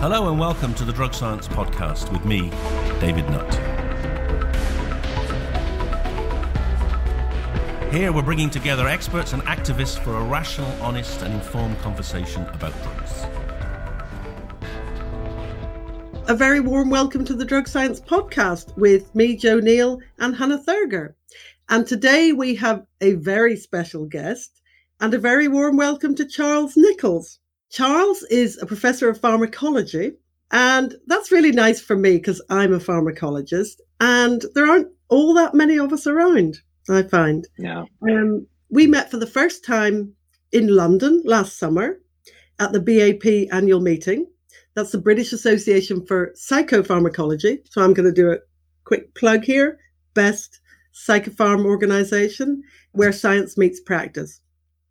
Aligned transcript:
Hello 0.00 0.28
and 0.30 0.38
welcome 0.38 0.74
to 0.74 0.84
the 0.84 0.92
Drug 0.92 1.12
Science 1.12 1.48
Podcast 1.48 2.12
with 2.12 2.24
me, 2.24 2.50
David 3.00 3.28
Nutt. 3.30 3.52
Here 7.92 8.12
we're 8.12 8.22
bringing 8.22 8.48
together 8.48 8.86
experts 8.86 9.32
and 9.32 9.42
activists 9.42 9.98
for 9.98 10.14
a 10.14 10.22
rational, 10.22 10.70
honest, 10.80 11.22
and 11.22 11.34
informed 11.34 11.80
conversation 11.80 12.46
about 12.50 12.80
drugs. 12.84 13.26
A 16.28 16.34
very 16.36 16.60
warm 16.60 16.90
welcome 16.90 17.24
to 17.24 17.34
the 17.34 17.44
Drug 17.44 17.66
Science 17.66 17.98
Podcast 17.98 18.76
with 18.76 19.12
me, 19.16 19.34
Jo 19.34 19.58
Neill, 19.58 19.98
and 20.20 20.36
Hannah 20.36 20.62
Thurgur. 20.62 21.14
And 21.70 21.84
today 21.84 22.30
we 22.30 22.54
have 22.54 22.86
a 23.00 23.14
very 23.14 23.56
special 23.56 24.06
guest 24.06 24.62
and 25.00 25.12
a 25.12 25.18
very 25.18 25.48
warm 25.48 25.76
welcome 25.76 26.14
to 26.14 26.24
Charles 26.24 26.76
Nichols. 26.76 27.40
Charles 27.70 28.22
is 28.24 28.58
a 28.58 28.66
professor 28.66 29.08
of 29.08 29.20
pharmacology, 29.20 30.12
and 30.50 30.94
that's 31.06 31.32
really 31.32 31.52
nice 31.52 31.80
for 31.80 31.96
me 31.96 32.16
because 32.16 32.42
I'm 32.48 32.72
a 32.72 32.78
pharmacologist, 32.78 33.80
and 34.00 34.44
there 34.54 34.66
aren't 34.66 34.88
all 35.08 35.34
that 35.34 35.54
many 35.54 35.78
of 35.78 35.92
us 35.92 36.06
around. 36.06 36.58
I 36.88 37.02
find. 37.02 37.46
Yeah. 37.58 37.84
Um, 38.02 38.46
we 38.70 38.86
met 38.86 39.10
for 39.10 39.18
the 39.18 39.26
first 39.26 39.64
time 39.64 40.14
in 40.52 40.74
London 40.74 41.22
last 41.24 41.58
summer 41.58 42.00
at 42.58 42.72
the 42.72 42.80
BAP 42.80 43.52
annual 43.54 43.80
meeting. 43.80 44.26
That's 44.74 44.92
the 44.92 44.98
British 44.98 45.32
Association 45.32 46.06
for 46.06 46.32
Psychopharmacology. 46.36 47.58
So 47.70 47.82
I'm 47.82 47.94
going 47.94 48.08
to 48.08 48.12
do 48.12 48.30
a 48.30 48.38
quick 48.84 49.14
plug 49.14 49.44
here. 49.44 49.78
Best 50.14 50.60
psychopharm 50.94 51.64
organization 51.64 52.62
where 52.92 53.12
science 53.12 53.58
meets 53.58 53.80
practice. 53.80 54.40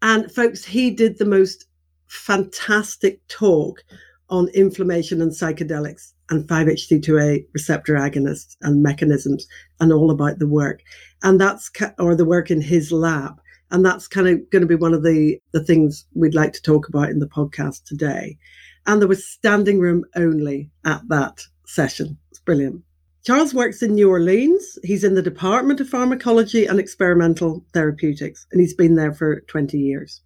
And 0.01 0.31
folks, 0.31 0.63
he 0.63 0.91
did 0.91 1.17
the 1.17 1.25
most 1.25 1.65
fantastic 2.07 3.25
talk 3.27 3.83
on 4.29 4.49
inflammation 4.49 5.21
and 5.21 5.31
psychedelics 5.31 6.13
and 6.29 6.47
5-HT2A 6.47 7.45
receptor 7.53 7.95
agonists 7.95 8.57
and 8.61 8.83
mechanisms 8.83 9.47
and 9.79 9.93
all 9.93 10.11
about 10.11 10.39
the 10.39 10.47
work. 10.47 10.81
And 11.23 11.39
that's, 11.39 11.71
or 11.97 12.15
the 12.15 12.25
work 12.25 12.51
in 12.51 12.61
his 12.61 12.91
lab. 12.91 13.39
And 13.71 13.85
that's 13.85 14.07
kind 14.07 14.27
of 14.27 14.49
going 14.49 14.61
to 14.61 14.67
be 14.67 14.75
one 14.75 14.93
of 14.93 15.03
the, 15.03 15.39
the 15.51 15.63
things 15.63 16.05
we'd 16.13 16.35
like 16.35 16.53
to 16.53 16.61
talk 16.61 16.87
about 16.87 17.09
in 17.09 17.19
the 17.19 17.27
podcast 17.27 17.83
today. 17.85 18.37
And 18.85 19.01
there 19.01 19.07
was 19.09 19.27
standing 19.27 19.79
room 19.79 20.05
only 20.15 20.69
at 20.85 21.01
that 21.09 21.41
session. 21.65 22.17
It's 22.29 22.39
brilliant. 22.39 22.83
Charles 23.25 23.53
works 23.53 23.81
in 23.81 23.95
New 23.95 24.09
Orleans. 24.09 24.79
He's 24.83 25.03
in 25.03 25.15
the 25.15 25.21
Department 25.21 25.81
of 25.81 25.89
Pharmacology 25.89 26.65
and 26.65 26.79
Experimental 26.79 27.65
Therapeutics, 27.73 28.47
and 28.53 28.61
he's 28.61 28.73
been 28.73 28.95
there 28.95 29.13
for 29.13 29.41
20 29.41 29.77
years 29.77 30.21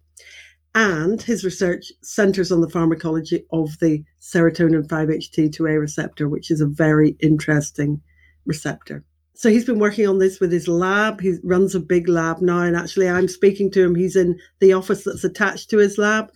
and 0.74 1.20
his 1.20 1.44
research 1.44 1.92
centers 2.02 2.50
on 2.50 2.60
the 2.60 2.70
pharmacology 2.70 3.44
of 3.52 3.78
the 3.80 4.02
serotonin 4.20 4.86
5-HT2A 4.86 5.78
receptor, 5.78 6.28
which 6.28 6.50
is 6.50 6.60
a 6.60 6.66
very 6.66 7.16
interesting 7.20 8.00
receptor. 8.46 9.04
So 9.34 9.50
he's 9.50 9.64
been 9.64 9.78
working 9.78 10.06
on 10.06 10.18
this 10.18 10.40
with 10.40 10.52
his 10.52 10.68
lab. 10.68 11.20
He 11.20 11.34
runs 11.42 11.74
a 11.74 11.80
big 11.80 12.08
lab 12.08 12.40
now, 12.40 12.60
and 12.60 12.76
actually, 12.76 13.08
I'm 13.08 13.28
speaking 13.28 13.70
to 13.72 13.82
him. 13.82 13.94
He's 13.94 14.16
in 14.16 14.38
the 14.60 14.72
office 14.72 15.04
that's 15.04 15.24
attached 15.24 15.68
to 15.70 15.78
his 15.78 15.98
lab, 15.98 16.30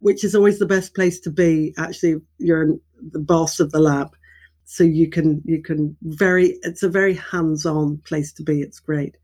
which 0.00 0.24
is 0.24 0.34
always 0.34 0.58
the 0.58 0.66
best 0.66 0.94
place 0.94 1.20
to 1.20 1.30
be. 1.30 1.74
Actually, 1.78 2.16
you're 2.38 2.74
the 3.12 3.20
boss 3.20 3.60
of 3.60 3.70
the 3.70 3.80
lab, 3.80 4.16
so 4.64 4.82
you 4.82 5.08
can 5.08 5.42
you 5.44 5.62
can 5.62 5.96
very. 6.02 6.58
It's 6.62 6.82
a 6.82 6.88
very 6.88 7.14
hands-on 7.14 7.98
place 7.98 8.32
to 8.34 8.42
be. 8.42 8.60
It's 8.60 8.80
great 8.80 9.16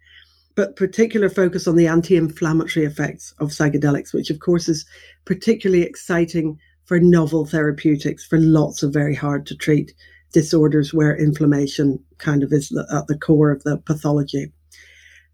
but 0.54 0.76
particular 0.76 1.28
focus 1.28 1.66
on 1.66 1.76
the 1.76 1.86
anti-inflammatory 1.86 2.86
effects 2.86 3.34
of 3.38 3.50
psychedelics, 3.50 4.14
which 4.14 4.30
of 4.30 4.38
course 4.38 4.68
is 4.68 4.86
particularly 5.24 5.82
exciting 5.82 6.58
for 6.84 7.00
novel 7.00 7.46
therapeutics 7.46 8.24
for 8.24 8.38
lots 8.38 8.82
of 8.82 8.92
very 8.92 9.14
hard 9.14 9.46
to 9.46 9.56
treat 9.56 9.94
disorders 10.32 10.92
where 10.92 11.16
inflammation 11.16 11.98
kind 12.18 12.42
of 12.42 12.52
is 12.52 12.76
at 12.92 13.06
the 13.06 13.18
core 13.18 13.50
of 13.50 13.62
the 13.62 13.78
pathology. 13.78 14.52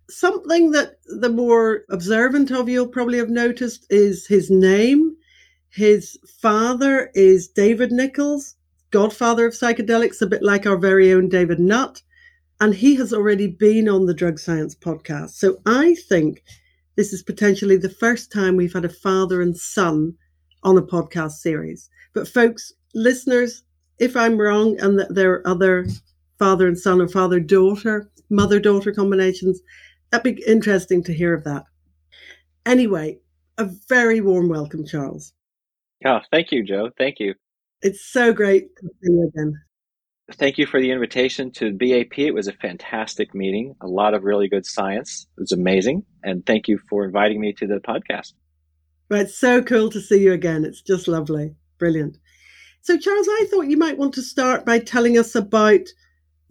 Something 0.09 0.73
that 0.73 0.97
the 1.07 1.29
more 1.29 1.85
observant 1.91 2.51
of 2.51 2.69
you'll 2.69 2.89
probably 2.89 3.19
have 3.19 3.31
noticed 3.31 3.87
is 3.91 4.27
his 4.27 4.51
name. 4.51 5.17
His 5.71 6.19
father 6.41 7.11
is 7.15 7.49
David 7.49 7.93
Nichols, 7.93 8.57
godfather 8.91 9.47
of 9.47 9.55
psychedelics, 9.55 10.21
a 10.21 10.27
bit 10.27 10.43
like 10.43 10.67
our 10.67 10.77
very 10.77 11.13
own 11.13 11.29
David 11.29 11.61
Nutt 11.61 12.03
and 12.61 12.75
he 12.75 12.95
has 12.97 13.13
already 13.13 13.47
been 13.47 13.89
on 13.89 14.07
the 14.07 14.15
Drug 14.15 14.39
Science 14.39 14.75
podcast. 14.75 15.31
So 15.31 15.61
I 15.67 15.95
think 16.09 16.43
this 16.97 17.13
is 17.13 17.23
potentially 17.23 17.79
the 17.79 17.89
first 17.89 18.31
time 18.31 18.57
we've 18.57 18.73
had 18.73 18.85
a 18.85 18.91
father 18.91 19.41
and 19.41 19.57
son 19.57 20.15
on 20.63 20.77
a 20.77 20.83
podcast 20.83 21.33
series. 21.33 21.89
But 22.13 22.29
folks, 22.29 22.73
listeners, 22.95 23.63
if 23.99 24.17
I'm 24.17 24.39
wrong 24.39 24.79
and 24.79 24.99
that 24.99 25.15
there 25.15 25.33
are 25.33 25.49
other 25.49 25.87
father 26.39 26.69
and 26.69 26.79
son 26.79 27.01
or 27.01 27.09
father 27.09 27.41
daughter, 27.41 28.11
mother 28.29 28.61
daughter 28.61 28.93
combinations, 28.93 29.61
that'd 30.11 30.37
be 30.37 30.43
interesting 30.47 31.03
to 31.05 31.15
hear 31.15 31.33
of 31.33 31.45
that. 31.45 31.65
Anyway, 32.67 33.19
a 33.57 33.65
very 33.89 34.21
warm 34.21 34.49
welcome, 34.49 34.85
Charles. 34.85 35.33
Oh, 36.05 36.21
thank 36.31 36.53
you, 36.53 36.63
Jo. 36.63 36.91
Thank 36.99 37.21
you. 37.21 37.35
It's 37.83 38.05
so 38.05 38.35
great 38.35 38.77
to 38.77 38.83
see 38.83 39.13
you 39.13 39.31
again 39.35 39.55
thank 40.33 40.59
you 40.59 40.67
for 40.67 40.81
the 40.81 40.91
invitation 40.91 41.51
to 41.53 41.73
BAP. 41.73 42.19
It 42.19 42.33
was 42.33 42.49
a 42.49 42.53
fantastic 42.53 43.35
meeting, 43.35 43.75
a 43.81 43.87
lot 43.87 44.15
of 44.15 44.25
really 44.25 44.49
good 44.49 44.67
science. 44.67 45.27
It 45.37 45.41
was 45.41 45.53
amazing. 45.53 46.05
And 46.23 46.45
thank 46.45 46.69
you 46.69 46.79
for 46.89 47.05
inviting 47.05 47.41
me 47.41 47.53
to 47.55 47.67
the 47.67 47.81
podcast. 47.81 48.33
It's 49.11 49.37
so 49.37 49.63
cool 49.63 49.91
to 49.91 50.01
see 50.01 50.23
you 50.23 50.33
again. 50.33 50.65
It's 50.65 50.83
just 50.83 51.09
lovely. 51.09 51.55
Brilliant. 51.79 52.19
So, 52.83 52.97
Charles, 52.97 53.29
I 53.29 53.47
thought 53.51 53.69
you 53.69 53.77
might 53.77 53.99
want 53.99 54.15
to 54.15 54.23
start 54.23 54.65
by 54.65 54.79
telling 54.79 55.19
us 55.19 55.35
about 55.35 55.81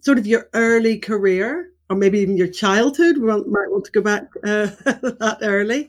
sort 0.02 0.18
of 0.18 0.26
your 0.26 0.48
early 0.54 0.98
career, 0.98 1.70
or 1.88 1.96
maybe 1.96 2.20
even 2.20 2.36
your 2.36 2.48
childhood. 2.48 3.18
We 3.18 3.26
might 3.26 3.70
want 3.70 3.84
to 3.86 3.92
go 3.92 4.00
back 4.00 4.24
uh, 4.44 4.66
that 4.84 5.38
early. 5.42 5.88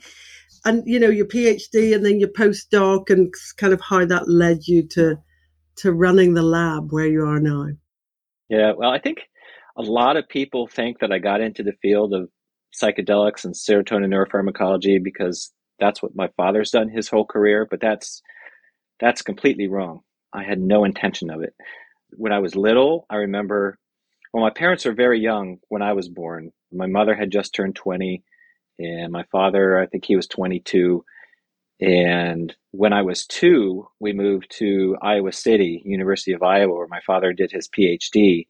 And, 0.64 0.84
you 0.86 1.00
know, 1.00 1.10
your 1.10 1.26
PhD 1.26 1.94
and 1.94 2.06
then 2.06 2.20
your 2.20 2.30
postdoc 2.30 3.10
and 3.10 3.34
kind 3.58 3.74
of 3.74 3.82
how 3.82 4.06
that 4.06 4.30
led 4.30 4.68
you 4.68 4.88
to 4.90 5.18
to 5.78 5.92
running 5.92 6.34
the 6.34 6.44
lab 6.44 6.92
where 6.92 7.08
you 7.08 7.26
are 7.26 7.40
now. 7.40 7.68
Yeah, 8.50 8.74
well, 8.78 8.92
I 8.92 9.00
think 9.00 9.20
a 9.78 9.82
lot 9.82 10.18
of 10.18 10.28
people 10.28 10.68
think 10.68 11.00
that 11.00 11.12
I 11.12 11.20
got 11.20 11.42
into 11.42 11.64
the 11.64 11.74
field 11.82 12.14
of 12.14 12.30
psychedelics 12.74 13.46
and 13.46 13.54
serotonin 13.54 14.08
neuropharmacology 14.08 15.02
because 15.02 15.52
that's 15.80 16.02
what 16.02 16.16
my 16.16 16.30
father's 16.38 16.72
done 16.72 16.90
his 16.90 17.08
whole 17.08 17.26
career, 17.26 17.68
but 17.70 17.82
that's 17.82 18.22
that's 19.00 19.22
completely 19.22 19.68
wrong. 19.68 20.02
I 20.34 20.44
had 20.44 20.60
no 20.60 20.84
intention 20.84 21.30
of 21.30 21.42
it. 21.42 21.54
When 22.12 22.32
I 22.32 22.40
was 22.40 22.56
little, 22.56 23.06
I 23.10 23.16
remember 23.16 23.78
well, 24.34 24.44
my 24.44 24.50
parents 24.50 24.86
were 24.86 24.94
very 24.94 25.20
young 25.20 25.58
when 25.68 25.82
I 25.82 25.94
was 25.94 26.08
born. 26.08 26.52
My 26.72 26.88
mother 26.88 27.16
had 27.16 27.32
just 27.32 27.54
turned 27.54 27.76
20 27.76 28.24
and 28.80 29.12
my 29.12 29.24
father, 29.32 29.80
I 29.80 29.86
think 29.86 30.06
he 30.06 30.16
was 30.16 30.28
22. 30.28 31.04
And 31.82 32.56
when 32.72 32.94
I 32.94 33.02
was 33.02 33.26
two, 33.26 33.88
we 34.00 34.14
moved 34.14 34.56
to 34.60 34.98
Iowa 35.02 35.32
City, 35.32 35.82
University 35.84 36.34
of 36.34 36.44
Iowa, 36.44 36.76
where 36.76 36.88
my 36.88 37.02
father 37.08 37.34
did 37.34 37.52
his 37.52 37.68
PhD 37.68 38.48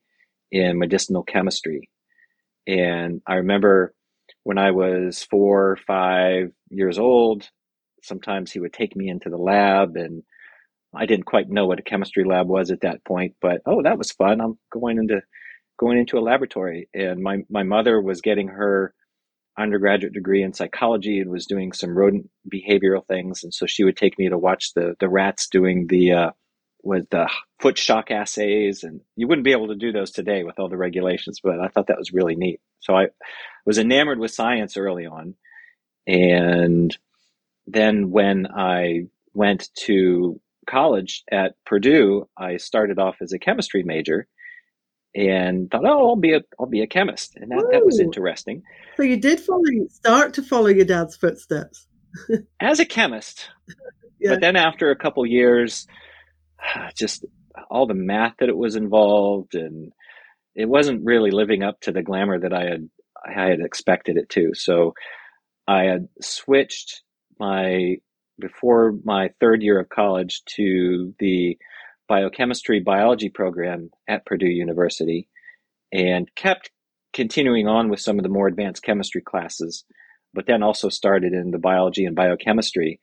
in 0.51 0.77
medicinal 0.77 1.23
chemistry. 1.23 1.89
And 2.67 3.21
I 3.25 3.35
remember 3.35 3.93
when 4.43 4.57
I 4.57 4.71
was 4.71 5.23
four 5.23 5.77
five 5.87 6.51
years 6.69 6.99
old, 6.99 7.49
sometimes 8.03 8.51
he 8.51 8.59
would 8.59 8.73
take 8.73 8.95
me 8.95 9.09
into 9.09 9.29
the 9.29 9.37
lab 9.37 9.95
and 9.95 10.23
I 10.93 11.05
didn't 11.05 11.25
quite 11.25 11.49
know 11.49 11.67
what 11.67 11.79
a 11.79 11.83
chemistry 11.83 12.25
lab 12.25 12.47
was 12.47 12.69
at 12.69 12.81
that 12.81 13.03
point, 13.05 13.35
but 13.41 13.61
oh, 13.65 13.81
that 13.83 13.97
was 13.97 14.11
fun. 14.11 14.41
I'm 14.41 14.57
going 14.71 14.97
into 14.97 15.21
going 15.79 15.97
into 15.97 16.17
a 16.17 16.21
laboratory. 16.21 16.89
And 16.93 17.21
my, 17.21 17.39
my 17.49 17.63
mother 17.63 18.01
was 18.01 18.21
getting 18.21 18.49
her 18.49 18.93
undergraduate 19.57 20.13
degree 20.13 20.43
in 20.43 20.53
psychology 20.53 21.19
and 21.19 21.29
was 21.29 21.45
doing 21.45 21.71
some 21.71 21.97
rodent 21.97 22.29
behavioral 22.51 23.05
things. 23.05 23.43
And 23.43 23.53
so 23.53 23.65
she 23.65 23.83
would 23.83 23.97
take 23.97 24.17
me 24.17 24.29
to 24.29 24.37
watch 24.37 24.73
the 24.73 24.95
the 24.99 25.09
rats 25.09 25.47
doing 25.47 25.87
the 25.87 26.13
uh, 26.13 26.31
with 26.83 27.09
the 27.09 27.29
foot 27.59 27.77
shock 27.77 28.11
assays, 28.11 28.83
and 28.83 29.01
you 29.15 29.27
wouldn't 29.27 29.45
be 29.45 29.51
able 29.51 29.67
to 29.67 29.75
do 29.75 29.91
those 29.91 30.11
today 30.11 30.43
with 30.43 30.59
all 30.59 30.69
the 30.69 30.77
regulations. 30.77 31.39
But 31.43 31.59
I 31.59 31.67
thought 31.67 31.87
that 31.87 31.99
was 31.99 32.13
really 32.13 32.35
neat. 32.35 32.59
So 32.79 32.95
I 32.95 33.07
was 33.65 33.77
enamored 33.77 34.19
with 34.19 34.31
science 34.31 34.77
early 34.77 35.05
on, 35.05 35.35
and 36.07 36.95
then 37.67 38.09
when 38.11 38.47
I 38.47 39.07
went 39.33 39.69
to 39.85 40.39
college 40.67 41.23
at 41.31 41.55
Purdue, 41.65 42.27
I 42.37 42.57
started 42.57 42.99
off 42.99 43.17
as 43.21 43.33
a 43.33 43.39
chemistry 43.39 43.83
major 43.83 44.27
and 45.13 45.69
thought, 45.69 45.85
oh, 45.85 46.09
I'll 46.09 46.15
be 46.15 46.33
a 46.33 46.41
I'll 46.59 46.67
be 46.67 46.81
a 46.81 46.87
chemist, 46.87 47.35
and 47.35 47.51
that, 47.51 47.67
that 47.71 47.85
was 47.85 47.99
interesting. 47.99 48.63
So 48.97 49.03
you 49.03 49.17
did 49.17 49.39
follow 49.39 49.63
start 49.89 50.33
to 50.35 50.43
follow 50.43 50.67
your 50.67 50.85
dad's 50.85 51.15
footsteps 51.15 51.87
as 52.59 52.79
a 52.79 52.85
chemist, 52.85 53.49
yeah. 54.19 54.31
but 54.31 54.41
then 54.41 54.55
after 54.55 54.91
a 54.91 54.95
couple 54.95 55.25
years, 55.25 55.87
just 56.95 57.25
all 57.69 57.87
the 57.87 57.93
math 57.93 58.35
that 58.39 58.49
it 58.49 58.57
was 58.57 58.75
involved, 58.75 59.55
and 59.55 59.91
it 60.55 60.67
wasn't 60.67 61.05
really 61.05 61.31
living 61.31 61.63
up 61.63 61.81
to 61.81 61.91
the 61.91 62.03
glamour 62.03 62.39
that 62.39 62.53
I 62.53 62.63
had 62.63 62.89
I 63.25 63.33
had 63.33 63.59
expected 63.59 64.17
it 64.17 64.29
to. 64.29 64.53
So 64.53 64.93
I 65.67 65.83
had 65.83 66.07
switched 66.21 67.03
my 67.39 67.97
before 68.39 68.95
my 69.03 69.29
third 69.39 69.61
year 69.61 69.79
of 69.79 69.89
college 69.89 70.43
to 70.55 71.13
the 71.19 71.57
biochemistry 72.11 72.81
biology 72.81 73.29
program 73.29 73.89
at 74.05 74.25
Purdue 74.25 74.45
University 74.45 75.29
and 75.93 76.27
kept 76.35 76.69
continuing 77.13 77.69
on 77.69 77.87
with 77.87 78.01
some 78.01 78.19
of 78.19 78.23
the 78.23 78.29
more 78.29 78.47
advanced 78.47 78.83
chemistry 78.83 79.21
classes, 79.21 79.85
but 80.33 80.45
then 80.45 80.61
also 80.61 80.89
started 80.89 81.31
in 81.31 81.51
the 81.51 81.57
biology 81.57 82.03
and 82.03 82.13
biochemistry 82.13 82.99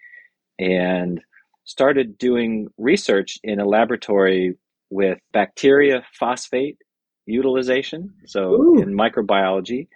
and 0.59 1.23
started 1.65 2.19
doing 2.19 2.69
research 2.77 3.39
in 3.43 3.61
a 3.61 3.67
laboratory 3.67 4.59
with 4.91 5.19
bacteria 5.33 6.05
phosphate 6.13 6.77
utilization, 7.25 8.13
so 8.27 8.53
Ooh. 8.53 8.83
in 8.83 8.93
microbiology. 8.93 9.89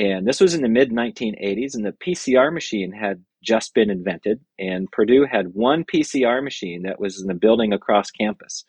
And 0.00 0.26
this 0.26 0.40
was 0.40 0.54
in 0.54 0.62
the 0.62 0.68
mid 0.68 0.90
1980s, 0.90 1.74
and 1.74 1.84
the 1.84 1.92
PCR 1.92 2.50
machine 2.50 2.90
had 2.90 3.22
just 3.44 3.74
been 3.74 3.90
invented. 3.90 4.40
And 4.58 4.90
Purdue 4.90 5.26
had 5.30 5.52
one 5.52 5.84
PCR 5.84 6.42
machine 6.42 6.84
that 6.84 6.98
was 6.98 7.20
in 7.20 7.26
the 7.26 7.34
building 7.34 7.74
across 7.74 8.10
campus. 8.10 8.64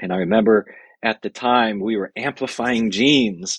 And 0.00 0.14
I 0.14 0.16
remember 0.16 0.74
at 1.02 1.20
the 1.20 1.28
time 1.28 1.78
we 1.78 1.98
were 1.98 2.10
amplifying 2.16 2.90
genes, 2.90 3.58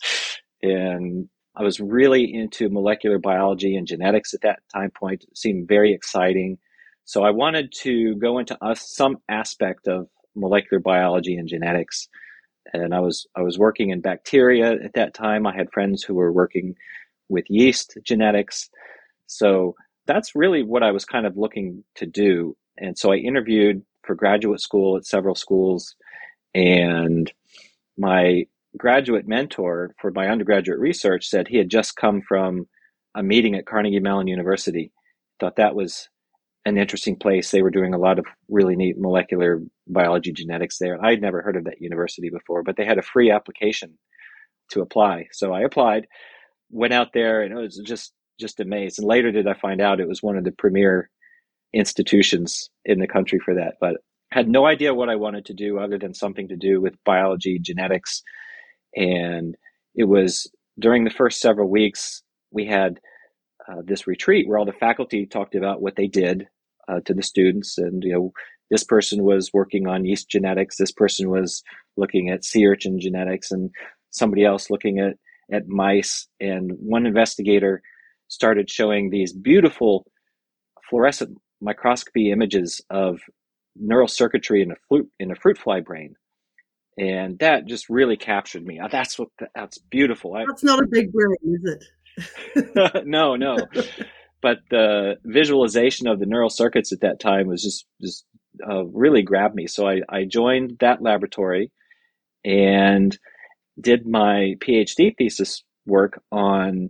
and 0.63 1.29
I 1.55 1.61
was 1.61 1.79
really 1.79 2.33
into 2.33 2.67
molecular 2.67 3.19
biology 3.19 3.75
and 3.75 3.85
genetics 3.85 4.33
at 4.33 4.41
that 4.41 4.61
time 4.73 4.89
point. 4.89 5.23
It 5.23 5.37
seemed 5.37 5.67
very 5.67 5.93
exciting. 5.93 6.57
So 7.05 7.21
I 7.21 7.29
wanted 7.29 7.71
to 7.81 8.15
go 8.15 8.39
into 8.39 8.57
some 8.73 9.17
aspect 9.29 9.87
of 9.87 10.07
molecular 10.35 10.79
biology 10.79 11.35
and 11.35 11.47
genetics 11.47 12.07
and 12.73 12.93
I 12.93 12.99
was 12.99 13.27
I 13.35 13.41
was 13.41 13.57
working 13.57 13.89
in 13.89 14.01
bacteria 14.01 14.71
at 14.73 14.93
that 14.93 15.13
time. 15.13 15.47
I 15.47 15.55
had 15.55 15.71
friends 15.71 16.03
who 16.03 16.15
were 16.15 16.31
working 16.31 16.75
with 17.29 17.49
yeast 17.49 17.97
genetics. 18.03 18.69
So 19.27 19.75
that's 20.05 20.35
really 20.35 20.63
what 20.63 20.83
I 20.83 20.91
was 20.91 21.05
kind 21.05 21.25
of 21.25 21.37
looking 21.37 21.83
to 21.95 22.05
do. 22.05 22.57
And 22.77 22.97
so 22.97 23.11
I 23.11 23.17
interviewed 23.17 23.83
for 24.03 24.15
graduate 24.15 24.61
school 24.61 24.97
at 24.97 25.05
several 25.05 25.35
schools 25.35 25.95
and 26.53 27.31
my 27.97 28.45
graduate 28.77 29.27
mentor 29.27 29.93
for 29.99 30.11
my 30.11 30.27
undergraduate 30.27 30.79
research 30.79 31.27
said 31.27 31.47
he 31.47 31.57
had 31.57 31.69
just 31.69 31.95
come 31.95 32.21
from 32.21 32.67
a 33.15 33.23
meeting 33.23 33.55
at 33.55 33.65
Carnegie 33.65 33.99
Mellon 33.99 34.27
University. 34.27 34.91
Thought 35.39 35.57
that 35.57 35.75
was 35.75 36.09
an 36.65 36.77
interesting 36.77 37.15
place. 37.15 37.51
They 37.51 37.61
were 37.61 37.71
doing 37.71 37.93
a 37.93 37.99
lot 37.99 38.19
of 38.19 38.25
really 38.49 38.75
neat 38.75 38.97
molecular 38.97 39.61
biology 39.87 40.31
genetics 40.31 40.77
there. 40.77 40.93
And 40.93 41.05
I'd 41.05 41.21
never 41.21 41.41
heard 41.41 41.55
of 41.55 41.63
that 41.65 41.81
university 41.81 42.29
before, 42.29 42.63
but 42.63 42.77
they 42.77 42.85
had 42.85 42.99
a 42.99 43.03
free 43.03 43.31
application 43.31 43.97
to 44.71 44.81
apply. 44.81 45.27
So 45.31 45.53
I 45.53 45.61
applied, 45.61 46.07
went 46.69 46.93
out 46.93 47.09
there, 47.13 47.41
and 47.41 47.51
it 47.51 47.61
was 47.61 47.81
just 47.85 48.13
just 48.39 48.59
amazed. 48.59 48.99
And 48.99 49.07
later 49.07 49.31
did 49.31 49.47
I 49.47 49.53
find 49.53 49.81
out 49.81 49.99
it 49.99 50.07
was 50.07 50.23
one 50.23 50.37
of 50.37 50.43
the 50.43 50.51
premier 50.51 51.09
institutions 51.73 52.69
in 52.85 52.99
the 52.99 53.07
country 53.07 53.39
for 53.39 53.53
that, 53.55 53.75
but 53.79 53.97
had 54.31 54.47
no 54.47 54.65
idea 54.65 54.93
what 54.93 55.09
I 55.09 55.15
wanted 55.15 55.45
to 55.45 55.53
do 55.53 55.77
other 55.77 55.97
than 55.97 56.13
something 56.13 56.47
to 56.47 56.55
do 56.55 56.81
with 56.81 56.95
biology, 57.05 57.59
genetics. 57.59 58.23
And 58.95 59.55
it 59.93 60.05
was 60.05 60.49
during 60.79 61.03
the 61.03 61.11
first 61.11 61.39
several 61.39 61.69
weeks, 61.69 62.23
we 62.51 62.65
had 62.65 62.99
uh, 63.69 63.81
this 63.83 64.07
retreat 64.07 64.47
where 64.47 64.57
all 64.57 64.65
the 64.65 64.73
faculty 64.73 65.25
talked 65.25 65.55
about 65.55 65.81
what 65.81 65.95
they 65.95 66.07
did 66.07 66.47
uh, 66.87 66.99
to 67.05 67.13
the 67.13 67.23
students. 67.23 67.77
And 67.77 68.03
you 68.03 68.13
know 68.13 68.33
this 68.69 68.83
person 68.83 69.23
was 69.23 69.51
working 69.53 69.87
on 69.87 70.05
yeast 70.05 70.29
genetics. 70.29 70.77
This 70.77 70.91
person 70.91 71.29
was 71.29 71.63
looking 71.97 72.29
at 72.29 72.45
sea 72.45 72.65
urchin 72.65 72.99
genetics 72.99 73.51
and 73.51 73.69
somebody 74.11 74.45
else 74.45 74.69
looking 74.69 74.99
at 74.99 75.17
at 75.51 75.67
mice. 75.67 76.27
And 76.39 76.71
one 76.79 77.05
investigator 77.05 77.81
started 78.29 78.69
showing 78.69 79.09
these 79.09 79.33
beautiful 79.33 80.05
fluorescent 80.89 81.37
microscopy 81.59 82.31
images 82.31 82.81
of 82.89 83.19
neural 83.75 84.07
circuitry 84.07 84.61
in 84.61 84.71
a 84.71 84.75
fruit 84.87 85.09
in 85.19 85.31
a 85.31 85.35
fruit 85.35 85.57
fly 85.57 85.81
brain. 85.81 86.15
And 86.97 87.39
that 87.39 87.65
just 87.65 87.89
really 87.89 88.17
captured 88.17 88.65
me. 88.65 88.79
That's 88.91 89.17
what 89.17 89.29
that's 89.55 89.77
beautiful. 89.77 90.33
That's 90.47 90.63
not 90.63 90.79
a 90.79 90.87
big 90.87 91.11
brain 91.11 91.35
is 91.43 91.63
it 91.65 91.83
no, 93.05 93.35
no. 93.35 93.57
But 94.41 94.59
the 94.69 95.15
visualization 95.23 96.07
of 96.07 96.19
the 96.19 96.25
neural 96.25 96.49
circuits 96.49 96.91
at 96.91 97.01
that 97.01 97.19
time 97.19 97.47
was 97.47 97.63
just 97.63 97.85
just 98.01 98.25
uh, 98.67 98.85
really 98.85 99.21
grabbed 99.21 99.55
me. 99.55 99.67
So 99.67 99.87
I, 99.87 100.01
I 100.09 100.25
joined 100.25 100.77
that 100.79 101.01
laboratory 101.01 101.71
and 102.43 103.17
did 103.79 104.05
my 104.05 104.55
PhD 104.59 105.15
thesis 105.17 105.63
work 105.85 106.21
on 106.31 106.89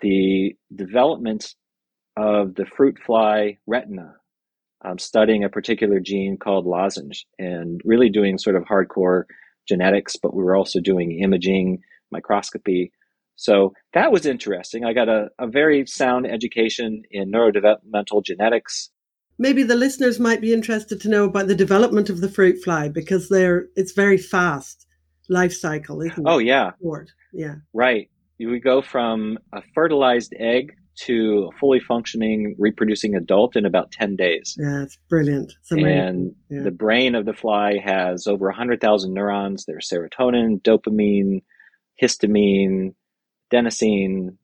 the 0.00 0.54
development 0.74 1.54
of 2.16 2.54
the 2.54 2.66
fruit 2.66 2.98
fly 3.04 3.58
retina, 3.66 4.14
um, 4.84 4.98
studying 4.98 5.44
a 5.44 5.48
particular 5.48 6.00
gene 6.00 6.36
called 6.36 6.66
lozenge, 6.66 7.26
and 7.38 7.80
really 7.84 8.10
doing 8.10 8.38
sort 8.38 8.56
of 8.56 8.64
hardcore 8.64 9.24
genetics, 9.68 10.16
but 10.16 10.34
we 10.34 10.42
were 10.42 10.56
also 10.56 10.80
doing 10.80 11.20
imaging, 11.22 11.78
microscopy 12.10 12.92
so 13.40 13.72
that 13.94 14.12
was 14.12 14.26
interesting. 14.26 14.84
I 14.84 14.92
got 14.92 15.08
a, 15.08 15.30
a 15.38 15.46
very 15.46 15.86
sound 15.86 16.26
education 16.26 17.04
in 17.10 17.32
neurodevelopmental 17.32 18.22
genetics. 18.22 18.90
Maybe 19.38 19.62
the 19.62 19.76
listeners 19.76 20.20
might 20.20 20.42
be 20.42 20.52
interested 20.52 21.00
to 21.00 21.08
know 21.08 21.24
about 21.24 21.46
the 21.46 21.54
development 21.54 22.10
of 22.10 22.20
the 22.20 22.28
fruit 22.28 22.62
fly 22.62 22.90
because 22.90 23.30
they're 23.30 23.68
it's 23.76 23.92
very 23.92 24.18
fast 24.18 24.86
life 25.30 25.54
cycle, 25.54 26.02
isn't 26.02 26.18
it? 26.18 26.30
Oh 26.30 26.36
yeah. 26.36 26.72
Short. 26.82 27.12
Yeah. 27.32 27.54
Right. 27.72 28.10
We 28.38 28.60
go 28.60 28.82
from 28.82 29.38
a 29.54 29.62
fertilized 29.74 30.34
egg 30.38 30.74
to 31.06 31.48
a 31.50 31.58
fully 31.58 31.80
functioning 31.80 32.54
reproducing 32.58 33.14
adult 33.14 33.56
in 33.56 33.64
about 33.64 33.90
10 33.90 34.16
days. 34.16 34.54
Yeah, 34.58 34.82
it's 34.82 34.98
brilliant. 35.08 35.54
It's 35.62 35.70
and 35.70 36.34
yeah. 36.50 36.60
the 36.60 36.70
brain 36.70 37.14
of 37.14 37.24
the 37.24 37.32
fly 37.32 37.78
has 37.82 38.26
over 38.26 38.48
100,000 38.48 39.14
neurons. 39.14 39.64
There's 39.64 39.88
serotonin, 39.88 40.60
dopamine, 40.60 41.42
histamine, 42.02 42.94
adenosine, 43.52 44.36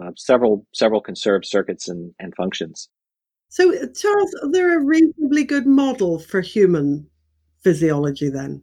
uh, 0.00 0.10
several 0.16 0.66
several 0.72 1.00
conserved 1.00 1.46
circuits 1.46 1.88
and, 1.88 2.12
and 2.18 2.34
functions. 2.34 2.88
So, 3.48 3.70
Charles, 3.70 4.34
they're 4.50 4.78
a 4.78 4.84
reasonably 4.84 5.44
good 5.44 5.66
model 5.66 6.18
for 6.18 6.40
human 6.40 7.08
physiology 7.62 8.28
then. 8.28 8.62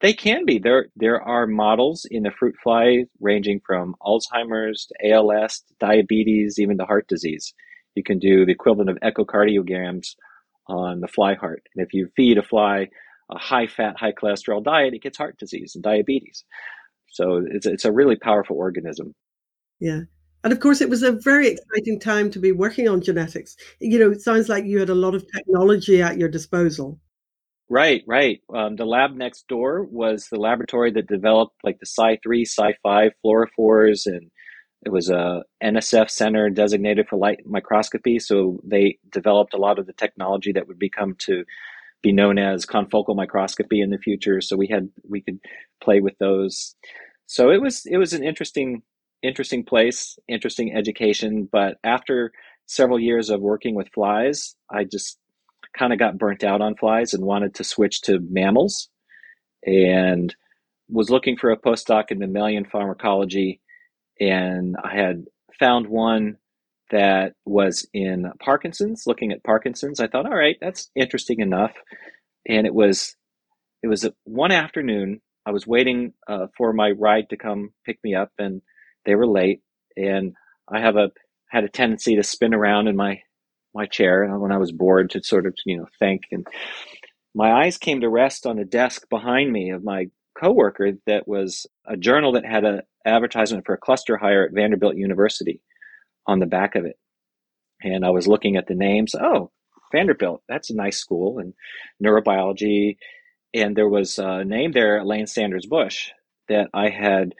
They 0.00 0.12
can 0.12 0.44
be. 0.44 0.58
There 0.58 0.86
there 0.96 1.20
are 1.22 1.46
models 1.46 2.06
in 2.10 2.24
the 2.24 2.30
fruit 2.30 2.56
fly 2.62 3.04
ranging 3.20 3.60
from 3.64 3.94
Alzheimer's 4.02 4.86
to 4.86 5.10
ALS, 5.10 5.60
to 5.68 5.74
diabetes, 5.78 6.58
even 6.58 6.78
to 6.78 6.84
heart 6.84 7.06
disease. 7.08 7.54
You 7.94 8.02
can 8.02 8.18
do 8.18 8.44
the 8.44 8.52
equivalent 8.52 8.90
of 8.90 8.98
echocardiograms 8.98 10.14
on 10.66 11.00
the 11.00 11.08
fly 11.08 11.34
heart. 11.34 11.62
And 11.74 11.84
if 11.84 11.92
you 11.92 12.08
feed 12.16 12.38
a 12.38 12.42
fly 12.42 12.88
a 13.30 13.38
high 13.38 13.66
fat, 13.66 13.96
high 13.96 14.12
cholesterol 14.12 14.62
diet, 14.62 14.94
it 14.94 15.02
gets 15.02 15.18
heart 15.18 15.38
disease 15.38 15.74
and 15.74 15.84
diabetes. 15.84 16.44
So 17.10 17.44
it's 17.50 17.66
it's 17.66 17.84
a 17.84 17.92
really 17.92 18.16
powerful 18.16 18.56
organism. 18.56 19.14
Yeah. 19.80 20.00
And 20.42 20.52
of 20.52 20.60
course, 20.60 20.80
it 20.80 20.88
was 20.88 21.02
a 21.02 21.12
very 21.12 21.48
exciting 21.48 22.00
time 22.00 22.30
to 22.30 22.38
be 22.38 22.52
working 22.52 22.88
on 22.88 23.02
genetics. 23.02 23.56
You 23.78 23.98
know, 23.98 24.10
it 24.10 24.22
sounds 24.22 24.48
like 24.48 24.64
you 24.64 24.78
had 24.78 24.88
a 24.88 24.94
lot 24.94 25.14
of 25.14 25.26
technology 25.30 26.00
at 26.00 26.16
your 26.16 26.30
disposal. 26.30 26.98
Right, 27.68 28.02
right. 28.06 28.40
Um, 28.52 28.76
the 28.76 28.84
lab 28.84 29.14
next 29.14 29.46
door 29.48 29.84
was 29.84 30.26
the 30.28 30.40
laboratory 30.40 30.90
that 30.92 31.06
developed 31.06 31.54
like 31.62 31.78
the 31.78 31.86
Cy3, 31.86 32.18
Cy5 32.24 33.10
fluorophores, 33.24 34.06
and 34.06 34.30
it 34.84 34.90
was 34.90 35.08
a 35.08 35.44
NSF 35.62 36.10
center 36.10 36.50
designated 36.50 37.06
for 37.06 37.16
light 37.16 37.46
microscopy. 37.46 38.18
So 38.18 38.60
they 38.64 38.98
developed 39.10 39.54
a 39.54 39.58
lot 39.58 39.78
of 39.78 39.86
the 39.86 39.92
technology 39.92 40.52
that 40.52 40.66
would 40.66 40.78
become 40.78 41.14
to 41.20 41.44
be 42.02 42.12
known 42.12 42.38
as 42.38 42.66
confocal 42.66 43.16
microscopy 43.16 43.80
in 43.80 43.90
the 43.90 43.98
future. 43.98 44.40
So 44.40 44.56
we 44.56 44.68
had 44.68 44.88
we 45.08 45.20
could 45.20 45.38
play 45.82 46.00
with 46.00 46.16
those. 46.18 46.74
So 47.26 47.50
it 47.50 47.60
was 47.60 47.84
it 47.86 47.96
was 47.96 48.12
an 48.12 48.24
interesting 48.24 48.82
interesting 49.22 49.64
place, 49.64 50.18
interesting 50.28 50.74
education. 50.74 51.48
But 51.50 51.78
after 51.84 52.32
several 52.66 52.98
years 52.98 53.30
of 53.30 53.40
working 53.40 53.74
with 53.74 53.88
flies, 53.92 54.54
I 54.70 54.84
just 54.84 55.18
kind 55.76 55.92
of 55.92 55.98
got 55.98 56.18
burnt 56.18 56.42
out 56.42 56.60
on 56.60 56.76
flies 56.76 57.14
and 57.14 57.24
wanted 57.24 57.54
to 57.54 57.64
switch 57.64 58.00
to 58.02 58.20
mammals, 58.30 58.88
and 59.64 60.34
was 60.88 61.10
looking 61.10 61.36
for 61.36 61.50
a 61.50 61.60
postdoc 61.60 62.10
in 62.10 62.18
mammalian 62.18 62.64
pharmacology, 62.64 63.60
and 64.18 64.76
I 64.82 64.96
had 64.96 65.24
found 65.58 65.86
one 65.86 66.36
that 66.90 67.34
was 67.44 67.88
in 67.92 68.30
Parkinson's, 68.42 69.04
looking 69.06 69.32
at 69.32 69.44
Parkinson's. 69.44 70.00
I 70.00 70.08
thought, 70.08 70.26
all 70.26 70.36
right, 70.36 70.56
that's 70.60 70.90
interesting 70.94 71.40
enough. 71.40 71.72
And 72.46 72.66
it 72.66 72.74
was 72.74 73.16
it 73.82 73.88
was 73.88 74.08
one 74.24 74.52
afternoon. 74.52 75.20
I 75.46 75.52
was 75.52 75.66
waiting 75.66 76.12
uh, 76.28 76.48
for 76.56 76.72
my 76.72 76.90
ride 76.90 77.30
to 77.30 77.36
come 77.36 77.70
pick 77.86 77.98
me 78.04 78.14
up, 78.14 78.30
and 78.38 78.60
they 79.06 79.14
were 79.14 79.26
late. 79.26 79.62
And 79.96 80.34
I 80.68 80.80
have 80.80 80.96
a 80.96 81.10
had 81.48 81.64
a 81.64 81.68
tendency 81.68 82.16
to 82.16 82.22
spin 82.22 82.54
around 82.54 82.88
in 82.88 82.96
my 82.96 83.20
my 83.74 83.86
chair 83.86 84.26
when 84.38 84.52
I 84.52 84.58
was 84.58 84.72
bored 84.72 85.10
to 85.10 85.22
sort 85.22 85.46
of 85.46 85.54
you 85.64 85.78
know 85.78 85.86
think. 85.98 86.22
And 86.30 86.46
my 87.34 87.64
eyes 87.64 87.78
came 87.78 88.00
to 88.00 88.08
rest 88.08 88.46
on 88.46 88.58
a 88.58 88.64
desk 88.64 89.08
behind 89.08 89.52
me 89.52 89.70
of 89.70 89.84
my 89.84 90.06
coworker 90.38 90.92
that 91.06 91.28
was 91.28 91.66
a 91.86 91.96
journal 91.96 92.32
that 92.32 92.44
had 92.44 92.64
an 92.64 92.82
advertisement 93.06 93.64
for 93.66 93.74
a 93.74 93.78
cluster 93.78 94.16
hire 94.16 94.44
at 94.44 94.54
Vanderbilt 94.54 94.96
University 94.96 95.60
on 96.26 96.38
the 96.38 96.46
back 96.46 96.74
of 96.74 96.84
it. 96.84 96.96
And 97.82 98.04
I 98.04 98.10
was 98.10 98.28
looking 98.28 98.56
at 98.56 98.66
the 98.66 98.74
names. 98.74 99.14
Oh, 99.14 99.50
Vanderbilt, 99.92 100.42
that's 100.48 100.70
a 100.70 100.76
nice 100.76 100.98
school, 100.98 101.38
and 101.38 101.54
neurobiology. 102.02 102.96
And 103.54 103.76
there 103.76 103.88
was 103.88 104.18
a 104.18 104.44
name 104.44 104.72
there, 104.72 104.98
Elaine 104.98 105.26
Sanders 105.26 105.66
Bush, 105.66 106.10
that 106.48 106.68
I 106.72 106.88
had 106.90 107.34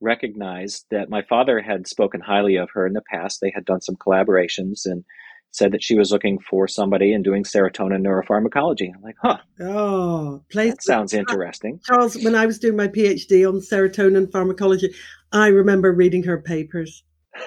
recognized 0.00 0.86
that 0.90 1.08
my 1.08 1.22
father 1.22 1.60
had 1.60 1.86
spoken 1.86 2.20
highly 2.20 2.56
of 2.56 2.70
her 2.74 2.86
in 2.86 2.92
the 2.92 3.02
past. 3.10 3.40
They 3.40 3.52
had 3.54 3.64
done 3.64 3.80
some 3.80 3.96
collaborations 3.96 4.84
and 4.84 5.04
said 5.52 5.72
that 5.72 5.82
she 5.82 5.94
was 5.94 6.10
looking 6.10 6.38
for 6.38 6.66
somebody 6.66 7.12
and 7.12 7.22
doing 7.22 7.44
serotonin 7.44 8.02
neuropharmacology. 8.02 8.88
I'm 8.94 9.02
like, 9.02 9.16
huh. 9.22 9.36
Oh, 9.60 10.42
place 10.50 10.72
that 10.72 10.82
sounds 10.82 11.12
interesting. 11.12 11.78
Charles, 11.84 12.16
when 12.22 12.34
I 12.34 12.46
was 12.46 12.58
doing 12.58 12.76
my 12.76 12.88
PhD 12.88 13.46
on 13.46 13.60
serotonin 13.60 14.32
pharmacology, 14.32 14.94
I 15.30 15.48
remember 15.48 15.92
reading 15.92 16.24
her 16.24 16.40
papers. 16.40 17.04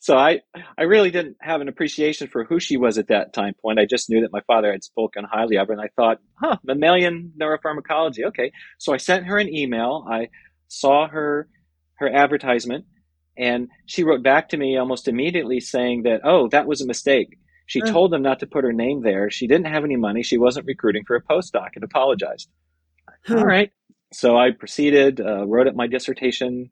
so 0.00 0.16
I, 0.16 0.40
I 0.76 0.82
really 0.82 1.10
didn't 1.10 1.36
have 1.40 1.60
an 1.60 1.68
appreciation 1.68 2.28
for 2.28 2.44
who 2.44 2.60
she 2.60 2.76
was 2.76 2.98
at 2.98 3.08
that 3.08 3.32
time 3.32 3.54
point. 3.60 3.78
I 3.78 3.86
just 3.86 4.10
knew 4.10 4.22
that 4.22 4.32
my 4.32 4.40
father 4.46 4.72
had 4.72 4.84
spoken 4.84 5.24
highly 5.24 5.56
of 5.56 5.68
her, 5.68 5.72
and 5.72 5.82
I 5.82 5.90
thought, 5.96 6.18
huh, 6.40 6.56
mammalian 6.64 7.32
neuropharmacology. 7.40 8.24
Okay, 8.26 8.52
so 8.78 8.92
I 8.92 8.98
sent 8.98 9.26
her 9.26 9.38
an 9.38 9.52
email. 9.54 10.06
I 10.10 10.28
saw 10.68 11.08
her 11.08 11.48
her 11.96 12.08
advertisement, 12.08 12.86
and 13.36 13.68
she 13.86 14.04
wrote 14.04 14.22
back 14.22 14.48
to 14.50 14.56
me 14.56 14.76
almost 14.76 15.08
immediately 15.08 15.60
saying 15.60 16.02
that, 16.02 16.22
oh, 16.24 16.48
that 16.48 16.66
was 16.66 16.80
a 16.80 16.86
mistake. 16.86 17.38
She 17.66 17.80
oh. 17.82 17.86
told 17.86 18.10
them 18.10 18.22
not 18.22 18.40
to 18.40 18.46
put 18.46 18.64
her 18.64 18.72
name 18.72 19.02
there. 19.02 19.30
She 19.30 19.46
didn't 19.46 19.72
have 19.72 19.84
any 19.84 19.96
money. 19.96 20.22
She 20.22 20.38
wasn't 20.38 20.66
recruiting 20.66 21.04
for 21.06 21.16
a 21.16 21.22
postdoc, 21.22 21.70
and 21.74 21.84
apologized. 21.84 22.48
All 23.30 23.44
right. 23.44 23.70
So 24.12 24.36
I 24.36 24.50
proceeded, 24.52 25.20
uh, 25.20 25.44
wrote 25.46 25.66
up 25.66 25.74
my 25.74 25.86
dissertation 25.86 26.70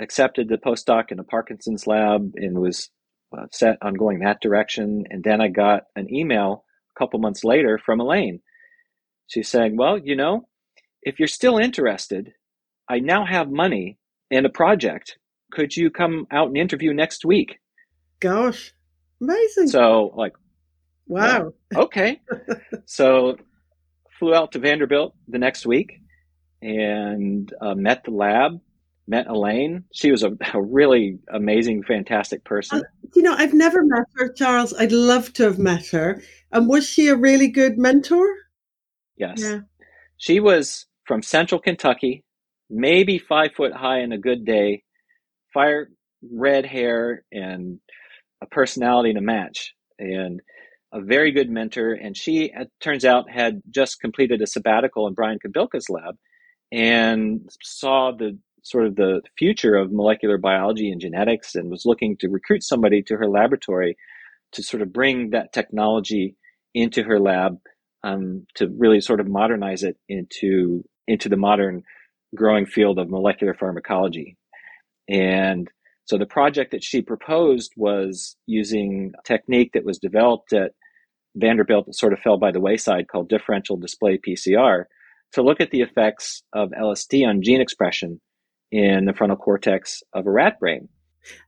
accepted 0.00 0.48
the 0.48 0.56
postdoc 0.56 1.12
in 1.12 1.18
a 1.18 1.24
Parkinson's 1.24 1.86
lab 1.86 2.32
and 2.34 2.58
was 2.58 2.90
uh, 3.36 3.46
set 3.52 3.78
on 3.82 3.94
going 3.94 4.20
that 4.20 4.40
direction. 4.40 5.04
And 5.10 5.22
then 5.22 5.40
I 5.40 5.48
got 5.48 5.84
an 5.94 6.12
email 6.12 6.64
a 6.96 6.98
couple 6.98 7.20
months 7.20 7.44
later 7.44 7.78
from 7.78 8.00
Elaine. 8.00 8.40
She's 9.28 9.48
saying, 9.48 9.76
Well, 9.76 9.98
you 9.98 10.16
know, 10.16 10.48
if 11.02 11.18
you're 11.18 11.28
still 11.28 11.58
interested, 11.58 12.32
I 12.88 12.98
now 12.98 13.24
have 13.24 13.50
money 13.50 13.98
and 14.30 14.46
a 14.46 14.50
project. 14.50 15.18
Could 15.52 15.76
you 15.76 15.90
come 15.90 16.26
out 16.30 16.48
and 16.48 16.56
interview 16.56 16.92
next 16.92 17.24
week? 17.24 17.58
Gosh, 18.20 18.72
amazing. 19.20 19.68
So, 19.68 20.12
like, 20.16 20.32
wow. 21.06 21.52
Well, 21.72 21.84
okay. 21.84 22.20
so, 22.86 23.36
flew 24.18 24.34
out 24.34 24.52
to 24.52 24.58
Vanderbilt 24.58 25.14
the 25.28 25.38
next 25.38 25.66
week 25.66 26.00
and 26.60 27.52
uh, 27.60 27.74
met 27.74 28.04
the 28.04 28.10
lab 28.10 28.60
met 29.10 29.26
Elaine. 29.26 29.84
She 29.92 30.10
was 30.12 30.22
a, 30.22 30.30
a 30.54 30.62
really 30.62 31.18
amazing, 31.32 31.82
fantastic 31.82 32.44
person. 32.44 32.78
Uh, 32.78 32.82
you 33.14 33.22
know, 33.22 33.34
I've 33.34 33.52
never 33.52 33.84
met 33.84 34.06
her, 34.14 34.32
Charles. 34.32 34.72
I'd 34.72 34.92
love 34.92 35.32
to 35.34 35.42
have 35.42 35.58
met 35.58 35.88
her. 35.88 36.22
And 36.52 36.68
was 36.68 36.88
she 36.88 37.08
a 37.08 37.16
really 37.16 37.48
good 37.48 37.76
mentor? 37.76 38.26
Yes. 39.16 39.42
Yeah. 39.42 39.60
She 40.16 40.38
was 40.38 40.86
from 41.06 41.22
central 41.22 41.60
Kentucky, 41.60 42.24
maybe 42.70 43.18
five 43.18 43.50
foot 43.56 43.72
high 43.72 44.00
in 44.00 44.12
a 44.12 44.18
good 44.18 44.44
day, 44.44 44.84
fire 45.52 45.90
red 46.22 46.64
hair 46.64 47.24
and 47.32 47.80
a 48.40 48.46
personality 48.46 49.12
to 49.12 49.20
match, 49.20 49.74
and 49.98 50.40
a 50.92 51.00
very 51.00 51.32
good 51.32 51.50
mentor. 51.50 51.94
And 51.94 52.16
she, 52.16 52.52
it 52.54 52.70
turns 52.80 53.04
out, 53.04 53.28
had 53.28 53.60
just 53.70 54.00
completed 54.00 54.40
a 54.40 54.46
sabbatical 54.46 55.08
in 55.08 55.14
Brian 55.14 55.38
Kobilka's 55.44 55.90
lab 55.90 56.16
and 56.72 57.48
saw 57.60 58.12
the 58.12 58.38
sort 58.62 58.86
of 58.86 58.96
the 58.96 59.22
future 59.38 59.74
of 59.74 59.92
molecular 59.92 60.38
biology 60.38 60.90
and 60.90 61.00
genetics 61.00 61.54
and 61.54 61.70
was 61.70 61.86
looking 61.86 62.16
to 62.18 62.28
recruit 62.28 62.62
somebody 62.62 63.02
to 63.02 63.16
her 63.16 63.28
laboratory 63.28 63.96
to 64.52 64.62
sort 64.62 64.82
of 64.82 64.92
bring 64.92 65.30
that 65.30 65.52
technology 65.52 66.36
into 66.74 67.02
her 67.02 67.18
lab 67.18 67.58
um, 68.02 68.46
to 68.54 68.68
really 68.78 69.00
sort 69.00 69.20
of 69.20 69.28
modernize 69.28 69.82
it 69.82 69.96
into 70.08 70.84
into 71.06 71.28
the 71.28 71.36
modern 71.36 71.82
growing 72.34 72.66
field 72.66 72.98
of 72.98 73.10
molecular 73.10 73.54
pharmacology. 73.54 74.36
And 75.08 75.68
so 76.04 76.18
the 76.18 76.26
project 76.26 76.70
that 76.70 76.84
she 76.84 77.02
proposed 77.02 77.72
was 77.76 78.36
using 78.46 79.12
a 79.18 79.22
technique 79.26 79.72
that 79.74 79.84
was 79.84 79.98
developed 79.98 80.52
at 80.52 80.72
Vanderbilt 81.36 81.86
that 81.86 81.94
sort 81.94 82.12
of 82.12 82.20
fell 82.20 82.36
by 82.36 82.52
the 82.52 82.60
wayside 82.60 83.08
called 83.08 83.28
differential 83.28 83.76
display 83.76 84.18
PCR 84.18 84.84
to 85.32 85.42
look 85.42 85.60
at 85.60 85.70
the 85.70 85.80
effects 85.80 86.42
of 86.52 86.70
LSD 86.70 87.26
on 87.26 87.42
gene 87.42 87.60
expression 87.60 88.20
in 88.70 89.04
the 89.04 89.12
frontal 89.12 89.36
cortex 89.36 90.02
of 90.12 90.26
a 90.26 90.30
rat 90.30 90.58
brain. 90.60 90.88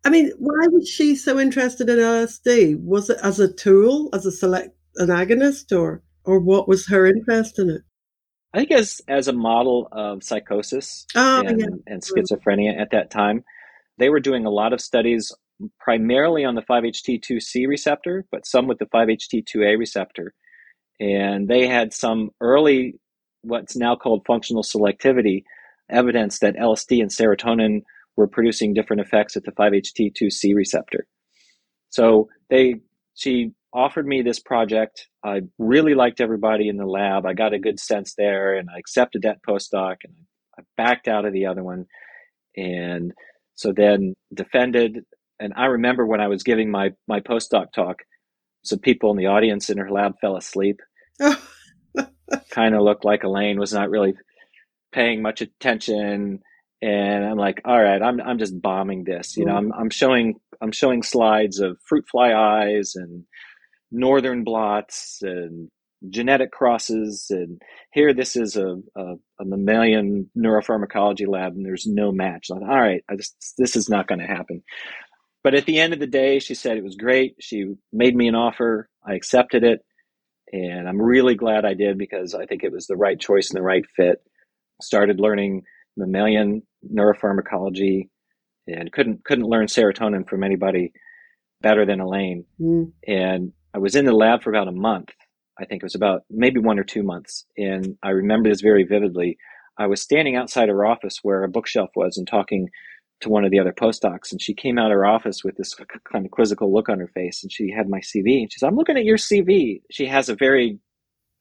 I 0.05 0.11
mean, 0.11 0.33
why 0.39 0.67
was 0.69 0.89
she 0.89 1.17
so 1.17 1.39
interested 1.39 1.89
in 1.89 1.99
LSD? 1.99 2.83
Was 2.83 3.09
it 3.09 3.19
as 3.23 3.41
a 3.41 3.53
tool, 3.53 4.11
as 4.13 4.27
a 4.27 4.33
select 4.33 4.77
an 4.97 5.09
agonist, 5.09 5.77
or 5.77 6.03
or 6.25 6.39
what 6.39 6.69
was 6.69 6.87
her 6.89 7.07
interest 7.07 7.59
in 7.59 7.71
it? 7.71 7.83
I 8.53 8.59
think 8.59 8.73
as 8.73 9.01
as 9.09 9.29
a 9.29 9.33
model 9.33 9.89
of 9.93 10.23
psychosis 10.23 11.07
oh, 11.15 11.41
and, 11.41 11.61
yeah. 11.61 11.67
and 11.87 12.03
mm. 12.03 12.13
schizophrenia 12.13 12.79
at 12.79 12.91
that 12.91 13.11
time, 13.11 13.45
they 13.99 14.11
were 14.11 14.21
doing 14.21 14.45
a 14.45 14.51
lot 14.51 14.73
of 14.73 14.81
studies 14.81 15.33
primarily 15.79 16.45
on 16.45 16.55
the 16.55 16.63
5-HT2C 16.63 17.69
receptor, 17.69 18.25
but 18.31 18.47
some 18.47 18.67
with 18.67 18.79
the 18.79 18.87
5-HT2A 18.87 19.79
receptor. 19.79 20.35
And 20.99 21.49
they 21.49 21.67
had 21.67 21.93
some 21.93 22.31
early, 22.41 22.99
what's 23.43 23.77
now 23.77 23.97
called 23.97 24.25
functional 24.27 24.63
selectivity 24.63 25.45
evidence 25.93 26.39
that 26.41 26.57
LSD 26.57 27.01
and 27.01 27.11
serotonin 27.11 27.83
were 28.17 28.27
producing 28.27 28.75
different 28.75 29.03
effects 29.03 29.37
at 29.37 29.45
the 29.45 29.53
5-HT2C 29.53 30.55
receptor. 30.55 31.07
So 31.91 32.29
they 32.51 32.77
she 33.15 33.53
offered 33.75 34.07
me 34.07 34.23
this 34.23 34.39
project. 34.39 35.09
I 35.25 35.43
really 35.59 35.95
liked 35.95 36.21
everybody 36.21 36.69
in 36.69 36.77
the 36.77 36.87
lab. 36.87 37.27
I 37.27 37.35
got 37.35 37.55
a 37.55 37.59
good 37.59 37.79
sense 37.79 38.15
there 38.17 38.57
and 38.57 38.69
I 38.75 38.79
accepted 38.79 39.23
that 39.23 39.43
postdoc 39.47 39.97
and 40.05 40.15
I 40.59 40.63
backed 40.77 41.09
out 41.09 41.25
of 41.25 41.33
the 41.33 41.47
other 41.47 41.63
one. 41.63 41.87
And 42.57 43.13
so 43.55 43.73
then 43.73 44.15
defended 44.35 45.05
and 45.41 45.53
I 45.57 45.67
remember 45.67 46.07
when 46.07 46.21
I 46.21 46.29
was 46.29 46.43
giving 46.43 46.71
my 46.71 46.91
my 47.09 47.21
postdoc 47.21 47.73
talk, 47.75 47.97
some 48.65 48.79
people 48.79 49.11
in 49.11 49.17
the 49.17 49.27
audience 49.27 49.71
in 49.71 49.79
her 49.79 49.91
lab 49.91 50.15
fell 50.21 50.37
asleep. 50.37 50.81
kind 52.51 52.75
of 52.75 52.83
looked 52.83 53.05
like 53.05 53.25
Elaine 53.25 53.59
was 53.59 53.73
not 53.73 53.91
really 53.91 54.15
paying 54.93 55.23
much 55.23 55.41
attention 55.41 56.41
and 56.83 57.25
I'm 57.25 57.37
like, 57.37 57.63
all 57.65 57.81
right, 57.81 58.03
I'm 58.03 58.21
I'm 58.21 58.39
just 58.39 58.61
bombing 58.61 59.05
this. 59.05 59.37
You 59.37 59.47
know, 59.47 59.53
mm. 59.53 59.59
I'm 59.59 59.73
I'm 59.73 59.91
showing 59.91 60.35
I'm 60.61 60.73
showing 60.73 61.03
slides 61.03 61.61
of 61.61 61.79
fruit 61.87 62.05
fly 62.11 62.35
eyes 62.35 62.95
and 62.97 63.25
northern 63.93 64.43
blots 64.43 65.19
and 65.23 65.71
genetic 66.09 66.51
crosses 66.51 67.27
and 67.31 67.63
here 67.93 68.13
this 68.13 68.35
is 68.35 68.57
a, 68.57 68.75
a, 68.97 69.15
a 69.41 69.45
mammalian 69.45 70.29
neuropharmacology 70.37 71.29
lab 71.29 71.53
and 71.53 71.65
there's 71.65 71.87
no 71.87 72.11
match. 72.11 72.47
Like, 72.51 72.63
all 72.63 72.81
right, 72.81 73.05
I 73.09 73.15
just 73.15 73.55
this 73.59 73.77
is 73.77 73.89
not 73.89 74.09
going 74.09 74.19
to 74.19 74.27
happen. 74.27 74.63
But 75.45 75.55
at 75.55 75.67
the 75.67 75.79
end 75.79 75.93
of 75.93 76.01
the 76.01 76.07
day, 76.07 76.41
she 76.41 76.55
said 76.55 76.77
it 76.77 76.85
was 76.85 76.97
great. 76.97 77.37
She 77.41 77.75
made 77.93 78.15
me 78.15 78.29
an 78.29 78.35
offer. 78.35 78.89
I 79.07 79.15
accepted 79.15 79.65
it. 79.65 79.81
And 80.53 80.89
I'm 80.89 81.01
really 81.01 81.35
glad 81.35 81.65
I 81.65 81.75
did 81.75 81.97
because 81.97 82.35
I 82.35 82.47
think 82.47 82.63
it 82.63 82.73
was 82.73 82.87
the 82.87 82.97
right 82.97 83.19
choice 83.19 83.51
and 83.51 83.59
the 83.59 83.63
right 83.63 83.85
fit 83.97 84.21
started 84.83 85.21
learning 85.21 85.63
mammalian 85.97 86.63
neuropharmacology 86.91 88.09
and 88.67 88.93
couldn't 88.93 89.25
couldn't 89.25 89.47
learn 89.47 89.67
serotonin 89.67 90.29
from 90.29 90.43
anybody 90.45 90.93
better 91.61 91.87
than 91.87 92.01
Elaine. 92.01 92.45
Mm. 92.61 92.93
And 93.07 93.53
I 93.75 93.79
was 93.79 93.97
in 93.97 94.05
the 94.05 94.13
lab 94.13 94.43
for 94.43 94.51
about 94.51 94.69
a 94.69 94.73
month. 94.73 95.11
I 95.59 95.65
think 95.65 95.83
it 95.83 95.85
was 95.85 95.95
about 95.95 96.23
maybe 96.31 96.61
one 96.61 96.79
or 96.79 96.85
two 96.85 97.03
months. 97.03 97.47
And 97.57 97.97
I 98.03 98.11
remember 98.11 98.49
this 98.49 98.61
very 98.61 98.85
vividly. 98.85 99.39
I 99.79 99.87
was 99.87 100.03
standing 100.03 100.37
outside 100.37 100.69
her 100.69 100.85
office 100.85 101.21
where 101.23 101.45
a 101.45 101.49
bookshelf 101.49 101.91
was 101.95 102.17
and 102.17 102.27
talking 102.27 102.69
to 103.21 103.29
one 103.29 103.45
of 103.45 103.51
the 103.51 103.61
other 103.61 103.73
postdocs. 103.73 104.33
And 104.33 104.43
she 104.43 104.55
came 104.55 104.79
out 104.79 104.91
of 104.91 104.97
her 104.97 105.07
office 105.07 105.45
with 105.45 105.57
this 105.57 105.75
kind 106.11 106.25
of 106.25 106.31
quizzical 106.31 106.73
look 106.73 106.89
on 106.89 106.99
her 106.99 107.09
face. 107.09 107.43
And 107.43 107.53
she 107.53 107.71
had 107.71 107.89
my 107.89 108.01
CV. 108.01 108.41
And 108.41 108.53
she 108.53 108.59
said, 108.59 108.69
I'm 108.69 108.77
looking 108.77 108.97
at 108.97 109.05
your 109.05 109.17
CV. 109.17 109.83
She 109.91 110.07
has 110.07 110.29
a 110.29 110.35
very 110.35 110.79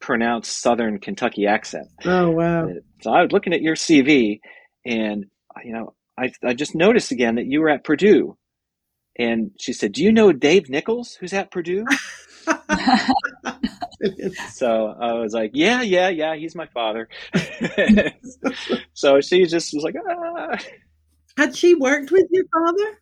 pronounced 0.01 0.62
Southern 0.62 1.00
Kentucky 1.00 1.48
accent. 1.48 1.88
Oh 2.05 2.31
wow! 2.31 2.70
So 3.01 3.12
I 3.12 3.22
was 3.22 3.31
looking 3.31 3.53
at 3.53 3.62
your 3.62 3.75
CV, 3.75 4.39
and 4.86 5.25
you 5.63 5.74
know, 5.74 5.93
I 6.17 6.31
I 6.43 6.53
just 6.53 6.75
noticed 6.75 7.12
again 7.12 7.36
that 7.36 7.46
you 7.46 7.62
were 7.62 7.70
at 7.70 7.84
Purdue, 7.84 8.38
And 9.17 9.51
she 9.60 9.74
said, 9.74 9.93
Do 9.93 10.03
you 10.03 10.12
know 10.12 10.31
Dave 10.31 10.70
Nichols, 10.70 11.15
who's 11.20 11.34
at 11.34 11.51
Purdue? 11.51 11.86
so 14.51 14.96
I 15.00 15.13
was 15.13 15.34
like, 15.34 15.51
Yeah, 15.53 15.81
yeah, 15.81 16.10
yeah, 16.10 16.36
he's 16.36 16.55
my 16.55 16.67
father. 16.67 17.08
so 18.93 19.22
she 19.22 19.46
just 19.46 19.74
was 19.74 19.84
like, 19.84 19.96
ah. 20.10 20.58
Had 21.38 21.55
she 21.55 21.75
worked 21.75 22.12
with 22.12 22.27
your 22.31 22.46
father? 22.53 23.00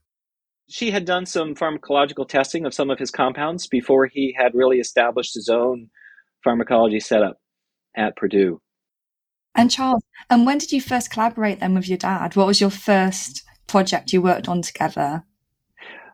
She 0.69 0.91
had 0.91 1.05
done 1.05 1.25
some 1.25 1.55
pharmacological 1.55 2.27
testing 2.27 2.65
of 2.65 2.75
some 2.75 2.91
of 2.91 2.99
his 2.99 3.09
compounds 3.09 3.67
before 3.67 4.05
he 4.05 4.35
had 4.37 4.53
really 4.53 4.77
established 4.79 5.33
his 5.33 5.49
own 5.49 5.89
pharmacology 6.43 6.99
setup 6.99 7.39
at 7.95 8.15
Purdue. 8.15 8.61
And 9.55 9.71
Charles, 9.71 10.03
and 10.29 10.45
when 10.45 10.57
did 10.57 10.71
you 10.71 10.81
first 10.81 11.11
collaborate 11.11 11.59
then 11.59 11.73
with 11.73 11.87
your 11.87 11.97
dad? 11.97 12.35
What 12.35 12.47
was 12.47 12.61
your 12.61 12.69
first 12.69 13.43
project 13.67 14.13
you 14.13 14.21
worked 14.21 14.47
on 14.47 14.61
together? 14.61 15.23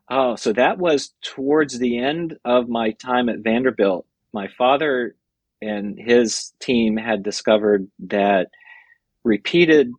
Oh, 0.09 0.35
so 0.35 0.53
that 0.53 0.77
was 0.77 1.13
towards 1.23 1.79
the 1.79 1.97
end 1.97 2.37
of 2.45 2.69
my 2.69 2.91
time 2.91 3.27
at 3.29 3.39
Vanderbilt. 3.39 4.05
My 4.33 4.47
father 4.57 5.15
and 5.61 5.97
his 5.99 6.53
team 6.59 6.97
had 6.97 7.23
discovered 7.23 7.87
that 8.07 8.49
repeated 9.23 9.91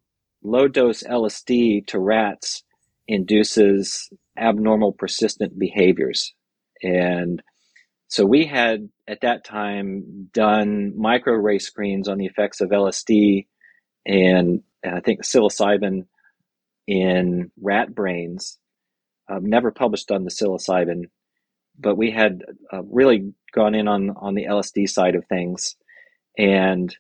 low 0.43 0.69
dose 0.69 1.03
LSD 1.03 1.87
to 1.89 1.99
rats 1.99 2.63
induces 3.09 4.09
abnormal 4.37 4.93
persistent 4.93 5.59
behaviors. 5.59 6.35
And 6.83 7.43
so 8.09 8.25
we 8.25 8.47
had 8.47 8.89
at 9.09 9.23
that 9.23 9.45
time 9.45 10.29
done 10.33 10.95
microarray 10.99 11.61
screens 11.61 12.09
on 12.09 12.19
the 12.19 12.27
effects 12.27 12.61
of 12.61 12.71
LSD 12.71 13.47
and, 14.07 14.63
and 14.83 14.95
I 14.95 15.01
think 15.01 15.23
psilocybin 15.23 16.07
in 16.87 17.51
rat 17.61 17.95
brains. 17.95 18.59
Um, 19.29 19.47
never 19.47 19.73
published 19.73 20.13
on 20.13 20.25
the 20.25 20.31
psilocybin, 20.31 21.07
but 21.79 21.97
we 21.97 22.13
had 22.13 22.43
uh, 22.73 22.83
really 22.85 23.33
gone 23.53 23.75
in 23.75 23.89
on 23.89 24.11
on 24.11 24.35
the 24.35 24.45
LSD 24.45 24.89
side 24.89 25.17
of 25.17 25.25
things, 25.27 25.75
and 26.39 26.97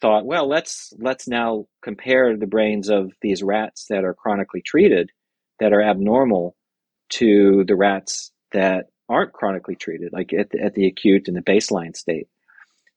thought, 0.00 0.24
well, 0.24 0.48
let's 0.48 0.94
let's 0.98 1.28
now 1.28 1.66
compare 1.82 2.36
the 2.36 2.46
brains 2.46 2.88
of 2.88 3.12
these 3.20 3.42
rats 3.42 3.86
that 3.90 4.04
are 4.04 4.14
chronically 4.14 4.62
treated, 4.62 5.10
that 5.60 5.74
are 5.74 5.82
abnormal, 5.82 6.56
to 7.10 7.64
the 7.66 7.76
rats 7.76 8.32
that 8.52 8.86
aren't 9.08 9.32
chronically 9.32 9.76
treated, 9.76 10.12
like 10.12 10.32
at 10.32 10.50
the, 10.50 10.60
at 10.60 10.74
the 10.74 10.86
acute 10.86 11.28
and 11.28 11.36
the 11.36 11.42
baseline 11.42 11.96
state. 11.96 12.28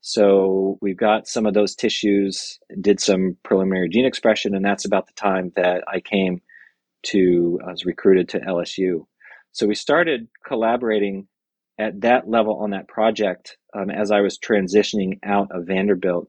So 0.00 0.78
we've 0.80 0.96
got 0.96 1.28
some 1.28 1.46
of 1.46 1.54
those 1.54 1.74
tissues, 1.74 2.58
did 2.80 3.00
some 3.00 3.36
preliminary 3.42 3.88
gene 3.90 4.06
expression, 4.06 4.54
and 4.54 4.64
that's 4.64 4.86
about 4.86 5.06
the 5.06 5.12
time 5.12 5.52
that 5.56 5.84
I 5.86 6.00
came 6.00 6.40
to, 7.06 7.60
I 7.66 7.70
was 7.70 7.84
recruited 7.84 8.28
to 8.30 8.40
LSU. 8.40 9.06
So 9.52 9.66
we 9.66 9.74
started 9.74 10.28
collaborating 10.46 11.26
at 11.78 12.00
that 12.02 12.28
level 12.28 12.60
on 12.62 12.70
that 12.70 12.88
project 12.88 13.56
um, 13.74 13.90
as 13.90 14.10
I 14.10 14.20
was 14.20 14.38
transitioning 14.38 15.18
out 15.24 15.48
of 15.50 15.66
Vanderbilt. 15.66 16.28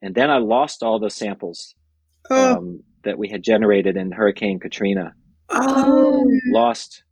And 0.00 0.14
then 0.14 0.30
I 0.30 0.38
lost 0.38 0.82
all 0.82 0.98
those 0.98 1.14
samples 1.14 1.74
oh. 2.30 2.56
um, 2.56 2.82
that 3.04 3.18
we 3.18 3.28
had 3.28 3.42
generated 3.42 3.96
in 3.96 4.12
Hurricane 4.12 4.58
Katrina. 4.58 5.14
Oh. 5.48 6.24
Lost 6.50 7.04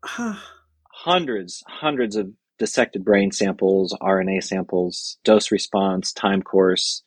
hundreds, 1.04 1.62
hundreds 1.66 2.16
of 2.16 2.30
dissected 2.59 3.04
brain 3.04 3.30
samples, 3.33 3.97
RNA 4.02 4.45
samples, 4.45 5.16
dose 5.25 5.50
response, 5.50 6.12
time 6.12 6.42
course 6.42 7.02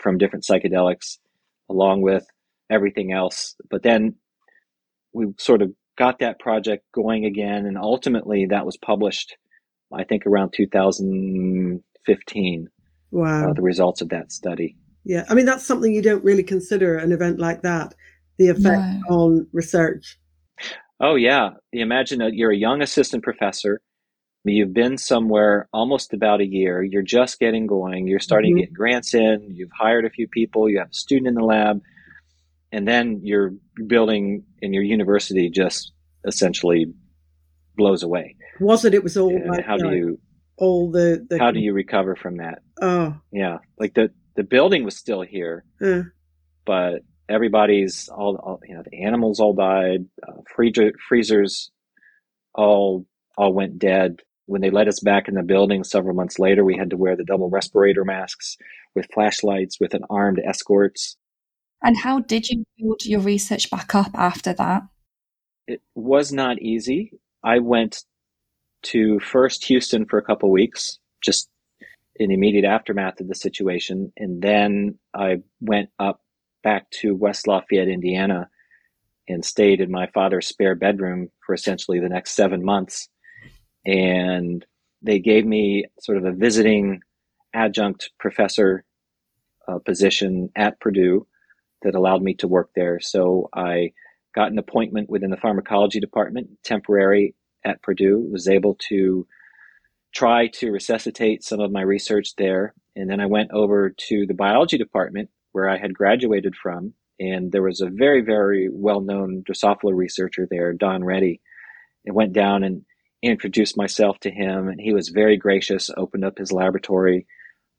from 0.00 0.18
different 0.18 0.44
psychedelics, 0.44 1.18
along 1.70 2.02
with 2.02 2.26
everything 2.68 3.12
else. 3.12 3.54
But 3.70 3.84
then 3.84 4.16
we 5.12 5.26
sort 5.38 5.62
of 5.62 5.72
got 5.96 6.18
that 6.18 6.40
project 6.40 6.84
going 6.92 7.24
again, 7.24 7.64
and 7.66 7.78
ultimately 7.78 8.46
that 8.46 8.66
was 8.66 8.76
published, 8.76 9.36
I 9.92 10.02
think, 10.02 10.26
around 10.26 10.52
2015. 10.52 12.68
Wow. 13.10 13.50
Uh, 13.50 13.54
the 13.54 13.62
results 13.62 14.00
of 14.00 14.08
that 14.10 14.32
study. 14.32 14.76
Yeah. 15.04 15.24
I 15.30 15.34
mean, 15.34 15.46
that's 15.46 15.64
something 15.64 15.94
you 15.94 16.02
don't 16.02 16.24
really 16.24 16.42
consider 16.42 16.98
an 16.98 17.12
event 17.12 17.38
like 17.38 17.62
that, 17.62 17.94
the 18.36 18.48
effect 18.48 18.82
no. 19.08 19.16
on 19.16 19.46
research. 19.52 20.18
Oh, 21.00 21.14
yeah. 21.14 21.50
Imagine 21.72 22.18
that 22.20 22.34
you're 22.34 22.50
a 22.50 22.56
young 22.56 22.82
assistant 22.82 23.22
professor 23.22 23.80
You've 24.44 24.72
been 24.72 24.98
somewhere 24.98 25.68
almost 25.72 26.12
about 26.12 26.40
a 26.40 26.46
year. 26.46 26.82
You're 26.82 27.02
just 27.02 27.38
getting 27.38 27.66
going. 27.66 28.06
You're 28.06 28.20
starting 28.20 28.52
mm-hmm. 28.52 28.60
to 28.60 28.66
get 28.66 28.74
grants 28.74 29.14
in. 29.14 29.48
You've 29.50 29.70
hired 29.76 30.04
a 30.04 30.10
few 30.10 30.28
people. 30.28 30.68
You 30.68 30.78
have 30.78 30.90
a 30.90 30.94
student 30.94 31.28
in 31.28 31.34
the 31.34 31.44
lab. 31.44 31.82
And 32.70 32.86
then 32.86 33.20
your 33.24 33.52
building 33.86 34.44
in 34.60 34.72
your 34.72 34.82
university 34.82 35.50
just 35.50 35.92
essentially 36.26 36.86
blows 37.76 38.02
away. 38.02 38.36
Was 38.60 38.84
it? 38.84 38.94
It 38.94 39.02
was 39.02 39.16
all 39.16 39.32
like 39.48 39.64
how 39.64 39.76
do 39.76 39.90
you 39.90 40.20
all 40.56 40.90
the, 40.90 41.24
the, 41.28 41.38
how 41.38 41.50
do 41.50 41.60
you 41.60 41.72
recover 41.72 42.16
from 42.16 42.38
that? 42.38 42.60
Oh, 42.82 43.16
yeah. 43.32 43.58
Like 43.78 43.94
the 43.94 44.10
the 44.36 44.42
building 44.42 44.84
was 44.84 44.96
still 44.96 45.22
here, 45.22 45.64
uh. 45.82 46.02
but 46.66 47.02
everybody's 47.28 48.08
all, 48.08 48.36
all, 48.36 48.60
you 48.66 48.74
know 48.74 48.82
the 48.88 49.04
animals 49.04 49.40
all 49.40 49.54
died. 49.54 50.06
Uh, 50.26 50.40
freezer, 50.54 50.92
freezers 51.08 51.70
all 52.54 53.06
all 53.36 53.52
went 53.52 53.78
dead. 53.78 54.20
When 54.46 54.62
they 54.62 54.70
let 54.70 54.88
us 54.88 55.00
back 55.00 55.28
in 55.28 55.34
the 55.34 55.42
building 55.42 55.84
several 55.84 56.14
months 56.14 56.38
later, 56.38 56.64
we 56.64 56.76
had 56.76 56.90
to 56.90 56.96
wear 56.96 57.16
the 57.16 57.24
double 57.24 57.50
respirator 57.50 58.04
masks 58.04 58.56
with 58.94 59.08
flashlights 59.12 59.78
with 59.78 59.94
an 59.94 60.02
armed 60.08 60.40
escorts. 60.44 61.16
And 61.82 61.96
how 61.96 62.20
did 62.20 62.48
you 62.48 62.64
build 62.78 63.04
your 63.04 63.20
research 63.20 63.70
back 63.70 63.94
up 63.94 64.10
after 64.14 64.52
that? 64.54 64.82
It 65.66 65.82
was 65.94 66.32
not 66.32 66.60
easy. 66.60 67.12
I 67.44 67.58
went 67.58 68.04
to 68.84 69.20
first 69.20 69.66
Houston 69.66 70.06
for 70.06 70.18
a 70.18 70.24
couple 70.24 70.50
weeks, 70.50 70.98
just 71.22 71.48
in 72.16 72.28
the 72.28 72.34
immediate 72.34 72.64
aftermath 72.64 73.20
of 73.20 73.28
the 73.28 73.34
situation, 73.34 74.12
and 74.16 74.42
then 74.42 74.98
I 75.14 75.42
went 75.60 75.90
up 75.98 76.20
back 76.62 76.90
to 76.90 77.14
West 77.14 77.46
Lafayette, 77.46 77.88
Indiana, 77.88 78.48
and 79.28 79.44
stayed 79.44 79.80
in 79.80 79.90
my 79.90 80.06
father's 80.08 80.48
spare 80.48 80.74
bedroom 80.74 81.28
for 81.44 81.54
essentially 81.54 82.00
the 82.00 82.08
next 82.08 82.32
seven 82.32 82.64
months 82.64 83.08
and 83.88 84.66
they 85.02 85.18
gave 85.18 85.46
me 85.46 85.86
sort 86.00 86.18
of 86.18 86.24
a 86.24 86.32
visiting 86.32 87.00
adjunct 87.54 88.10
professor 88.18 88.84
uh, 89.66 89.78
position 89.78 90.50
at 90.54 90.78
Purdue 90.80 91.26
that 91.82 91.94
allowed 91.94 92.22
me 92.22 92.34
to 92.34 92.48
work 92.48 92.70
there. 92.74 93.00
So 93.00 93.48
I 93.54 93.92
got 94.34 94.52
an 94.52 94.58
appointment 94.58 95.08
within 95.08 95.30
the 95.30 95.36
pharmacology 95.36 96.00
department, 96.00 96.48
temporary 96.64 97.34
at 97.64 97.82
Purdue, 97.82 98.28
was 98.30 98.48
able 98.48 98.76
to 98.88 99.26
try 100.14 100.48
to 100.48 100.70
resuscitate 100.70 101.42
some 101.42 101.60
of 101.60 101.72
my 101.72 101.82
research 101.82 102.34
there. 102.36 102.74
And 102.94 103.08
then 103.08 103.20
I 103.20 103.26
went 103.26 103.52
over 103.52 103.90
to 103.90 104.26
the 104.26 104.34
biology 104.34 104.76
department 104.76 105.30
where 105.58 105.68
I 105.68 105.76
had 105.76 105.92
graduated 105.92 106.54
from. 106.54 106.94
And 107.18 107.50
there 107.50 107.62
was 107.64 107.80
a 107.80 107.90
very, 107.90 108.20
very 108.20 108.68
well 108.70 109.00
known 109.00 109.42
Drosophila 109.42 109.92
researcher 109.92 110.46
there, 110.48 110.72
Don 110.72 111.02
Ready. 111.02 111.40
and 112.06 112.14
went 112.14 112.32
down 112.32 112.62
and 112.62 112.84
introduced 113.24 113.76
myself 113.76 114.20
to 114.20 114.30
him, 114.30 114.68
and 114.68 114.80
he 114.80 114.92
was 114.92 115.08
very 115.08 115.36
gracious, 115.36 115.90
opened 115.96 116.24
up 116.24 116.38
his 116.38 116.52
laboratory. 116.52 117.26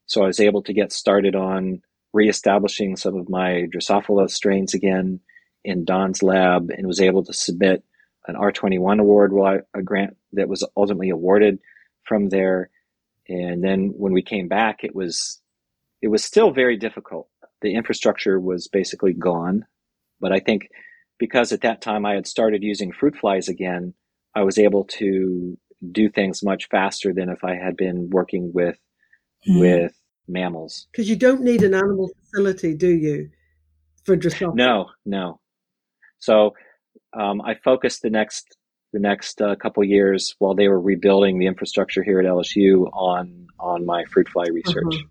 So 0.04 0.22
I 0.22 0.26
was 0.26 0.40
able 0.40 0.62
to 0.64 0.74
get 0.74 0.92
started 0.92 1.34
on 1.34 1.80
reestablishing 2.12 2.96
some 2.96 3.16
of 3.16 3.30
my 3.30 3.66
Drosophila 3.74 4.28
strains 4.30 4.74
again 4.74 5.20
in 5.64 5.86
Don's 5.86 6.22
lab 6.22 6.68
and 6.68 6.86
was 6.86 7.00
able 7.00 7.24
to 7.24 7.32
submit 7.32 7.82
an 8.26 8.34
R21 8.34 9.00
award, 9.00 9.32
a 9.72 9.82
grant 9.82 10.18
that 10.34 10.50
was 10.50 10.66
ultimately 10.76 11.08
awarded 11.08 11.60
from 12.04 12.28
there. 12.28 12.68
And 13.26 13.64
then 13.64 13.94
when 13.96 14.12
we 14.12 14.20
came 14.22 14.48
back, 14.48 14.84
it 14.84 14.94
was 14.94 15.40
it 16.02 16.08
was 16.08 16.22
still 16.22 16.50
very 16.50 16.76
difficult. 16.76 17.28
The 17.62 17.74
infrastructure 17.74 18.40
was 18.40 18.68
basically 18.68 19.12
gone, 19.12 19.66
but 20.20 20.32
I 20.32 20.40
think 20.40 20.68
because 21.18 21.52
at 21.52 21.60
that 21.60 21.82
time 21.82 22.06
I 22.06 22.14
had 22.14 22.26
started 22.26 22.62
using 22.62 22.92
fruit 22.92 23.16
flies 23.16 23.48
again, 23.48 23.94
I 24.34 24.42
was 24.42 24.58
able 24.58 24.84
to 24.84 25.58
do 25.92 26.08
things 26.08 26.42
much 26.42 26.68
faster 26.70 27.12
than 27.12 27.28
if 27.28 27.44
I 27.44 27.54
had 27.54 27.76
been 27.76 28.10
working 28.10 28.52
with 28.52 28.78
mm. 29.48 29.60
with 29.60 29.92
mammals. 30.28 30.86
Because 30.92 31.08
you 31.08 31.16
don't 31.16 31.42
need 31.42 31.62
an 31.62 31.74
animal 31.74 32.10
facility, 32.20 32.74
do 32.74 32.88
you, 32.88 33.30
for 34.04 34.16
Drosophila? 34.16 34.54
No, 34.54 34.86
no. 35.04 35.40
So 36.18 36.54
um, 37.12 37.40
I 37.42 37.54
focused 37.54 38.02
the 38.02 38.10
next 38.10 38.56
the 38.92 38.98
next 38.98 39.40
uh, 39.40 39.54
couple 39.56 39.84
years 39.84 40.34
while 40.38 40.54
they 40.54 40.68
were 40.68 40.80
rebuilding 40.80 41.38
the 41.38 41.46
infrastructure 41.46 42.02
here 42.02 42.20
at 42.20 42.26
LSU 42.26 42.90
on 42.92 43.46
on 43.58 43.86
my 43.86 44.04
fruit 44.04 44.28
fly 44.28 44.46
research. 44.50 44.94
Uh-huh. 44.94 45.06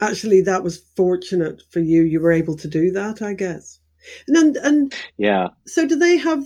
Actually, 0.00 0.42
that 0.42 0.62
was 0.62 0.84
fortunate 0.96 1.62
for 1.70 1.80
you. 1.80 2.02
You 2.02 2.20
were 2.20 2.32
able 2.32 2.56
to 2.56 2.68
do 2.68 2.90
that, 2.92 3.22
I 3.22 3.32
guess. 3.34 3.80
And 4.28 4.36
and, 4.36 4.56
and 4.58 4.94
yeah. 5.16 5.48
So, 5.66 5.86
do 5.86 5.96
they 5.96 6.16
have 6.16 6.44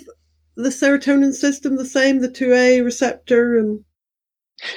the 0.56 0.68
serotonin 0.68 1.32
system 1.32 1.76
the 1.76 1.84
same, 1.84 2.20
the 2.20 2.28
2A 2.28 2.84
receptor 2.84 3.58
and 3.58 3.84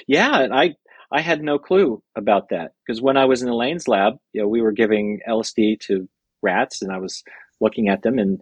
Yeah, 0.07 0.39
and 0.39 0.53
I 0.53 0.75
I 1.11 1.21
had 1.21 1.43
no 1.43 1.59
clue 1.59 2.01
about 2.15 2.49
that 2.49 2.71
because 2.85 3.01
when 3.01 3.17
I 3.17 3.25
was 3.25 3.43
in 3.43 3.49
Elaine's 3.49 3.87
lab, 3.87 4.15
you 4.33 4.41
know, 4.41 4.47
we 4.47 4.61
were 4.61 4.71
giving 4.71 5.19
LSD 5.29 5.79
to 5.81 6.09
rats 6.41 6.81
and 6.81 6.91
I 6.91 6.97
was 6.97 7.23
looking 7.61 7.87
at 7.87 8.01
them 8.01 8.17
and 8.17 8.41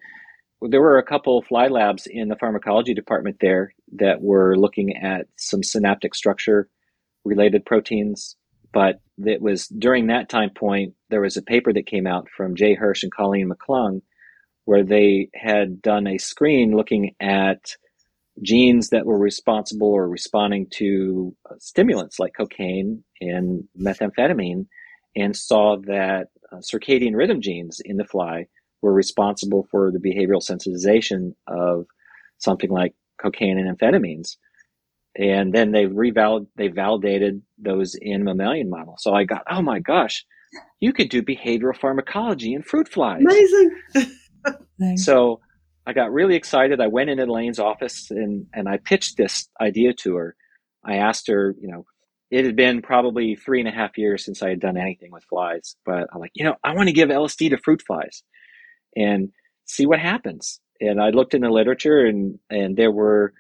there 0.62 0.82
were 0.82 0.98
a 0.98 1.04
couple 1.04 1.40
of 1.40 1.46
fly 1.48 1.68
labs 1.68 2.08
in 2.10 2.30
the 2.30 2.36
pharmacology 2.36 2.94
department 2.94 3.38
there 3.42 3.74
that 3.94 4.22
were 4.22 4.56
looking 4.56 4.96
at 4.96 5.28
some 5.38 5.64
synaptic 5.64 6.14
structure 6.16 6.70
related 7.26 7.66
proteins. 7.66 8.36
But 8.74 9.02
it 9.18 9.42
was 9.42 9.68
during 9.68 10.08
that 10.08 10.30
time 10.30 10.52
point, 10.52 10.94
there 11.10 11.22
was 11.22 11.38
a 11.38 11.42
paper 11.42 11.74
that 11.74 11.86
came 11.86 12.08
out 12.08 12.28
from 12.36 12.56
Jay 12.56 12.76
Hirsh 12.76 13.04
and 13.04 13.12
Colleen 13.12 13.50
McClung 13.50 14.02
where 14.66 14.84
they 14.84 15.30
had 15.34 15.82
done 15.82 16.08
a 16.08 16.18
screen 16.18 16.76
looking 16.76 17.16
at 17.20 17.76
genes 18.42 18.90
that 18.90 19.06
were 19.06 19.18
responsible 19.18 19.90
or 19.90 20.08
responding 20.08 20.68
to 20.72 21.36
stimulants 21.58 22.20
like 22.20 22.34
cocaine 22.36 23.04
and 23.20 23.68
methamphetamine 23.80 24.66
and 25.16 25.36
saw 25.36 25.78
that 25.78 26.28
uh, 26.52 26.58
circadian 26.58 27.16
rhythm 27.16 27.42
genes 27.42 27.82
in 27.84 27.98
the 27.98 28.06
fly 28.06 28.46
were 28.82 28.94
responsible 28.94 29.68
for 29.70 29.92
the 29.92 30.00
behavioral 30.00 30.42
sensitization 30.42 31.34
of 31.48 31.86
something 32.38 32.72
like 32.72 32.94
cocaine 33.22 33.60
and 33.60 33.78
amphetamines. 33.78 34.38
And 35.18 35.54
then 35.54 35.72
they 35.72 35.86
revalid 35.86 36.48
they 36.56 36.70
validated 36.70 37.42
those 37.58 37.96
in 37.96 38.24
mammalian 38.24 38.70
models. 38.70 39.04
So 39.04 39.14
I 39.14 39.26
got, 39.26 39.44
oh 39.50 39.62
my 39.62 39.80
gosh, 39.80 40.26
you 40.80 40.94
could 40.94 41.10
do 41.10 41.22
behavioral 41.22 41.78
pharmacology 41.78 42.54
in 42.54 42.64
fruit 42.64 42.88
flies. 42.88 43.22
Amazing. 43.22 44.98
so 44.98 45.42
I 45.86 45.94
got 45.94 46.12
really 46.12 46.36
excited. 46.36 46.80
I 46.80 46.88
went 46.88 47.10
into 47.10 47.24
Elaine's 47.24 47.60
office 47.60 48.10
and, 48.12 48.48
and 48.54 48.70
I 48.70 48.78
pitched 48.78 49.18
this 49.18 49.50
idea 49.60 49.94
to 50.02 50.16
her. 50.16 50.36
I 50.84 50.98
asked 50.98 51.28
her, 51.28 51.56
you 51.60 51.68
know, 51.68 51.86
it 52.30 52.46
had 52.46 52.56
been 52.56 52.82
probably 52.82 53.36
three 53.36 53.60
and 53.60 53.68
a 53.68 53.74
half 53.74 53.98
years 53.98 54.24
since 54.24 54.42
I 54.42 54.50
had 54.50 54.62
done 54.62 54.78
anything 54.78 55.12
with 55.12 55.26
flies, 55.26 55.76
but 55.86 56.08
I'm 56.14 56.20
like, 56.20 56.32
you 56.34 56.46
know, 56.46 56.56
I 56.64 56.74
want 56.74 56.88
to 56.88 56.94
give 56.94 57.10
LSD 57.10 57.50
to 57.50 57.58
fruit 57.58 57.82
flies 57.86 58.24
and 58.96 59.32
see 59.66 59.86
what 59.86 60.00
happens. 60.00 60.60
And 60.80 61.02
I 61.02 61.10
looked 61.10 61.34
in 61.34 61.42
the 61.42 61.50
literature 61.50 62.00
and, 62.06 62.40
and 62.50 62.78
there 62.78 62.92
were 62.92 63.34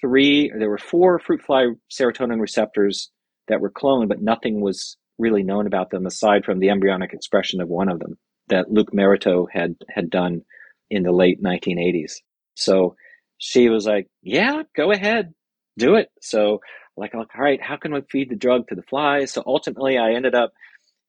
three, 0.00 0.50
there 0.56 0.70
were 0.70 0.78
four 0.78 1.18
fruit 1.18 1.42
fly 1.42 1.66
serotonin 1.90 2.40
receptors 2.40 3.10
that 3.48 3.60
were 3.60 3.70
cloned, 3.70 4.08
but 4.08 4.22
nothing 4.22 4.60
was 4.60 4.96
really 5.18 5.42
known 5.42 5.66
about 5.66 5.90
them 5.90 6.06
aside 6.06 6.44
from 6.44 6.58
the 6.58 6.70
embryonic 6.70 7.12
expression 7.12 7.60
of 7.60 7.68
one 7.68 7.88
of 7.88 7.98
them 8.00 8.18
that 8.48 8.70
Luc 8.70 8.92
Maroteaux 8.92 9.46
had, 9.50 9.76
had 9.88 10.10
done 10.10 10.42
in 10.90 11.02
the 11.02 11.12
late 11.12 11.42
1980s. 11.42 12.14
So 12.54 12.96
she 13.38 13.68
was 13.68 13.86
like, 13.86 14.08
yeah, 14.22 14.62
go 14.74 14.92
ahead, 14.92 15.34
do 15.78 15.96
it. 15.96 16.08
So 16.20 16.60
like, 16.96 17.14
like, 17.14 17.28
all 17.34 17.42
right, 17.42 17.60
how 17.62 17.76
can 17.76 17.92
we 17.92 18.00
feed 18.10 18.30
the 18.30 18.36
drug 18.36 18.68
to 18.68 18.74
the 18.74 18.82
flies? 18.82 19.32
So 19.32 19.42
ultimately 19.46 19.98
I 19.98 20.12
ended 20.12 20.34
up 20.34 20.52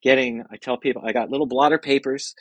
getting, 0.03 0.43
I 0.51 0.57
tell 0.57 0.77
people 0.77 1.03
I 1.05 1.13
got 1.13 1.29
little 1.29 1.47
blotter 1.47 1.77
papers, 1.77 2.35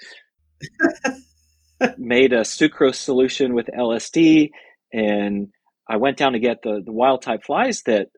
made 1.98 2.32
a 2.32 2.40
sucrose 2.40 2.96
solution 2.96 3.54
with 3.54 3.66
LSD 3.66 4.50
and 4.92 5.48
I 5.88 5.96
went 5.96 6.16
down 6.16 6.32
to 6.32 6.38
get 6.38 6.62
the, 6.62 6.82
the 6.84 6.92
wild 6.92 7.22
type 7.22 7.44
flies 7.44 7.82
that 7.82 8.08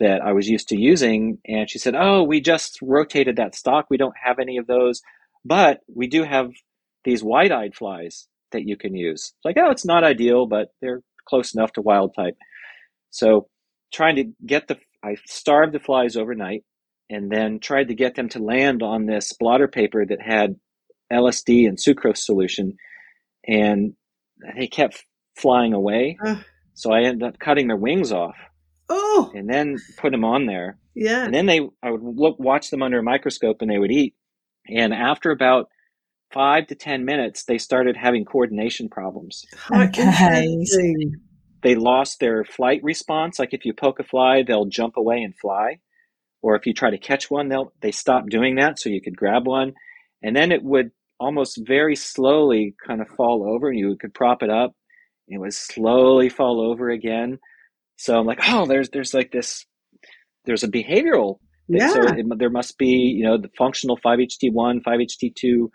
that 0.00 0.20
I 0.22 0.32
was 0.32 0.48
used 0.48 0.68
to 0.68 0.76
using. 0.76 1.38
And 1.46 1.70
she 1.70 1.78
said, 1.78 1.94
Oh, 1.96 2.24
we 2.24 2.40
just 2.40 2.78
rotated 2.82 3.36
that 3.36 3.54
stock. 3.54 3.86
We 3.88 3.98
don't 3.98 4.16
have 4.20 4.38
any 4.38 4.56
of 4.56 4.66
those, 4.66 5.00
but 5.44 5.80
we 5.92 6.08
do 6.08 6.24
have 6.24 6.50
these 7.04 7.22
white 7.22 7.52
eyed 7.52 7.74
flies 7.74 8.26
that 8.52 8.66
you 8.66 8.76
can 8.76 8.94
use. 8.94 9.32
It's 9.36 9.44
like, 9.44 9.56
oh, 9.58 9.70
it's 9.70 9.84
not 9.84 10.04
ideal, 10.04 10.46
but 10.46 10.68
they're 10.80 11.02
close 11.28 11.54
enough 11.54 11.72
to 11.72 11.82
wild 11.82 12.14
type. 12.14 12.36
So 13.10 13.48
trying 13.92 14.16
to 14.16 14.24
get 14.44 14.68
the, 14.68 14.78
I 15.04 15.16
starved 15.26 15.72
the 15.72 15.80
flies 15.80 16.16
overnight 16.16 16.64
and 17.10 17.30
then 17.30 17.58
tried 17.60 17.88
to 17.88 17.94
get 17.94 18.14
them 18.14 18.28
to 18.30 18.38
land 18.42 18.82
on 18.82 19.06
this 19.06 19.32
blotter 19.38 19.68
paper 19.68 20.04
that 20.04 20.20
had 20.20 20.56
LSD 21.12 21.68
and 21.68 21.78
sucrose 21.78 22.18
solution. 22.18 22.76
And 23.46 23.94
they 24.56 24.66
kept 24.66 25.04
flying 25.36 25.74
away. 25.74 26.18
So 26.74 26.92
I 26.92 27.02
ended 27.02 27.22
up 27.22 27.38
cutting 27.38 27.68
their 27.68 27.76
wings 27.76 28.12
off. 28.12 28.36
Oh. 28.88 29.30
And 29.34 29.48
then 29.48 29.76
put 29.98 30.12
them 30.12 30.24
on 30.24 30.46
there. 30.46 30.78
Yeah. 30.94 31.24
And 31.24 31.34
then 31.34 31.46
they, 31.46 31.60
I 31.82 31.90
would 31.90 32.02
look, 32.02 32.38
watch 32.38 32.70
them 32.70 32.82
under 32.82 32.98
a 32.98 33.02
microscope 33.02 33.58
and 33.60 33.70
they 33.70 33.78
would 33.78 33.90
eat. 33.90 34.14
And 34.68 34.92
after 34.92 35.30
about 35.30 35.68
five 36.32 36.66
to 36.68 36.74
10 36.74 37.04
minutes, 37.04 37.44
they 37.44 37.58
started 37.58 37.96
having 37.96 38.24
coordination 38.24 38.88
problems. 38.88 39.44
Okay. 39.72 40.64
They 41.62 41.74
lost 41.74 42.20
their 42.20 42.44
flight 42.44 42.80
response. 42.82 43.38
Like 43.38 43.54
if 43.54 43.64
you 43.64 43.72
poke 43.72 44.00
a 44.00 44.04
fly, 44.04 44.42
they'll 44.42 44.66
jump 44.66 44.96
away 44.96 45.22
and 45.22 45.34
fly. 45.36 45.78
Or 46.42 46.56
if 46.56 46.66
you 46.66 46.74
try 46.74 46.90
to 46.90 46.98
catch 46.98 47.30
one, 47.30 47.48
they'll, 47.48 47.72
they 47.80 47.92
stop 47.92 48.28
doing 48.28 48.56
that 48.56 48.78
so 48.78 48.90
you 48.90 49.00
could 49.00 49.16
grab 49.16 49.46
one. 49.46 49.74
And 50.22 50.34
then 50.34 50.50
it 50.50 50.62
would 50.62 50.90
almost 51.20 51.60
very 51.64 51.94
slowly 51.94 52.74
kind 52.84 53.00
of 53.00 53.08
fall 53.08 53.48
over 53.48 53.68
and 53.68 53.78
you 53.78 53.96
could 53.96 54.12
prop 54.12 54.42
it 54.42 54.50
up. 54.50 54.74
It 55.28 55.38
would 55.38 55.54
slowly 55.54 56.28
fall 56.28 56.60
over 56.60 56.90
again. 56.90 57.38
So 57.96 58.18
I'm 58.18 58.26
like, 58.26 58.40
oh, 58.48 58.66
there's, 58.66 58.90
there's 58.90 59.14
like 59.14 59.32
this, 59.32 59.64
there's 60.44 60.64
a 60.64 60.68
behavioral 60.68 61.38
yeah. 61.68 61.92
So 61.92 62.02
it, 62.02 62.26
there 62.38 62.50
must 62.50 62.76
be, 62.76 62.86
you 62.88 63.24
know, 63.24 63.38
the 63.38 63.48
functional 63.56 63.96
5-HT1, 63.96 64.82
5-HT2 64.82 65.68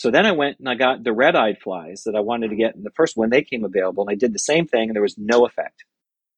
so 0.00 0.10
then 0.10 0.24
I 0.24 0.32
went 0.32 0.58
and 0.58 0.66
I 0.66 0.76
got 0.76 1.04
the 1.04 1.12
red 1.12 1.36
eyed 1.36 1.58
flies 1.62 2.04
that 2.06 2.14
I 2.16 2.20
wanted 2.20 2.48
to 2.48 2.56
get 2.56 2.74
in 2.74 2.84
the 2.84 2.90
first 2.96 3.18
when 3.18 3.28
they 3.28 3.42
came 3.42 3.66
available, 3.66 4.02
and 4.02 4.10
I 4.10 4.16
did 4.16 4.32
the 4.32 4.38
same 4.38 4.66
thing, 4.66 4.88
and 4.88 4.94
there 4.94 5.02
was 5.02 5.18
no 5.18 5.44
effect. 5.44 5.84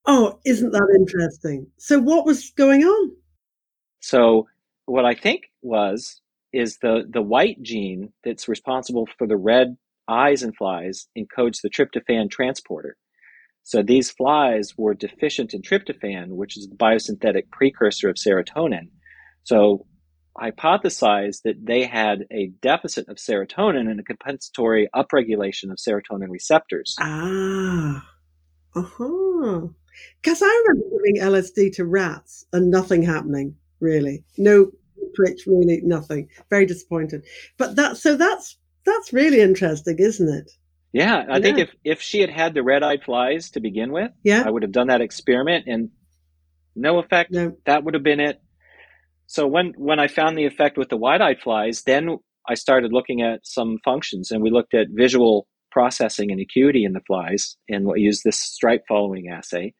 Oh, 0.05 0.41
isn't 0.45 0.73
that 0.73 0.97
interesting? 0.99 1.69
So 1.79 2.01
what 2.01 2.27
was 2.27 2.51
going 2.57 2.83
on? 2.83 3.12
So 4.01 4.49
what 4.87 5.05
I 5.05 5.15
think 5.15 5.43
was 5.62 6.21
is 6.53 6.79
the 6.79 7.05
the 7.09 7.23
white 7.23 7.62
gene 7.62 8.12
that's 8.25 8.49
responsible 8.49 9.07
for 9.17 9.29
the 9.29 9.37
red 9.37 9.77
eyes 10.09 10.43
in 10.43 10.53
flies 10.53 11.09
encodes 11.17 11.61
the 11.62 11.71
tryptophan 11.71 12.31
transporter. 12.31 12.97
So 13.65 13.83
these 13.83 14.11
flies 14.11 14.75
were 14.77 14.95
deficient 14.95 15.55
in 15.55 15.62
tryptophan, 15.62 16.29
which 16.31 16.57
is 16.57 16.69
the 16.69 16.77
biosynthetic 16.77 17.51
precursor 17.51 18.09
of 18.09 18.17
serotonin. 18.17 18.88
So 19.45 19.87
hypothesized 20.37 21.43
that 21.45 21.65
they 21.65 21.85
had 21.85 22.25
a 22.33 22.49
deficit 22.61 23.09
of 23.09 23.17
serotonin 23.17 23.91
and 23.91 24.01
a 24.01 24.03
compensatory 24.03 24.88
upregulation 24.95 25.71
of 25.71 25.79
serotonin 25.79 26.29
receptors. 26.31 26.97
Ah, 26.99 28.09
uh 28.75 28.83
huh. 28.83 29.61
Because 30.23 30.43
I 30.43 30.65
remember 30.67 30.88
giving 30.91 31.23
LSD 31.23 31.75
to 31.75 31.85
rats 31.85 32.47
and 32.53 32.71
nothing 32.71 33.03
happening, 33.03 33.57
really. 33.81 34.25
No 34.38 34.71
twitch, 35.15 35.43
really, 35.47 35.83
nothing. 35.83 36.29
Very 36.49 36.65
disappointed. 36.65 37.25
But 37.59 37.77
that, 37.77 37.99
so 37.99 38.17
that's 38.17 38.57
that's 38.85 39.12
really 39.12 39.40
interesting, 39.40 39.97
isn't 39.99 40.29
it? 40.29 40.51
Yeah, 40.92 41.25
I 41.29 41.37
yeah. 41.37 41.42
think 41.42 41.59
if 41.59 41.71
if 41.85 42.03
she 42.03 42.21
had 42.21 42.31
had 42.31 42.55
the 42.55 42.62
red-eyed 42.62 43.03
flies 43.03 43.51
to 43.53 43.61
begin 43.61 43.92
with, 43.92 44.11
yeah. 44.23 44.42
I 44.47 44.51
would 44.51 44.62
have 44.62 44.73
done 44.73 44.88
that 44.88 45.01
experiment 45.01 45.66
and 45.66 45.90
no 46.75 46.99
effect. 46.99 47.33
No. 47.33 47.57
That 47.64 47.85
would 47.85 47.95
have 47.95 48.03
been 48.03 48.21
it. 48.21 48.40
So 49.27 49.47
when 49.47 49.73
when 49.77 49.99
I 49.99 50.09
found 50.09 50.37
the 50.37 50.47
effect 50.47 50.77
with 50.77 50.90
the 50.90 50.97
white-eyed 50.97 51.40
flies, 51.40 51.83
then 51.85 52.18
I 52.49 52.55
started 52.55 52.92
looking 52.92 53.23
at 53.23 53.47
some 53.47 53.79
functions, 53.85 54.31
and 54.31 54.42
we 54.42 54.51
looked 54.51 54.75
at 54.75 54.88
visual 54.90 55.47
processing 55.71 56.31
and 56.31 56.40
acuity 56.40 56.85
in 56.85 56.92
the 56.92 57.01
flies, 57.07 57.57
and 57.68 57.87
we 57.87 58.01
used 58.01 58.23
this 58.25 58.38
stripe 58.38 58.85
following 58.87 59.29
assay, 59.29 59.73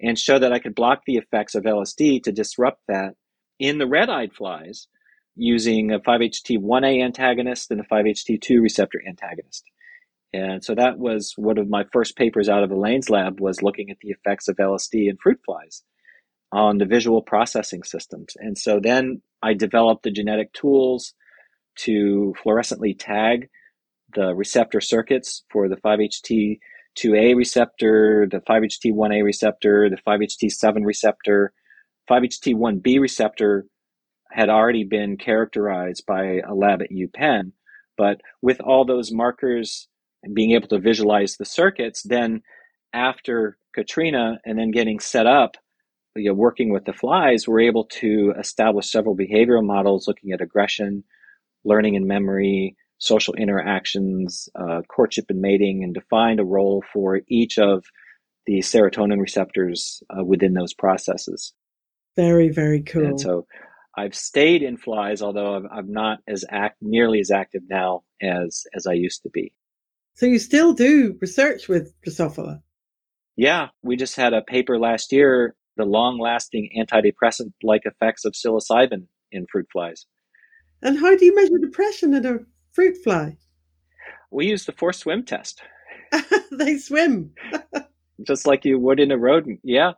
and 0.00 0.18
showed 0.18 0.42
that 0.42 0.52
I 0.52 0.58
could 0.58 0.74
block 0.74 1.02
the 1.06 1.16
effects 1.16 1.54
of 1.54 1.64
LSD 1.64 2.22
to 2.24 2.32
disrupt 2.32 2.82
that 2.88 3.14
in 3.58 3.78
the 3.78 3.86
red-eyed 3.86 4.34
flies 4.34 4.88
using 5.36 5.92
a 5.92 6.00
5-HT1A 6.00 7.04
antagonist 7.04 7.70
and 7.70 7.80
a 7.80 7.84
5-HT2 7.84 8.60
receptor 8.60 9.00
antagonist. 9.06 9.64
And 10.32 10.62
so 10.64 10.74
that 10.74 10.98
was 10.98 11.34
one 11.36 11.58
of 11.58 11.68
my 11.68 11.84
first 11.92 12.16
papers 12.16 12.48
out 12.48 12.62
of 12.62 12.70
Elaine's 12.70 13.10
lab 13.10 13.40
was 13.40 13.62
looking 13.62 13.90
at 13.90 13.98
the 14.00 14.10
effects 14.10 14.48
of 14.48 14.56
LSD 14.56 15.08
in 15.08 15.16
fruit 15.16 15.40
flies 15.44 15.82
on 16.52 16.78
the 16.78 16.84
visual 16.84 17.22
processing 17.22 17.82
systems. 17.82 18.34
And 18.38 18.56
so 18.56 18.80
then 18.82 19.22
I 19.42 19.54
developed 19.54 20.02
the 20.02 20.10
genetic 20.10 20.52
tools 20.52 21.14
to 21.78 22.34
fluorescently 22.44 22.96
tag 22.98 23.48
the 24.14 24.34
receptor 24.34 24.80
circuits 24.80 25.44
for 25.50 25.68
the 25.68 25.76
5-HT2A 25.76 27.36
receptor, 27.36 28.26
the 28.30 28.40
5-HT1A 28.40 29.24
receptor, 29.24 29.88
the 29.88 29.96
5-HT7 30.06 30.84
receptor. 30.84 31.52
5-HT1B 32.10 33.00
receptor 33.00 33.66
had 34.32 34.48
already 34.48 34.84
been 34.84 35.16
characterized 35.16 36.04
by 36.06 36.40
a 36.46 36.54
lab 36.54 36.82
at 36.82 36.90
UPenn, 36.90 37.52
but 37.96 38.20
with 38.42 38.60
all 38.60 38.84
those 38.84 39.12
markers 39.12 39.88
and 40.22 40.34
being 40.34 40.52
able 40.52 40.68
to 40.68 40.78
visualize 40.78 41.36
the 41.36 41.44
circuits, 41.44 42.02
then 42.02 42.42
after 42.92 43.56
Katrina 43.74 44.40
and 44.44 44.58
then 44.58 44.70
getting 44.70 45.00
set 45.00 45.26
up 45.26 45.56
you 46.16 46.30
know, 46.30 46.34
working 46.34 46.72
with 46.72 46.84
the 46.84 46.92
flies, 46.92 47.46
we're 47.46 47.60
able 47.60 47.84
to 47.84 48.34
establish 48.38 48.90
several 48.90 49.16
behavioral 49.16 49.64
models 49.64 50.08
looking 50.08 50.32
at 50.32 50.40
aggression, 50.40 51.04
learning 51.64 51.96
and 51.96 52.06
memory, 52.06 52.76
social 52.98 53.34
interactions, 53.34 54.48
uh, 54.54 54.82
courtship 54.88 55.26
and 55.28 55.40
mating, 55.40 55.84
and 55.84 55.94
defined 55.94 56.40
a 56.40 56.44
role 56.44 56.82
for 56.92 57.20
each 57.28 57.58
of 57.58 57.84
the 58.46 58.58
serotonin 58.58 59.20
receptors 59.20 60.02
uh, 60.10 60.24
within 60.24 60.54
those 60.54 60.74
processes. 60.74 61.52
Very, 62.16 62.48
very 62.48 62.82
cool. 62.82 63.06
And 63.06 63.20
so 63.20 63.46
I've 63.96 64.14
stayed 64.14 64.62
in 64.62 64.76
flies, 64.76 65.22
although 65.22 65.54
I'm, 65.54 65.68
I'm 65.72 65.92
not 65.92 66.20
as 66.28 66.44
act 66.48 66.76
nearly 66.80 67.20
as 67.20 67.30
active 67.30 67.62
now 67.68 68.02
as 68.22 68.64
as 68.74 68.86
I 68.86 68.92
used 68.92 69.22
to 69.24 69.30
be. 69.30 69.52
So 70.14 70.26
you 70.26 70.38
still 70.38 70.72
do 70.72 71.16
research 71.20 71.68
with 71.68 71.92
Drosophila? 72.02 72.62
Yeah, 73.36 73.68
we 73.82 73.96
just 73.96 74.16
had 74.16 74.34
a 74.34 74.42
paper 74.42 74.78
last 74.78 75.12
year, 75.12 75.54
the 75.76 75.84
long-lasting 75.84 76.70
antidepressant-like 76.76 77.86
effects 77.86 78.24
of 78.24 78.34
psilocybin 78.34 79.06
in 79.32 79.46
fruit 79.50 79.66
flies. 79.72 80.06
And 80.82 80.98
how 80.98 81.16
do 81.16 81.24
you 81.24 81.34
measure 81.34 81.58
depression 81.58 82.14
in 82.14 82.26
a 82.26 82.38
fruit 82.72 82.98
fly? 83.02 83.38
We 84.30 84.46
use 84.46 84.66
the 84.66 84.72
forced 84.72 85.00
swim 85.00 85.24
test. 85.24 85.62
they 86.52 86.76
swim. 86.76 87.32
just 88.26 88.46
like 88.46 88.64
you 88.64 88.78
would 88.78 89.00
in 89.00 89.10
a 89.10 89.18
rodent. 89.18 89.60
Yeah. 89.62 89.92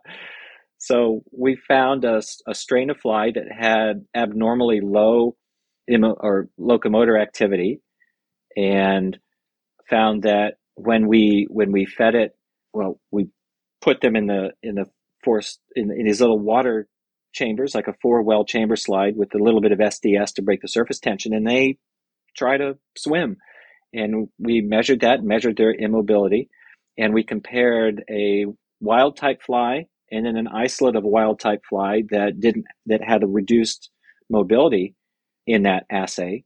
So 0.83 1.23
we 1.31 1.55
found 1.55 2.03
a, 2.03 2.21
a 2.45 2.53
strain 2.53 2.89
of 2.89 2.97
fly 2.97 3.31
that 3.33 3.45
had 3.49 4.03
abnormally 4.13 4.81
low 4.81 5.37
imo- 5.87 6.17
or 6.19 6.49
locomotor 6.59 7.17
activity, 7.17 7.79
and 8.57 9.17
found 9.89 10.23
that 10.23 10.55
when 10.75 11.07
we 11.07 11.47
when 11.49 11.71
we 11.71 11.85
fed 11.85 12.15
it, 12.15 12.35
well, 12.73 12.99
we 13.11 13.29
put 13.81 14.01
them 14.01 14.17
in 14.17 14.27
the 14.27 14.51
in 14.61 14.75
the 14.75 14.87
force 15.23 15.57
in, 15.73 15.89
in 15.89 16.05
these 16.05 16.19
little 16.19 16.37
water 16.37 16.89
chambers, 17.31 17.73
like 17.73 17.87
a 17.87 17.95
four 18.01 18.21
well 18.21 18.43
chamber 18.43 18.75
slide 18.75 19.15
with 19.15 19.33
a 19.35 19.41
little 19.41 19.61
bit 19.61 19.71
of 19.71 19.79
SDS 19.79 20.33
to 20.33 20.41
break 20.41 20.59
the 20.59 20.67
surface 20.67 20.99
tension, 20.99 21.33
and 21.33 21.47
they 21.47 21.77
try 22.35 22.57
to 22.57 22.77
swim. 22.97 23.37
And 23.93 24.27
we 24.37 24.59
measured 24.59 24.99
that, 24.99 25.23
measured 25.23 25.55
their 25.55 25.73
immobility, 25.73 26.49
and 26.97 27.13
we 27.13 27.23
compared 27.23 28.03
a 28.09 28.47
wild 28.81 29.15
type 29.15 29.41
fly 29.41 29.85
and 30.13 30.25
then 30.25 30.37
an 30.37 30.47
isolate 30.47 30.95
of 30.95 31.03
a 31.03 31.07
wild 31.07 31.39
type 31.39 31.61
fly 31.67 32.03
that 32.11 32.39
didn't 32.39 32.65
that 32.85 33.03
had 33.03 33.23
a 33.23 33.27
reduced 33.27 33.89
mobility 34.29 34.95
in 35.47 35.63
that 35.63 35.85
assay. 35.91 36.43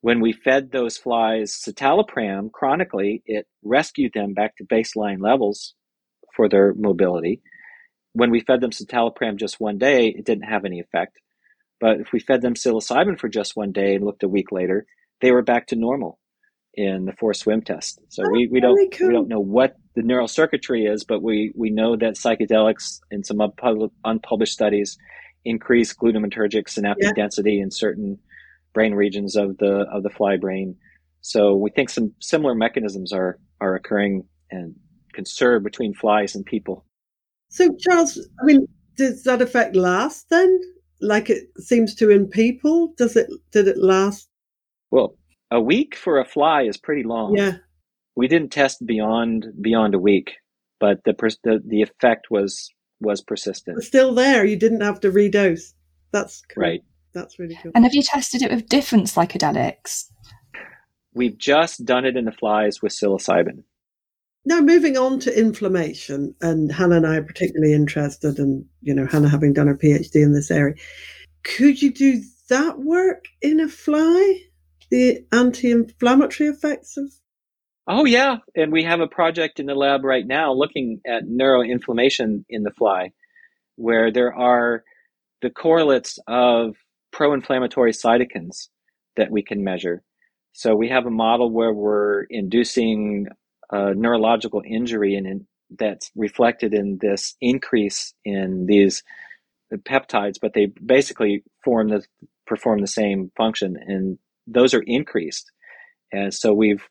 When 0.00 0.20
we 0.20 0.32
fed 0.32 0.70
those 0.70 0.96
flies 0.96 1.52
citalopram 1.52 2.52
chronically, 2.52 3.22
it 3.26 3.46
rescued 3.64 4.12
them 4.14 4.32
back 4.32 4.56
to 4.56 4.64
baseline 4.64 5.20
levels 5.20 5.74
for 6.36 6.48
their 6.48 6.72
mobility. 6.74 7.42
When 8.12 8.30
we 8.30 8.40
fed 8.40 8.60
them 8.60 8.70
citalopram 8.70 9.36
just 9.36 9.60
one 9.60 9.78
day, 9.78 10.08
it 10.08 10.24
didn't 10.24 10.48
have 10.48 10.64
any 10.64 10.78
effect. 10.78 11.18
But 11.80 12.00
if 12.00 12.12
we 12.12 12.20
fed 12.20 12.42
them 12.42 12.54
psilocybin 12.54 13.18
for 13.18 13.28
just 13.28 13.56
one 13.56 13.72
day 13.72 13.96
and 13.96 14.04
looked 14.04 14.22
a 14.22 14.28
week 14.28 14.52
later, 14.52 14.86
they 15.20 15.32
were 15.32 15.42
back 15.42 15.66
to 15.68 15.76
normal 15.76 16.18
in 16.78 17.06
the 17.06 17.12
forced 17.12 17.40
swim 17.40 17.60
test. 17.60 18.00
So 18.08 18.22
oh, 18.24 18.30
we, 18.30 18.46
we 18.46 18.60
don't 18.60 18.92
cool. 18.92 19.08
we 19.08 19.12
don't 19.12 19.26
know 19.26 19.40
what 19.40 19.76
the 19.96 20.02
neural 20.02 20.28
circuitry 20.28 20.84
is, 20.84 21.02
but 21.02 21.22
we 21.22 21.52
we 21.56 21.70
know 21.70 21.96
that 21.96 22.14
psychedelics 22.14 23.00
in 23.10 23.24
some 23.24 23.40
unpublished 24.04 24.52
studies 24.52 24.96
increase 25.44 25.92
glutamatergic 25.92 26.68
synaptic 26.68 27.04
yeah. 27.04 27.12
density 27.16 27.60
in 27.60 27.72
certain 27.72 28.16
brain 28.74 28.94
regions 28.94 29.34
of 29.34 29.58
the 29.58 29.86
of 29.92 30.04
the 30.04 30.10
fly 30.10 30.36
brain. 30.36 30.76
So 31.20 31.56
we 31.56 31.70
think 31.70 31.90
some 31.90 32.14
similar 32.20 32.54
mechanisms 32.54 33.12
are 33.12 33.40
are 33.60 33.74
occurring 33.74 34.22
and 34.52 34.76
conserved 35.12 35.64
between 35.64 35.94
flies 35.94 36.36
and 36.36 36.46
people. 36.46 36.84
So 37.48 37.76
Charles, 37.80 38.20
I 38.40 38.44
mean, 38.44 38.68
does 38.96 39.24
that 39.24 39.42
effect 39.42 39.74
last 39.74 40.30
then? 40.30 40.60
Like 41.00 41.28
it 41.28 41.48
seems 41.58 41.96
to 41.96 42.10
in 42.10 42.28
people? 42.28 42.94
Does 42.96 43.16
it 43.16 43.28
did 43.50 43.66
it 43.66 43.78
last? 43.78 44.28
Well, 44.92 45.16
a 45.50 45.60
week 45.60 45.96
for 45.96 46.18
a 46.18 46.24
fly 46.24 46.62
is 46.62 46.76
pretty 46.76 47.02
long. 47.02 47.36
Yeah. 47.36 47.56
We 48.16 48.28
didn't 48.28 48.50
test 48.50 48.84
beyond 48.84 49.46
beyond 49.60 49.94
a 49.94 49.98
week, 49.98 50.32
but 50.80 51.04
the 51.04 51.14
the, 51.44 51.62
the 51.66 51.82
effect 51.82 52.28
was 52.30 52.70
was 53.00 53.20
persistent. 53.20 53.82
still 53.84 54.14
there. 54.14 54.44
You 54.44 54.56
didn't 54.56 54.80
have 54.80 55.00
to 55.00 55.10
redose. 55.10 55.72
That's 56.12 56.42
cool. 56.52 56.62
right. 56.62 56.80
That's 57.14 57.38
really 57.38 57.58
cool. 57.62 57.72
And 57.74 57.84
have 57.84 57.94
you 57.94 58.02
tested 58.02 58.42
it 58.42 58.50
with 58.50 58.68
different 58.68 59.06
psychedelics? 59.06 60.04
We've 61.14 61.38
just 61.38 61.84
done 61.84 62.04
it 62.04 62.16
in 62.16 62.26
the 62.26 62.32
flies 62.32 62.82
with 62.82 62.92
psilocybin. 62.92 63.62
Now, 64.44 64.60
moving 64.60 64.96
on 64.96 65.18
to 65.20 65.38
inflammation, 65.38 66.34
and 66.40 66.72
Hannah 66.72 66.96
and 66.96 67.06
I 67.06 67.16
are 67.16 67.22
particularly 67.22 67.74
interested, 67.74 68.38
in 68.38 68.64
you 68.82 68.94
know 68.94 69.06
Hannah 69.06 69.28
having 69.28 69.52
done 69.52 69.66
her 69.66 69.76
PhD 69.76 70.16
in 70.16 70.32
this 70.32 70.50
area. 70.50 70.74
Could 71.44 71.82
you 71.82 71.92
do 71.92 72.22
that 72.48 72.78
work 72.78 73.26
in 73.42 73.60
a 73.60 73.68
fly? 73.68 74.40
The 74.90 75.24
anti-inflammatory 75.32 76.48
effects 76.48 76.96
of 76.96 77.12
Oh 77.90 78.04
yeah, 78.04 78.36
and 78.54 78.70
we 78.70 78.84
have 78.84 79.00
a 79.00 79.06
project 79.06 79.58
in 79.58 79.64
the 79.64 79.74
lab 79.74 80.04
right 80.04 80.26
now 80.26 80.52
looking 80.52 81.00
at 81.06 81.24
neuroinflammation 81.24 82.44
in 82.50 82.62
the 82.62 82.70
fly, 82.70 83.12
where 83.76 84.12
there 84.12 84.34
are 84.34 84.84
the 85.40 85.48
correlates 85.48 86.18
of 86.26 86.76
pro-inflammatory 87.12 87.92
cytokines 87.92 88.68
that 89.16 89.30
we 89.30 89.42
can 89.42 89.64
measure. 89.64 90.02
So 90.52 90.74
we 90.74 90.90
have 90.90 91.06
a 91.06 91.10
model 91.10 91.50
where 91.50 91.72
we're 91.72 92.24
inducing 92.24 93.28
neurological 93.72 94.62
injury 94.68 95.14
and 95.14 95.26
in, 95.26 95.46
that's 95.78 96.10
reflected 96.14 96.74
in 96.74 96.98
this 97.00 97.36
increase 97.40 98.12
in 98.22 98.66
these 98.66 99.02
peptides, 99.72 100.36
but 100.40 100.52
they 100.52 100.66
basically 100.84 101.42
form 101.64 101.88
the 101.88 102.04
perform 102.46 102.82
the 102.82 102.86
same 102.86 103.30
function. 103.34 103.76
And 103.86 104.18
those 104.48 104.74
are 104.74 104.82
increased. 104.86 105.50
And 106.12 106.32
so 106.32 106.52
we've 106.52 106.82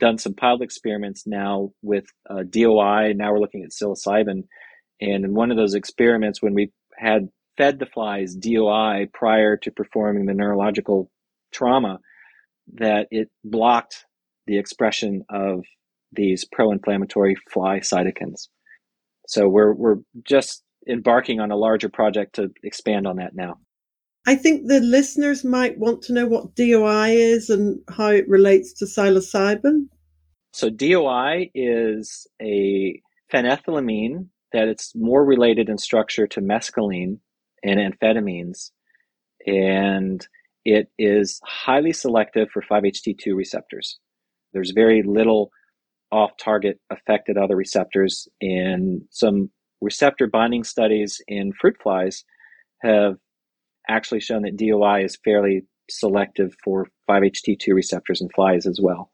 done 0.00 0.18
some 0.18 0.34
pilot 0.34 0.62
experiments 0.62 1.26
now 1.26 1.70
with 1.82 2.06
uh, 2.28 2.42
DOI. 2.48 3.12
Now 3.14 3.32
we're 3.32 3.40
looking 3.40 3.62
at 3.62 3.70
psilocybin. 3.70 4.44
And 5.00 5.24
in 5.24 5.34
one 5.34 5.50
of 5.50 5.56
those 5.56 5.74
experiments, 5.74 6.42
when 6.42 6.54
we 6.54 6.72
had 6.96 7.28
fed 7.56 7.78
the 7.78 7.86
flies 7.86 8.34
DOI 8.34 9.08
prior 9.12 9.56
to 9.58 9.70
performing 9.70 10.26
the 10.26 10.34
neurological 10.34 11.10
trauma, 11.52 11.98
that 12.74 13.08
it 13.10 13.28
blocked 13.44 14.06
the 14.46 14.58
expression 14.58 15.24
of 15.28 15.64
these 16.12 16.44
pro-inflammatory 16.44 17.36
fly 17.50 17.80
cytokines. 17.80 18.48
So 19.26 19.48
we're 19.48 19.72
we're 19.72 19.98
just 20.24 20.62
embarking 20.88 21.40
on 21.40 21.50
a 21.50 21.56
larger 21.56 21.88
project 21.88 22.36
to 22.36 22.50
expand 22.62 23.06
on 23.06 23.16
that 23.16 23.34
now. 23.34 23.58
I 24.26 24.36
think 24.36 24.68
the 24.68 24.80
listeners 24.80 25.44
might 25.44 25.78
want 25.78 26.02
to 26.02 26.12
know 26.12 26.26
what 26.26 26.54
DOI 26.54 27.10
is 27.10 27.50
and 27.50 27.80
how 27.88 28.08
it 28.08 28.28
relates 28.28 28.72
to 28.74 28.84
psilocybin. 28.84 29.88
So 30.52 30.70
DOI 30.70 31.50
is 31.54 32.26
a 32.40 33.00
phenethylamine 33.32 34.26
that 34.52 34.68
it's 34.68 34.94
more 34.94 35.24
related 35.24 35.68
in 35.68 35.78
structure 35.78 36.26
to 36.28 36.40
mescaline 36.40 37.18
and 37.64 37.80
amphetamines. 37.80 38.70
And 39.46 40.24
it 40.64 40.88
is 40.98 41.40
highly 41.44 41.92
selective 41.92 42.48
for 42.52 42.62
5-HT2 42.62 43.34
receptors. 43.34 43.98
There's 44.52 44.70
very 44.70 45.02
little 45.02 45.50
off-target 46.12 46.78
effect 46.90 47.28
at 47.28 47.36
other 47.36 47.56
receptors. 47.56 48.28
And 48.40 49.02
some 49.10 49.50
receptor 49.80 50.28
binding 50.28 50.62
studies 50.62 51.20
in 51.26 51.52
fruit 51.60 51.76
flies 51.82 52.24
have 52.82 53.16
actually 53.88 54.20
shown 54.20 54.42
that 54.42 54.56
DOI 54.56 55.04
is 55.04 55.18
fairly 55.24 55.62
selective 55.90 56.54
for 56.64 56.86
5-HT2 57.08 57.74
receptors 57.74 58.20
in 58.20 58.28
flies 58.34 58.66
as 58.66 58.78
well. 58.82 59.12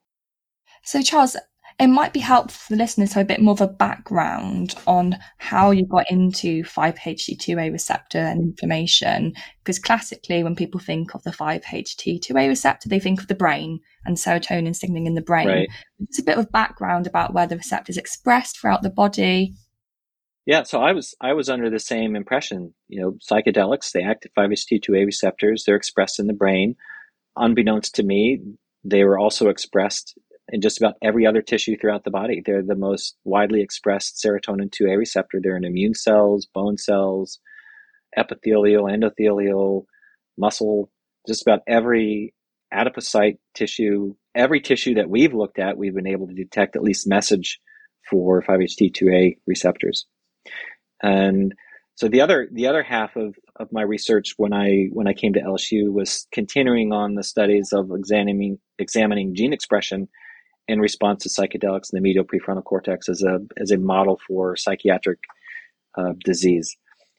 So, 0.85 1.03
Charles, 1.03 1.37
it 1.81 1.87
might 1.87 2.13
be 2.13 2.21
helpful 2.21 2.59
for 2.59 2.73
the 2.73 2.79
listeners 2.79 3.11
to 3.11 3.15
have 3.17 3.27
a 3.27 3.29
bit 3.29 3.41
more 3.41 3.53
of 3.53 3.61
a 3.61 3.69
background 3.69 4.75
on 4.87 5.17
how 5.39 5.71
you 5.71 5.87
got 5.87 6.11
into 6.11 6.63
5-HT2A 6.65 7.71
receptor 7.71 8.19
and 8.19 8.41
inflammation. 8.41 9.35
Because 9.63 9.79
classically, 9.79 10.43
when 10.43 10.57
people 10.57 10.81
think 10.81 11.15
of 11.15 11.23
the 11.23 11.31
5-HT2A 11.31 12.49
receptor, 12.49 12.89
they 12.89 12.99
think 12.99 13.21
of 13.21 13.29
the 13.29 13.35
brain 13.35 13.81
and 14.05 14.17
serotonin 14.17 14.75
signaling 14.75 15.07
in 15.07 15.15
the 15.15 15.23
brain. 15.23 15.49
Right. 15.49 15.69
It's 16.01 16.19
a 16.19 16.25
bit 16.25 16.39
of 16.39 16.51
background 16.51 17.07
about 17.07 17.33
where 17.33 17.47
the 17.47 17.57
receptor 17.57 17.91
is 17.91 17.99
expressed 17.99 18.59
throughout 18.59 18.83
the 18.83 18.91
body 18.91 19.55
yeah, 20.49 20.63
so 20.63 20.81
I 20.81 20.93
was 20.93 21.15
I 21.21 21.35
was 21.35 21.51
under 21.51 21.69
the 21.69 21.79
same 21.79 22.17
impression. 22.17 22.73
You 22.89 23.03
know, 23.03 23.19
psychedelics 23.31 23.93
they 23.93 24.03
act 24.03 24.25
at 24.25 24.35
5-HT2A 24.35 25.05
receptors. 25.05 25.65
They're 25.65 25.77
expressed 25.77 26.19
in 26.19 26.27
the 26.27 26.33
brain. 26.33 26.75
Unbeknownst 27.37 27.95
to 27.97 28.03
me, 28.03 28.41
they 28.83 29.05
were 29.05 29.19
also 29.19 29.51
expressed 29.51 30.17
in 30.49 30.63
just 30.63 30.81
about 30.81 30.95
every 31.03 31.27
other 31.27 31.43
tissue 31.43 31.77
throughout 31.77 32.05
the 32.05 32.11
body. 32.11 32.43
They're 32.43 32.63
the 32.63 32.75
most 32.75 33.19
widely 33.25 33.61
expressed 33.61 34.25
serotonin 34.25 34.71
2A 34.71 34.97
receptor. 34.97 35.39
They're 35.39 35.59
in 35.59 35.67
immune 35.67 35.93
cells, 35.93 36.47
bone 36.47 36.79
cells, 36.79 37.41
epithelial, 38.17 38.85
endothelial, 38.85 39.85
muscle, 40.39 40.91
just 41.27 41.43
about 41.43 41.61
every 41.69 42.33
adipocyte 42.73 43.37
tissue, 43.55 44.15
every 44.35 44.63
tissue 44.63 44.95
that 44.95 45.11
we've 45.11 45.35
looked 45.35 45.59
at, 45.59 45.77
we've 45.77 45.95
been 45.95 46.07
able 46.07 46.27
to 46.27 46.35
detect 46.35 46.75
at 46.75 46.83
least 46.83 47.07
message 47.07 47.61
for 48.09 48.43
5-HT2A 48.43 49.37
receptors. 49.47 50.07
And 51.03 51.55
so 51.95 52.09
the 52.09 52.21
other 52.21 52.49
the 52.53 52.67
other 52.67 52.83
half 52.83 53.17
of, 53.17 53.35
of 53.57 53.73
my 53.73 53.83
research 53.83 54.35
when 54.37 54.53
I 54.53 54.89
when 54.93 55.09
I 55.09 55.13
came 55.13 55.33
to 55.35 55.41
LSU 55.41 55.93
was 55.93 56.27
continuing 56.33 56.93
on 56.93 57.15
the 57.15 57.25
studies 57.25 57.73
of 57.73 57.91
examining 57.91 58.59
examining 58.79 59.35
gene 59.35 59.53
expression 59.53 60.09
in 60.69 60.81
response 60.81 61.23
to 61.23 61.29
psychedelics 61.29 61.93
in 61.93 61.97
the 61.97 62.01
medial 62.01 62.25
prefrontal 62.25 62.65
cortex 62.65 63.09
as 63.09 63.23
a 63.23 63.41
as 63.61 63.71
a 63.71 63.79
model 63.79 64.21
for 64.27 64.57
psychiatric 64.57 65.19
uh, 65.97 66.13
disease. 66.25 66.77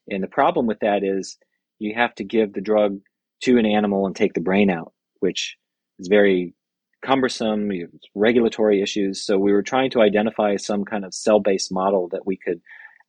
And 0.08 0.24
the 0.24 0.28
problem 0.28 0.66
with 0.66 0.80
that 0.80 1.04
is 1.04 1.38
you 1.80 1.94
have 1.96 2.16
to 2.16 2.24
give 2.24 2.54
the 2.54 2.62
drug 2.62 3.00
to 3.44 3.58
an 3.58 3.66
animal 3.66 4.06
and 4.06 4.16
take 4.16 4.34
the 4.34 4.42
brain 4.42 4.70
out, 4.70 4.94
which 5.20 5.58
is 5.98 6.08
very 6.08 6.54
cumbersome, 7.02 7.72
regulatory 8.16 8.82
issues. 8.82 9.26
So 9.26 9.38
we 9.38 9.52
were 9.52 9.64
trying 9.64 9.92
to 9.92 10.02
identify 10.02 10.58
some 10.58 10.84
kind 10.86 11.06
of 11.06 11.14
cell 11.14 11.40
based 11.40 11.72
model 11.72 12.10
that 12.10 12.26
we 12.26 12.38
could 12.38 12.62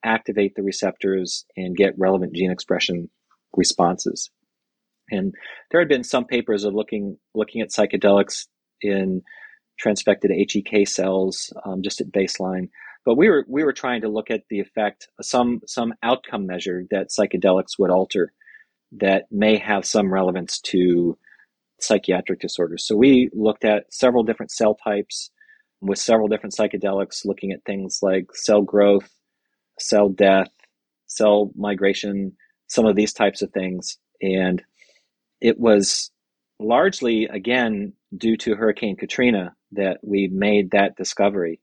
activate 0.04 0.54
the 0.54 0.62
receptors 0.62 1.44
and 1.56 1.76
get 1.76 1.98
relevant 1.98 2.34
gene 2.34 2.50
expression 2.50 3.08
responses. 3.56 4.30
And 5.10 5.34
there 5.70 5.80
had 5.80 5.88
been 5.88 6.04
some 6.04 6.24
papers 6.24 6.64
of 6.64 6.74
looking 6.74 7.18
looking 7.34 7.60
at 7.60 7.70
psychedelics 7.70 8.46
in 8.80 9.22
transfected 9.82 10.30
HEK 10.30 10.86
cells 10.86 11.52
um, 11.64 11.82
just 11.82 12.00
at 12.00 12.12
baseline. 12.12 12.68
But 13.04 13.16
we 13.16 13.28
were 13.28 13.44
we 13.48 13.64
were 13.64 13.72
trying 13.72 14.02
to 14.02 14.08
look 14.08 14.30
at 14.30 14.42
the 14.50 14.60
effect, 14.60 15.08
some 15.22 15.60
some 15.66 15.94
outcome 16.02 16.46
measure 16.46 16.84
that 16.90 17.08
psychedelics 17.08 17.78
would 17.78 17.90
alter 17.90 18.32
that 18.92 19.24
may 19.30 19.56
have 19.56 19.86
some 19.86 20.12
relevance 20.12 20.60
to 20.60 21.16
psychiatric 21.80 22.40
disorders. 22.40 22.86
So 22.86 22.96
we 22.96 23.30
looked 23.32 23.64
at 23.64 23.92
several 23.92 24.22
different 24.22 24.50
cell 24.50 24.74
types 24.74 25.30
with 25.80 25.98
several 25.98 26.28
different 26.28 26.54
psychedelics, 26.54 27.24
looking 27.24 27.52
at 27.52 27.64
things 27.64 28.00
like 28.02 28.26
cell 28.34 28.62
growth, 28.62 29.10
cell 29.80 30.08
death, 30.08 30.50
cell 31.06 31.50
migration, 31.56 32.36
some 32.68 32.86
of 32.86 32.96
these 32.96 33.12
types 33.12 33.42
of 33.42 33.52
things. 33.52 33.98
And 34.22 34.62
it 35.40 35.58
was 35.58 36.10
largely, 36.58 37.24
again, 37.24 37.94
due 38.16 38.36
to 38.38 38.54
Hurricane 38.54 38.96
Katrina 38.96 39.54
that 39.72 39.98
we 40.02 40.28
made 40.28 40.72
that 40.72 40.96
discovery. 40.96 41.60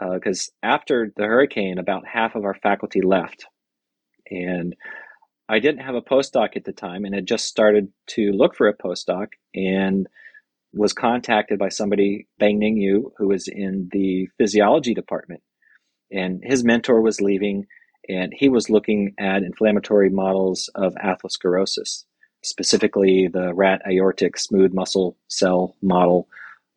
Because 0.00 0.50
uh, 0.62 0.66
after 0.66 1.12
the 1.16 1.24
hurricane, 1.24 1.78
about 1.78 2.06
half 2.06 2.34
of 2.34 2.44
our 2.44 2.54
faculty 2.54 3.02
left. 3.02 3.46
And 4.30 4.74
I 5.48 5.58
didn't 5.58 5.84
have 5.84 5.94
a 5.94 6.00
postdoc 6.00 6.56
at 6.56 6.64
the 6.64 6.72
time 6.72 7.04
and 7.04 7.14
had 7.14 7.26
just 7.26 7.46
started 7.46 7.92
to 8.10 8.30
look 8.32 8.54
for 8.54 8.68
a 8.68 8.76
postdoc 8.76 9.28
and 9.54 10.06
was 10.72 10.92
contacted 10.92 11.58
by 11.58 11.68
somebody, 11.68 12.28
Bang 12.38 12.58
Ning 12.58 12.76
Yu, 12.76 13.12
who 13.18 13.28
was 13.28 13.48
in 13.48 13.88
the 13.90 14.28
physiology 14.38 14.94
department. 14.94 15.42
And 16.12 16.42
his 16.44 16.64
mentor 16.64 17.00
was 17.00 17.20
leaving, 17.20 17.66
and 18.08 18.32
he 18.36 18.48
was 18.48 18.70
looking 18.70 19.14
at 19.18 19.42
inflammatory 19.42 20.10
models 20.10 20.68
of 20.74 20.94
atherosclerosis, 20.96 22.04
specifically 22.42 23.28
the 23.28 23.54
rat 23.54 23.82
aortic 23.88 24.38
smooth 24.38 24.72
muscle 24.72 25.16
cell 25.28 25.76
model 25.82 26.28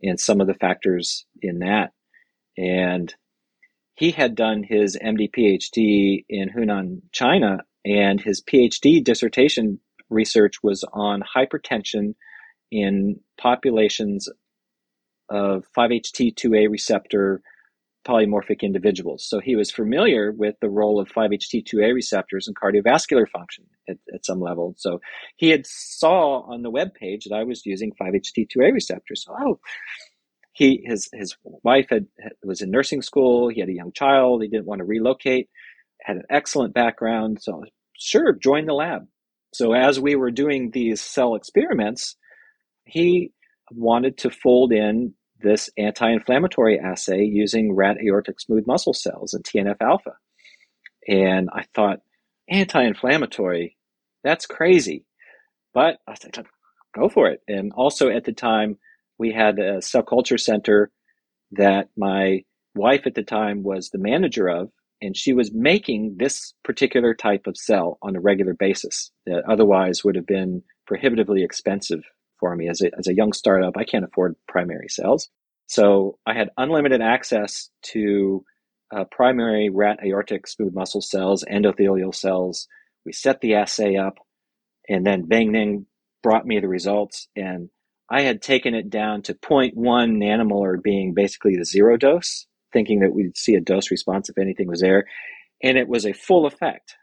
and 0.01 0.19
some 0.19 0.41
of 0.41 0.47
the 0.47 0.53
factors 0.53 1.25
in 1.41 1.59
that. 1.59 1.93
And 2.57 3.13
he 3.95 4.11
had 4.11 4.35
done 4.35 4.63
his 4.63 4.97
MD 4.97 5.29
PhD 5.31 6.25
in 6.29 6.49
Hunan, 6.49 7.01
China, 7.11 7.59
and 7.85 8.19
his 8.19 8.41
PhD 8.41 9.03
dissertation 9.03 9.79
research 10.09 10.61
was 10.63 10.83
on 10.93 11.23
hypertension 11.35 12.15
in 12.71 13.19
populations 13.37 14.29
of 15.29 15.65
5-HT2A 15.77 16.69
receptor 16.69 17.41
polymorphic 18.07 18.61
individuals. 18.61 19.25
So 19.27 19.39
he 19.39 19.55
was 19.55 19.71
familiar 19.71 20.31
with 20.31 20.55
the 20.61 20.69
role 20.69 20.99
of 20.99 21.09
5-HT2A 21.09 21.93
receptors 21.93 22.47
in 22.47 22.53
cardiovascular 22.53 23.29
function 23.29 23.65
at, 23.87 23.97
at 24.13 24.25
some 24.25 24.41
level. 24.41 24.75
So 24.77 24.99
he 25.37 25.49
had 25.49 25.65
saw 25.65 26.41
on 26.41 26.61
the 26.61 26.69
web 26.69 26.93
page 26.93 27.25
that 27.25 27.35
I 27.35 27.43
was 27.43 27.65
using 27.65 27.93
5-HT2A 28.01 28.73
receptors. 28.73 29.23
So, 29.25 29.35
oh, 29.39 29.59
he 30.55 30.83
his 30.85 31.09
his 31.13 31.35
wife 31.63 31.87
had 31.89 32.05
was 32.43 32.61
in 32.61 32.69
nursing 32.69 33.01
school. 33.01 33.49
He 33.49 33.59
had 33.59 33.69
a 33.69 33.73
young 33.73 33.91
child. 33.91 34.43
He 34.43 34.49
didn't 34.49 34.67
want 34.67 34.79
to 34.79 34.85
relocate 34.85 35.49
had 36.03 36.17
an 36.17 36.23
excellent 36.29 36.73
background. 36.73 37.41
So 37.41 37.63
sure, 37.97 38.33
join 38.33 38.65
the 38.65 38.73
lab. 38.73 39.07
So 39.53 39.73
as 39.73 39.99
we 39.99 40.15
were 40.15 40.31
doing 40.31 40.71
these 40.71 41.01
cell 41.01 41.35
experiments, 41.35 42.15
he 42.85 43.31
wanted 43.71 44.17
to 44.19 44.29
fold 44.29 44.73
in 44.73 45.13
this 45.43 45.69
anti-inflammatory 45.77 46.79
assay 46.79 47.23
using 47.23 47.75
rat 47.75 47.97
aortic 48.03 48.39
smooth 48.39 48.65
muscle 48.65 48.93
cells 48.93 49.33
and 49.33 49.43
TNF 49.43 49.77
alpha. 49.81 50.13
And 51.07 51.49
I 51.53 51.65
thought, 51.75 51.99
anti-inflammatory, 52.49 53.77
that's 54.23 54.45
crazy. 54.45 55.05
But 55.73 55.97
I 56.07 56.15
said, 56.15 56.45
go 56.95 57.09
for 57.09 57.29
it. 57.29 57.41
And 57.47 57.71
also 57.73 58.09
at 58.09 58.23
the 58.23 58.31
time, 58.31 58.77
we 59.17 59.31
had 59.31 59.59
a 59.59 59.81
cell 59.81 60.03
culture 60.03 60.37
center 60.37 60.91
that 61.51 61.89
my 61.95 62.43
wife 62.75 63.05
at 63.05 63.15
the 63.15 63.23
time 63.23 63.63
was 63.63 63.89
the 63.89 63.99
manager 63.99 64.47
of 64.47 64.71
and 65.01 65.17
she 65.17 65.33
was 65.33 65.51
making 65.53 66.15
this 66.17 66.53
particular 66.63 67.13
type 67.13 67.45
of 67.45 67.57
cell 67.57 67.97
on 68.01 68.15
a 68.15 68.21
regular 68.21 68.53
basis 68.53 69.11
that 69.25 69.43
otherwise 69.47 70.03
would 70.03 70.15
have 70.15 70.25
been 70.25 70.63
prohibitively 70.87 71.43
expensive 71.43 72.03
for 72.43 72.55
me 72.55 72.67
as 72.67 72.81
a, 72.81 72.89
as 72.97 73.07
a 73.07 73.15
young 73.15 73.31
startup 73.31 73.77
i 73.77 73.83
can't 73.83 74.03
afford 74.03 74.35
primary 74.47 74.89
cells 74.89 75.29
so 75.67 76.17
i 76.25 76.33
had 76.33 76.49
unlimited 76.57 77.01
access 77.01 77.69
to 77.81 78.43
uh, 78.95 79.05
primary 79.11 79.69
rat 79.69 79.99
aortic 80.03 80.47
smooth 80.47 80.73
muscle 80.73 81.01
cells 81.01 81.45
endothelial 81.49 82.13
cells 82.13 82.67
we 83.05 83.13
set 83.13 83.39
the 83.39 83.55
assay 83.55 83.95
up 83.95 84.17
and 84.89 85.05
then 85.05 85.27
Beng-Ning 85.27 85.85
brought 86.21 86.45
me 86.45 86.59
the 86.59 86.67
results 86.67 87.27
and 87.35 87.69
i 88.09 88.21
had 88.21 88.41
taken 88.41 88.75
it 88.75 88.89
down 88.89 89.21
to 89.21 89.33
0.1 89.33 89.73
nanomolar 89.75 90.81
being 90.81 91.13
basically 91.13 91.55
the 91.55 91.65
zero 91.65 91.95
dose 91.95 92.45
thinking 92.73 92.99
that 92.99 93.13
we'd 93.13 93.37
see 93.37 93.55
a 93.55 93.61
dose 93.61 93.91
response 93.91 94.29
if 94.29 94.37
anything 94.37 94.67
was 94.67 94.81
there. 94.81 95.05
And 95.61 95.77
it 95.77 95.87
was 95.87 96.05
a 96.05 96.11
full 96.11 96.45
effect. 96.45 96.95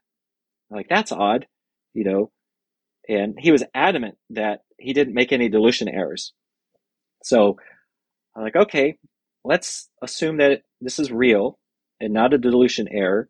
Like, 0.69 0.89
that's 0.89 1.13
odd, 1.13 1.47
you 1.95 2.05
know. 2.05 2.31
And 3.09 3.35
he 3.39 3.51
was 3.51 3.65
adamant 3.75 4.17
that 4.31 4.61
he 4.79 4.93
didn't 4.93 5.15
make 5.15 5.33
any 5.33 5.49
dilution 5.49 5.89
errors. 5.89 6.33
So 7.23 7.57
I'm 8.37 8.43
like, 8.43 8.57
okay, 8.57 8.97
let's 9.45 9.89
assume 10.03 10.39
that 10.39 10.63
this 10.81 10.99
is 10.99 11.11
real 11.11 11.59
and 12.01 12.13
not 12.13 12.35
a 12.35 12.39
dilution 12.39 12.89
error. 12.91 13.29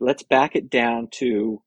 Let's 0.00 0.22
back 0.22 0.56
it 0.56 0.68
down 0.68 1.08
to 1.12 1.62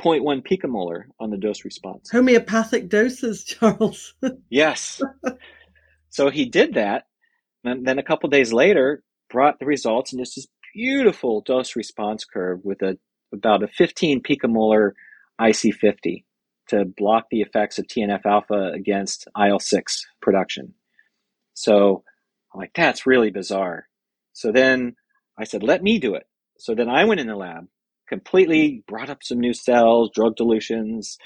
0.1 0.00 0.46
picomolar 0.46 1.04
on 1.18 1.30
the 1.30 1.36
dose 1.36 1.64
response. 1.64 2.10
Homeopathic 2.10 2.88
doses, 2.88 3.44
Charles. 3.46 4.14
yes. 4.48 5.02
So 6.10 6.30
he 6.30 6.46
did 6.46 6.74
that. 6.74 7.04
And 7.64 7.86
then 7.86 7.98
a 7.98 8.02
couple 8.04 8.30
days 8.30 8.52
later, 8.52 9.02
brought 9.28 9.58
the 9.58 9.66
results, 9.66 10.12
and 10.12 10.20
it's 10.20 10.36
this 10.36 10.46
beautiful 10.74 11.42
dose 11.42 11.76
response 11.76 12.24
curve 12.24 12.60
with 12.62 12.82
a 12.82 12.98
about 13.32 13.62
a 13.62 13.68
15 13.68 14.22
picomolar 14.22 14.92
IC50 15.40 16.24
to 16.68 16.84
block 16.84 17.26
the 17.30 17.40
effects 17.40 17.78
of 17.78 17.86
TNF 17.86 18.24
alpha 18.24 18.72
against 18.74 19.28
IL 19.38 19.58
6 19.58 20.06
production. 20.20 20.74
So 21.54 22.04
I'm 22.52 22.60
like, 22.60 22.72
that's 22.74 23.06
really 23.06 23.30
bizarre. 23.30 23.88
So 24.32 24.52
then 24.52 24.96
I 25.38 25.44
said, 25.44 25.62
let 25.62 25.82
me 25.82 25.98
do 25.98 26.14
it. 26.14 26.24
So 26.58 26.74
then 26.74 26.88
I 26.88 27.04
went 27.04 27.20
in 27.20 27.26
the 27.26 27.36
lab, 27.36 27.66
completely 28.08 28.82
brought 28.86 29.10
up 29.10 29.22
some 29.22 29.40
new 29.40 29.52
cells, 29.52 30.10
drug 30.14 30.36
dilutions, 30.36 31.18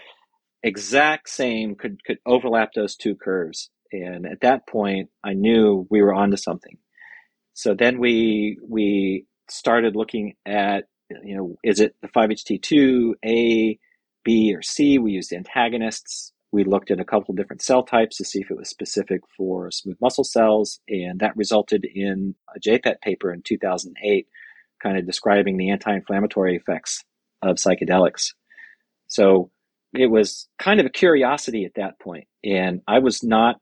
exact 0.63 1.29
same, 1.29 1.75
could, 1.75 2.03
could 2.05 2.19
overlap 2.27 2.71
those 2.75 2.97
two 2.97 3.15
curves. 3.15 3.71
And 3.93 4.27
at 4.27 4.41
that 4.41 4.67
point, 4.67 5.11
I 5.23 5.35
knew 5.35 5.87
we 5.91 6.03
were 6.03 6.15
onto 6.15 6.37
something. 6.37 6.79
So 7.55 7.75
then 7.75 7.99
we 7.99 8.59
we 8.67 9.27
started 9.51 9.95
looking 9.95 10.35
at 10.47 10.85
you 11.23 11.37
know 11.37 11.57
is 11.63 11.81
it 11.81 11.95
the 12.01 12.09
5-HT2 12.09 13.13
A, 13.25 13.79
B, 14.25 14.55
or 14.55 14.63
C? 14.63 14.99
We 14.99 15.13
used 15.13 15.33
antagonists. 15.33 16.33
We 16.53 16.65
looked 16.65 16.91
at 16.91 17.01
a 17.01 17.05
couple 17.05 17.35
different 17.35 17.63
cell 17.63 17.83
types 17.83 18.19
to 18.19 18.25
see 18.25 18.41
if 18.41 18.51
it 18.51 18.57
was 18.57 18.69
specific 18.69 19.23
for 19.37 19.71
smooth 19.71 19.97
muscle 20.01 20.25
cells, 20.25 20.81
and 20.89 21.21
that 21.21 21.37
resulted 21.37 21.85
in 21.85 22.35
a 22.55 22.61
JPET 22.61 23.01
paper 23.01 23.33
in 23.33 23.43
2008, 23.43 24.27
kind 24.83 24.99
of 24.99 25.07
describing 25.07 25.57
the 25.57 25.71
anti-inflammatory 25.71 26.57
effects 26.57 27.05
of 27.41 27.57
psychedelics. 27.57 28.33
So 29.09 29.51
it 29.95 30.11
was 30.11 30.49
kind 30.59 30.79
of 30.79 30.87
a 30.87 30.91
curiosity 30.91 31.65
at 31.65 31.75
that 31.77 31.99
point, 31.99 32.27
and 32.45 32.83
I 32.87 32.99
was 32.99 33.23
not 33.23 33.57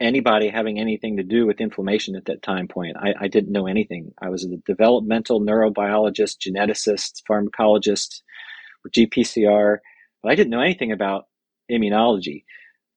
anybody 0.00 0.48
having 0.48 0.78
anything 0.78 1.16
to 1.16 1.22
do 1.22 1.46
with 1.46 1.60
inflammation 1.60 2.16
at 2.16 2.26
that 2.26 2.42
time 2.42 2.68
point. 2.68 2.96
I, 2.96 3.14
I 3.22 3.28
didn't 3.28 3.52
know 3.52 3.66
anything. 3.66 4.12
I 4.20 4.28
was 4.28 4.44
a 4.44 4.56
developmental 4.66 5.40
neurobiologist, 5.40 6.36
geneticist, 6.46 7.22
pharmacologist, 7.28 8.22
GPCR, 8.90 9.78
but 10.22 10.32
I 10.32 10.34
didn't 10.34 10.50
know 10.50 10.60
anything 10.60 10.92
about 10.92 11.24
immunology. 11.70 12.44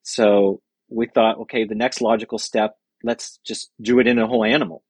So 0.04 0.62
we 0.90 1.08
thought, 1.08 1.38
okay, 1.40 1.66
the 1.66 1.76
next 1.76 2.02
logical 2.02 2.38
step, 2.38 2.76
let's 3.04 3.40
just 3.46 3.72
do 3.82 4.00
it 4.00 4.08
in 4.08 4.20
a 4.20 4.28
whole 4.28 4.44
animal. 4.44 4.84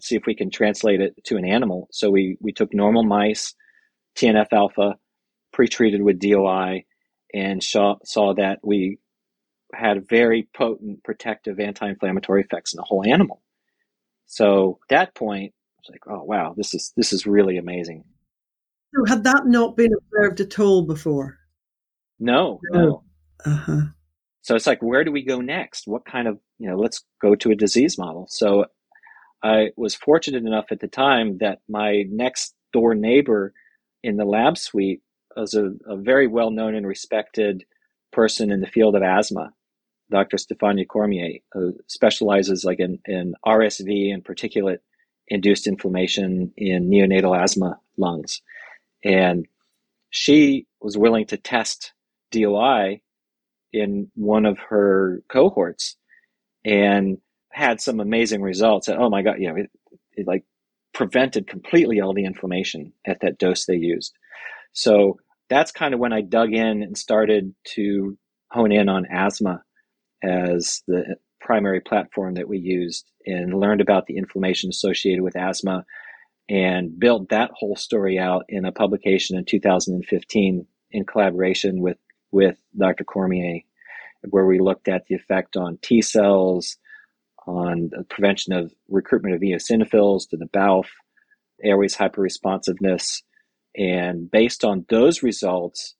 See 0.00 0.16
if 0.16 0.26
we 0.26 0.34
can 0.34 0.50
translate 0.50 1.00
it 1.00 1.14
to 1.24 1.36
an 1.36 1.44
animal. 1.44 1.88
So 1.90 2.10
we, 2.10 2.36
we 2.40 2.52
took 2.52 2.72
normal 2.72 3.02
mice, 3.02 3.54
TNF 4.16 4.52
alpha, 4.52 4.96
pre-treated 5.52 6.02
with 6.02 6.20
DOI, 6.20 6.84
and 7.34 7.62
saw, 7.62 7.96
saw 8.04 8.34
that 8.34 8.60
we 8.62 8.98
had 9.74 10.08
very 10.08 10.48
potent 10.54 11.02
protective 11.04 11.60
anti-inflammatory 11.60 12.42
effects 12.42 12.72
in 12.72 12.78
the 12.78 12.84
whole 12.84 13.04
animal. 13.04 13.42
So 14.26 14.78
at 14.84 14.88
that 14.96 15.14
point, 15.14 15.52
I 15.52 15.80
was 15.80 15.90
like, 15.90 16.06
oh 16.06 16.22
wow, 16.24 16.54
this 16.56 16.74
is 16.74 16.92
this 16.96 17.12
is 17.12 17.26
really 17.26 17.56
amazing. 17.56 18.04
So 18.94 19.04
had 19.06 19.24
that 19.24 19.46
not 19.46 19.76
been 19.76 19.92
observed 19.92 20.40
at 20.40 20.58
all 20.58 20.82
before? 20.82 21.38
No, 22.18 22.60
no. 22.70 23.04
Uh-huh. 23.44 23.82
so 24.42 24.56
it's 24.56 24.66
like, 24.66 24.82
where 24.82 25.04
do 25.04 25.12
we 25.12 25.22
go 25.22 25.40
next? 25.40 25.86
What 25.86 26.04
kind 26.04 26.26
of, 26.26 26.38
you 26.58 26.68
know, 26.68 26.76
let's 26.76 27.04
go 27.22 27.36
to 27.36 27.50
a 27.50 27.56
disease 27.56 27.96
model. 27.96 28.26
So 28.28 28.66
I 29.42 29.68
was 29.76 29.94
fortunate 29.94 30.44
enough 30.44 30.66
at 30.70 30.80
the 30.80 30.88
time 30.88 31.38
that 31.38 31.60
my 31.68 32.04
next 32.08 32.54
door 32.72 32.94
neighbor 32.94 33.52
in 34.02 34.16
the 34.16 34.24
lab 34.24 34.58
suite 34.58 35.02
was 35.36 35.54
a, 35.54 35.70
a 35.86 35.96
very 35.96 36.26
well 36.26 36.50
known 36.50 36.74
and 36.74 36.86
respected 36.86 37.64
person 38.12 38.50
in 38.50 38.60
the 38.60 38.66
field 38.66 38.96
of 38.96 39.02
asthma, 39.02 39.52
Dr. 40.10 40.36
Stefania 40.38 40.86
Cormier, 40.86 41.38
who 41.52 41.74
specializes 41.86 42.64
like 42.64 42.80
in, 42.80 42.98
in 43.04 43.34
RSV 43.46 44.12
and 44.12 44.24
particulate 44.24 44.78
induced 45.28 45.66
inflammation 45.66 46.52
in 46.56 46.90
neonatal 46.90 47.38
asthma 47.38 47.78
lungs. 47.96 48.40
And 49.04 49.46
she 50.10 50.66
was 50.80 50.96
willing 50.96 51.26
to 51.26 51.36
test 51.36 51.92
DOI 52.30 53.02
in 53.72 54.10
one 54.14 54.46
of 54.46 54.58
her 54.70 55.22
cohorts 55.28 55.96
and 56.64 57.18
had 57.50 57.80
some 57.80 58.00
amazing 58.00 58.42
results. 58.42 58.88
oh 58.88 59.10
my 59.10 59.22
God, 59.22 59.36
you 59.38 59.48
know, 59.48 59.56
it, 59.56 59.70
it 60.12 60.26
like 60.26 60.44
prevented 60.94 61.46
completely 61.46 62.00
all 62.00 62.14
the 62.14 62.24
inflammation 62.24 62.92
at 63.06 63.20
that 63.20 63.38
dose 63.38 63.66
they 63.66 63.76
used. 63.76 64.14
So 64.72 65.18
that's 65.48 65.72
kind 65.72 65.94
of 65.94 66.00
when 66.00 66.12
I 66.12 66.20
dug 66.20 66.52
in 66.52 66.82
and 66.82 66.96
started 66.96 67.54
to 67.74 68.18
hone 68.50 68.72
in 68.72 68.88
on 68.88 69.06
asthma 69.10 69.62
as 70.22 70.82
the 70.86 71.16
primary 71.40 71.80
platform 71.80 72.34
that 72.34 72.48
we 72.48 72.58
used 72.58 73.10
and 73.26 73.58
learned 73.58 73.80
about 73.80 74.06
the 74.06 74.16
inflammation 74.16 74.70
associated 74.70 75.22
with 75.22 75.36
asthma 75.36 75.84
and 76.48 76.98
built 76.98 77.28
that 77.28 77.50
whole 77.54 77.76
story 77.76 78.18
out 78.18 78.44
in 78.48 78.64
a 78.64 78.72
publication 78.72 79.36
in 79.36 79.44
2015 79.44 80.66
in 80.90 81.04
collaboration 81.04 81.80
with, 81.80 81.98
with 82.30 82.56
Dr. 82.76 83.04
Cormier, 83.04 83.60
where 84.30 84.46
we 84.46 84.58
looked 84.58 84.88
at 84.88 85.06
the 85.06 85.14
effect 85.14 85.56
on 85.56 85.78
T 85.82 86.00
cells, 86.00 86.78
on 87.46 87.90
the 87.90 88.04
prevention 88.04 88.52
of 88.52 88.72
recruitment 88.88 89.34
of 89.34 89.40
eosinophils 89.40 90.28
to 90.28 90.36
the 90.36 90.46
BALF, 90.46 90.88
airways 91.62 91.96
hyperresponsiveness. 91.96 93.22
And 93.76 94.30
based 94.30 94.64
on 94.64 94.86
those 94.88 95.22
results, 95.22 95.94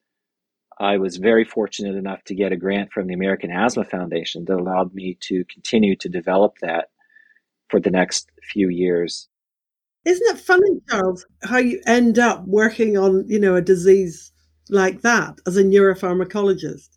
I 0.80 0.99
was 0.99 1.16
very 1.16 1.44
fortunate 1.44 1.96
enough 1.96 2.22
to 2.24 2.34
get 2.34 2.53
a 2.53 2.57
grant 2.57 2.92
from 2.92 3.07
the 3.07 3.14
American 3.14 3.51
Asthma 3.51 3.84
Foundation 3.84 4.44
that 4.46 4.59
allowed 4.59 4.94
me 4.94 5.18
to 5.22 5.44
continue 5.53 5.96
to 5.96 6.09
develop 6.09 6.59
that 6.61 6.90
for 7.68 7.80
the 7.80 7.90
next 7.90 8.30
few 8.42 8.68
years. 8.68 9.28
Isn't 10.09 10.37
it 10.37 10.41
funny, 10.41 10.81
Charles, 10.89 11.27
how 11.43 11.59
you 11.59 11.83
end 11.87 12.19
up 12.19 12.43
working 12.47 12.97
on, 12.97 13.27
you 13.29 13.39
know, 13.39 13.57
a 13.57 13.61
disease 13.61 14.33
like 14.71 15.03
that 15.03 15.39
as 15.47 15.59
a 15.59 15.63
neuropharmacologist? 15.63 16.89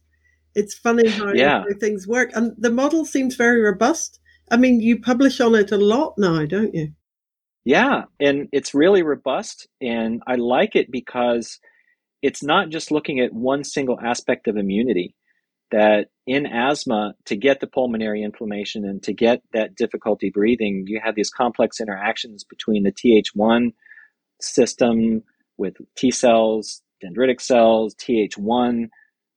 It's 0.55 0.73
funny 0.75 1.09
how, 1.09 1.33
yeah. 1.33 1.65
things 1.81 2.07
work. 2.07 2.29
And 2.33 2.55
the 2.57 2.71
model 2.71 3.03
seems 3.03 3.35
very 3.35 3.61
robust. 3.61 4.21
I 4.49 4.55
mean, 4.55 4.79
you 4.79 4.97
publish 4.97 5.41
on 5.41 5.55
it 5.55 5.73
a 5.73 5.77
lot 5.77 6.13
now, 6.17 6.45
don't 6.45 6.73
you? 6.73 6.93
Yeah, 7.65 8.03
and 8.21 8.47
it's 8.53 8.73
really 8.73 9.03
robust. 9.03 9.67
And 9.81 10.23
I 10.25 10.35
like 10.35 10.77
it 10.77 10.89
because 10.89 11.59
it's 12.21 12.41
not 12.41 12.69
just 12.69 12.91
looking 12.91 13.19
at 13.19 13.33
one 13.33 13.65
single 13.65 13.99
aspect 13.99 14.47
of 14.47 14.55
immunity. 14.55 15.15
That 15.71 16.07
in 16.27 16.45
asthma, 16.45 17.13
to 17.25 17.35
get 17.35 17.59
the 17.61 17.67
pulmonary 17.67 18.23
inflammation 18.23 18.85
and 18.85 19.01
to 19.03 19.13
get 19.13 19.41
that 19.53 19.75
difficulty 19.75 20.29
breathing, 20.29 20.83
you 20.87 20.99
have 21.03 21.15
these 21.15 21.29
complex 21.29 21.79
interactions 21.79 22.43
between 22.43 22.83
the 22.83 22.91
Th1 22.91 23.73
system 24.41 25.23
with 25.57 25.75
T 25.95 26.11
cells, 26.11 26.81
dendritic 27.03 27.41
cells, 27.41 27.95
Th1, 27.95 28.89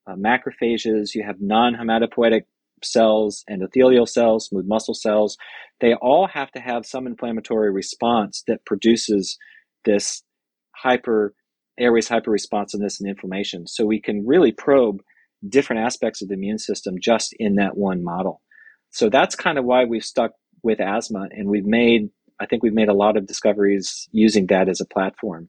uh, 0.06 0.14
macrophages, 0.14 1.14
you 1.14 1.22
have 1.24 1.40
non 1.40 1.74
hematopoietic 1.74 2.42
cells, 2.82 3.44
endothelial 3.50 4.08
cells, 4.08 4.46
smooth 4.46 4.66
muscle 4.66 4.94
cells. 4.94 5.36
They 5.80 5.94
all 5.94 6.26
have 6.26 6.50
to 6.52 6.60
have 6.60 6.86
some 6.86 7.06
inflammatory 7.06 7.70
response 7.70 8.42
that 8.46 8.64
produces 8.66 9.38
this 9.84 10.22
hyper 10.76 11.34
airways 11.78 12.08
hyperresponsiveness 12.08 13.00
and 13.00 13.08
inflammation. 13.08 13.66
So 13.66 13.84
we 13.84 14.00
can 14.00 14.26
really 14.26 14.52
probe 14.52 15.00
different 15.48 15.82
aspects 15.84 16.22
of 16.22 16.28
the 16.28 16.34
immune 16.34 16.58
system 16.58 16.96
just 17.00 17.34
in 17.38 17.56
that 17.56 17.76
one 17.76 18.02
model. 18.02 18.40
So 18.90 19.10
that's 19.10 19.34
kind 19.34 19.58
of 19.58 19.64
why 19.64 19.84
we've 19.84 20.04
stuck 20.04 20.32
with 20.62 20.80
asthma 20.80 21.28
and 21.30 21.48
we've 21.48 21.66
made 21.66 22.10
I 22.40 22.46
think 22.46 22.62
we've 22.62 22.74
made 22.74 22.88
a 22.88 22.94
lot 22.94 23.16
of 23.16 23.26
discoveries 23.26 24.08
using 24.12 24.46
that 24.48 24.68
as 24.68 24.80
a 24.80 24.86
platform. 24.86 25.48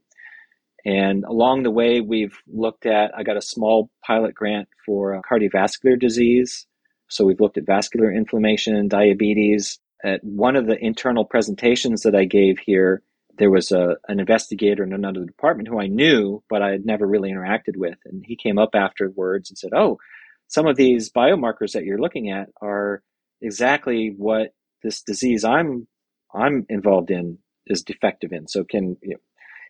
And 0.86 1.24
along 1.24 1.64
the 1.64 1.72
way, 1.72 2.00
we've 2.00 2.38
looked 2.48 2.86
at, 2.86 3.12
I 3.18 3.24
got 3.24 3.38
a 3.38 3.42
small 3.42 3.90
pilot 4.06 4.36
grant 4.36 4.70
for 4.86 5.20
cardiovascular 5.30 6.00
disease. 6.00 6.68
So 7.10 7.26
we've 7.26 7.40
looked 7.40 7.58
at 7.58 7.66
vascular 7.66 8.12
inflammation, 8.12 8.88
diabetes. 8.88 9.80
At 10.04 10.24
one 10.24 10.56
of 10.56 10.68
the 10.68 10.78
internal 10.78 11.26
presentations 11.26 12.04
that 12.04 12.14
I 12.14 12.26
gave 12.26 12.60
here, 12.60 13.02
there 13.38 13.52
was 13.52 13.72
a, 13.72 13.96
an 14.08 14.20
investigator 14.20 14.84
in 14.84 14.94
another 14.94 15.26
department 15.26 15.68
who 15.68 15.80
I 15.80 15.88
knew, 15.88 16.44
but 16.50 16.62
I 16.62 16.72
had 16.72 16.86
never 16.86 17.06
really 17.06 17.32
interacted 17.32 17.76
with. 17.76 17.98
And 18.06 18.24
he 18.26 18.36
came 18.36 18.58
up 18.58 18.72
afterwards 18.74 19.50
and 19.50 19.58
said, 19.58 19.72
Oh, 19.76 20.00
some 20.48 20.68
of 20.68 20.76
these 20.76 21.12
biomarkers 21.12 21.74
that 21.74 21.84
you're 21.84 22.00
looking 22.00 22.30
at 22.32 22.50
are 22.62 23.02
exactly 23.42 24.14
what 24.16 24.54
this 24.84 25.02
disease 25.02 25.44
I'm 25.44 25.88
I'm 26.34 26.66
involved 26.70 27.12
in 27.12 27.40
is 27.68 27.84
defective 27.84 28.32
in. 28.32 28.48
So 28.48 28.64
can 28.64 28.98
you 29.02 29.12
know, 29.12 29.22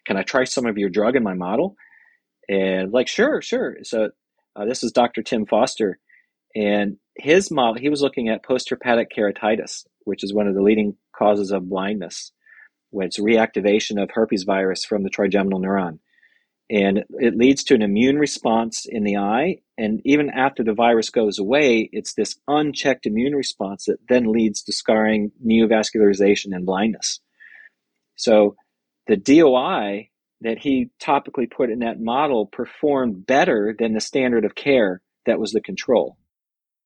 can 0.05 0.18
I 0.18 0.24
try 0.24 0.43
some 0.43 0.66
of 0.66 0.78
your 0.78 0.89
drug 0.89 1.16
in 1.16 1.24
my 1.24 1.34
model? 1.34 1.76
And 2.47 2.91
like, 2.91 3.07
sure, 3.07 3.41
sure. 3.41 3.78
So 3.84 4.09
uh, 4.55 4.66
this 4.66 4.84
is 4.84 4.91
Dr. 4.91 5.24
Tim 5.24 5.45
Foster, 5.45 5.99
and 6.55 6.97
his 7.16 7.51
model, 7.51 7.76
he 7.76 7.89
was 7.89 8.01
looking 8.01 8.30
at 8.30 8.43
postherpetic 8.43 9.07
keratitis, 9.16 9.86
which 10.03 10.24
is 10.24 10.34
one 10.34 10.47
of 10.47 10.55
the 10.55 10.61
leading 10.61 10.95
causes 11.16 11.51
of 11.51 11.70
blindness, 11.70 12.32
when 12.95 13.07
it's 13.07 13.19
reactivation 13.19 14.01
of 14.01 14.09
herpes 14.13 14.43
virus 14.43 14.85
from 14.85 15.03
the 15.03 15.09
trigeminal 15.09 15.59
neuron. 15.59 15.99
And 16.69 17.03
it 17.09 17.35
leads 17.35 17.63
to 17.65 17.75
an 17.75 17.81
immune 17.81 18.17
response 18.17 18.85
in 18.87 19.03
the 19.03 19.17
eye. 19.17 19.57
And 19.77 20.01
even 20.05 20.29
after 20.29 20.63
the 20.63 20.73
virus 20.73 21.09
goes 21.09 21.37
away, 21.37 21.89
it's 21.91 22.13
this 22.13 22.37
unchecked 22.47 23.05
immune 23.05 23.35
response 23.35 23.85
that 23.85 23.99
then 24.07 24.31
leads 24.31 24.63
to 24.63 24.73
scarring, 24.73 25.31
neovascularization, 25.45 26.55
and 26.55 26.65
blindness. 26.65 27.19
So 28.15 28.55
the 29.07 29.17
DOI 29.17 30.09
that 30.41 30.59
he 30.59 30.89
topically 31.01 31.51
put 31.51 31.69
in 31.69 31.79
that 31.79 31.99
model 31.99 32.45
performed 32.45 33.25
better 33.27 33.75
than 33.77 33.93
the 33.93 34.01
standard 34.01 34.45
of 34.45 34.55
care 34.55 35.01
that 35.25 35.39
was 35.39 35.51
the 35.51 35.61
control. 35.61 36.17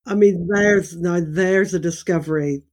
I 0.05 0.15
mean, 0.15 0.47
there's 0.51 0.97
now 0.97 1.19
there's 1.23 1.73
a 1.73 1.79
discovery. 1.79 2.63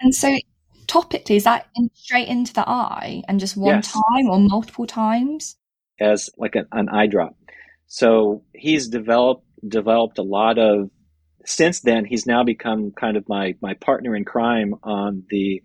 And 0.00 0.14
so, 0.14 0.38
topically, 0.86 1.36
is 1.36 1.44
that 1.44 1.66
in, 1.74 1.90
straight 1.94 2.28
into 2.28 2.52
the 2.52 2.68
eye 2.68 3.22
and 3.28 3.40
just 3.40 3.56
one 3.56 3.76
yes. 3.76 3.92
time 3.92 4.28
or 4.28 4.38
multiple 4.38 4.86
times? 4.86 5.56
As 6.00 6.30
like 6.36 6.54
an, 6.54 6.66
an 6.72 6.88
eye 6.88 7.06
drop. 7.06 7.36
So 7.86 8.42
he's 8.54 8.88
developed 8.88 9.46
developed 9.66 10.18
a 10.18 10.22
lot 10.22 10.58
of. 10.58 10.90
Since 11.46 11.80
then, 11.80 12.06
he's 12.06 12.26
now 12.26 12.42
become 12.42 12.90
kind 12.92 13.16
of 13.16 13.28
my 13.28 13.54
my 13.60 13.74
partner 13.74 14.16
in 14.16 14.24
crime 14.24 14.74
on 14.82 15.24
the 15.28 15.62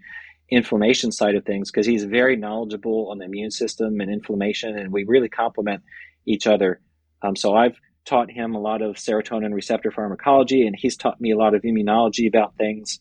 inflammation 0.51 1.11
side 1.11 1.35
of 1.35 1.45
things 1.45 1.71
because 1.71 1.85
he's 1.85 2.03
very 2.03 2.35
knowledgeable 2.35 3.09
on 3.11 3.19
the 3.19 3.25
immune 3.25 3.51
system 3.51 4.01
and 4.01 4.11
inflammation, 4.11 4.77
and 4.77 4.91
we 4.91 5.05
really 5.05 5.29
complement 5.29 5.81
each 6.25 6.47
other. 6.47 6.81
Um, 7.21 7.35
so 7.35 7.55
I've 7.55 7.77
taught 8.05 8.31
him 8.31 8.55
a 8.55 8.59
lot 8.59 8.81
of 8.81 8.95
serotonin 8.95 9.53
receptor 9.53 9.91
pharmacology, 9.91 10.65
and 10.65 10.75
he's 10.77 10.97
taught 10.97 11.21
me 11.21 11.31
a 11.31 11.37
lot 11.37 11.53
of 11.53 11.61
immunology 11.61 12.27
about 12.27 12.55
things. 12.57 12.99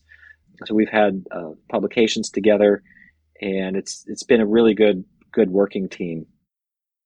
So 0.65 0.75
we've 0.75 0.89
had 0.89 1.25
uh, 1.31 1.51
publications 1.69 2.29
together, 2.29 2.83
and 3.41 3.75
it's 3.75 4.05
it's 4.07 4.23
been 4.23 4.41
a 4.41 4.45
really 4.45 4.73
good 4.73 5.03
good 5.31 5.51
working 5.51 5.89
team. 5.89 6.25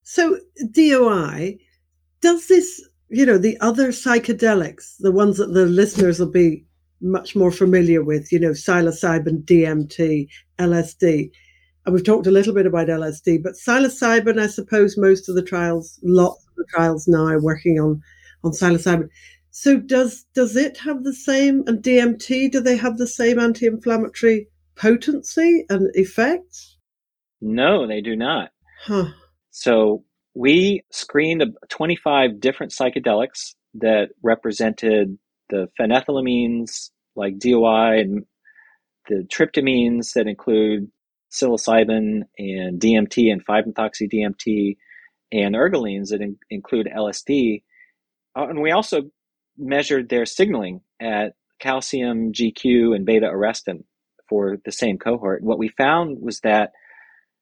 So 0.04 0.38
DOI 0.72 1.58
does 2.22 2.47
this, 2.47 2.82
you 3.10 3.26
know, 3.26 3.38
the 3.38 3.58
other 3.62 3.89
psychedelics, 3.89 4.95
the 4.99 5.12
ones 5.12 5.38
that 5.38 5.54
the 5.54 5.66
listeners 5.66 6.20
will 6.20 6.32
be 6.32 6.66
much 7.01 7.36
more 7.36 7.51
familiar 7.51 8.04
with, 8.04 8.32
you 8.32 8.39
know, 8.39 8.51
psilocybin, 8.51 9.43
DMT, 9.43 10.28
LSD. 10.60 11.30
And 11.86 11.93
we've 11.93 12.04
talked 12.04 12.28
a 12.28 12.32
little 12.32 12.54
bit 12.54 12.66
about 12.66 12.88
LSD, 12.88 13.43
but 13.43 13.54
psilocybin, 13.54 14.39
I 14.39 14.47
suppose 14.47 14.97
most 14.97 15.28
of 15.28 15.36
the 15.36 15.43
trials, 15.43 15.99
lots 16.01 16.45
of 16.47 16.56
the 16.56 16.66
trials 16.70 17.08
now 17.08 17.26
are 17.26 17.41
working 17.41 17.80
on, 17.80 18.01
on 18.43 18.51
psilocybin. 18.51 19.10
So 19.56 19.78
does 19.78 20.26
does 20.34 20.56
it 20.56 20.78
have 20.80 21.04
the 21.04 21.14
same 21.14 21.64
and 21.68 21.82
DMT, 21.82 22.51
do 22.51 22.60
they 22.60 22.76
have 22.76 22.97
the 22.97 23.06
same 23.06 23.38
anti-inflammatory 23.38 24.47
potency 24.76 25.64
and 25.70 25.91
effects? 25.93 26.78
No, 27.39 27.86
they 27.86 28.01
do 28.01 28.16
not. 28.16 28.49
Huh. 28.84 29.10
So 29.51 30.06
we 30.34 30.84
screened 30.91 31.43
25 31.70 32.39
different 32.39 32.72
psychedelics 32.72 33.54
that 33.76 34.10
represented 34.24 35.20
the 35.51 35.70
phenethylamines 35.80 36.89
like 37.16 37.38
DOI 37.38 37.99
and 37.99 38.26
the 39.08 39.28
tryptamines 39.32 40.14
that 40.14 40.28
include 40.28 40.89
psilocybin 41.32 42.22
and 42.39 42.82
DMT 42.82 43.32
and 43.32 43.45
5-methoxy 43.45 44.12
DMT 44.12 44.78
and 45.32 45.54
ergolines 45.54 46.10
that 46.10 46.22
in, 46.22 46.38
include 46.49 46.88
LSD. 46.88 47.62
Uh, 48.36 48.47
and 48.47 48.60
we 48.60 48.72
also 48.72 49.12
measured 49.58 50.10
their 50.10 50.26
signaling 50.26 50.82
at 50.99 51.34
calcium, 51.60 52.34
GQ, 52.34 52.95
and 52.95 53.06
beta 53.06 53.28
arrestin 53.28 53.84
for 54.28 54.58
the 54.66 54.72
same 54.72 54.97
cohort. 54.97 55.43
What 55.43 55.60
we 55.60 55.70
found 55.70 56.22
was 56.22 56.39
that 56.41 56.72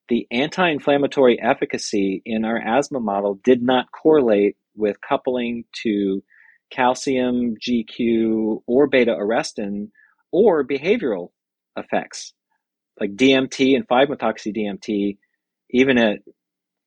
the 0.09 0.28
anti 0.32 0.70
inflammatory 0.70 1.41
efficacy 1.41 2.22
in 2.26 2.43
our 2.43 2.57
asthma 2.57 2.99
model 2.99 3.39
did 3.43 3.62
not 3.62 3.91
correlate 3.91 4.57
with 4.76 4.97
coupling 5.01 5.66
to 5.84 6.24
calcium, 6.72 7.55
GQ, 7.55 8.62
or 8.68 8.88
beta 8.88 9.12
arrestin 9.12 9.89
or 10.32 10.66
behavioral 10.66 11.30
effects 11.78 12.34
like 12.99 13.16
DMT 13.16 13.76
and 13.76 13.88
5 13.88 14.09
methoxy 14.09 14.55
DMT, 14.55 15.18
even 15.72 15.97
at 15.97 16.20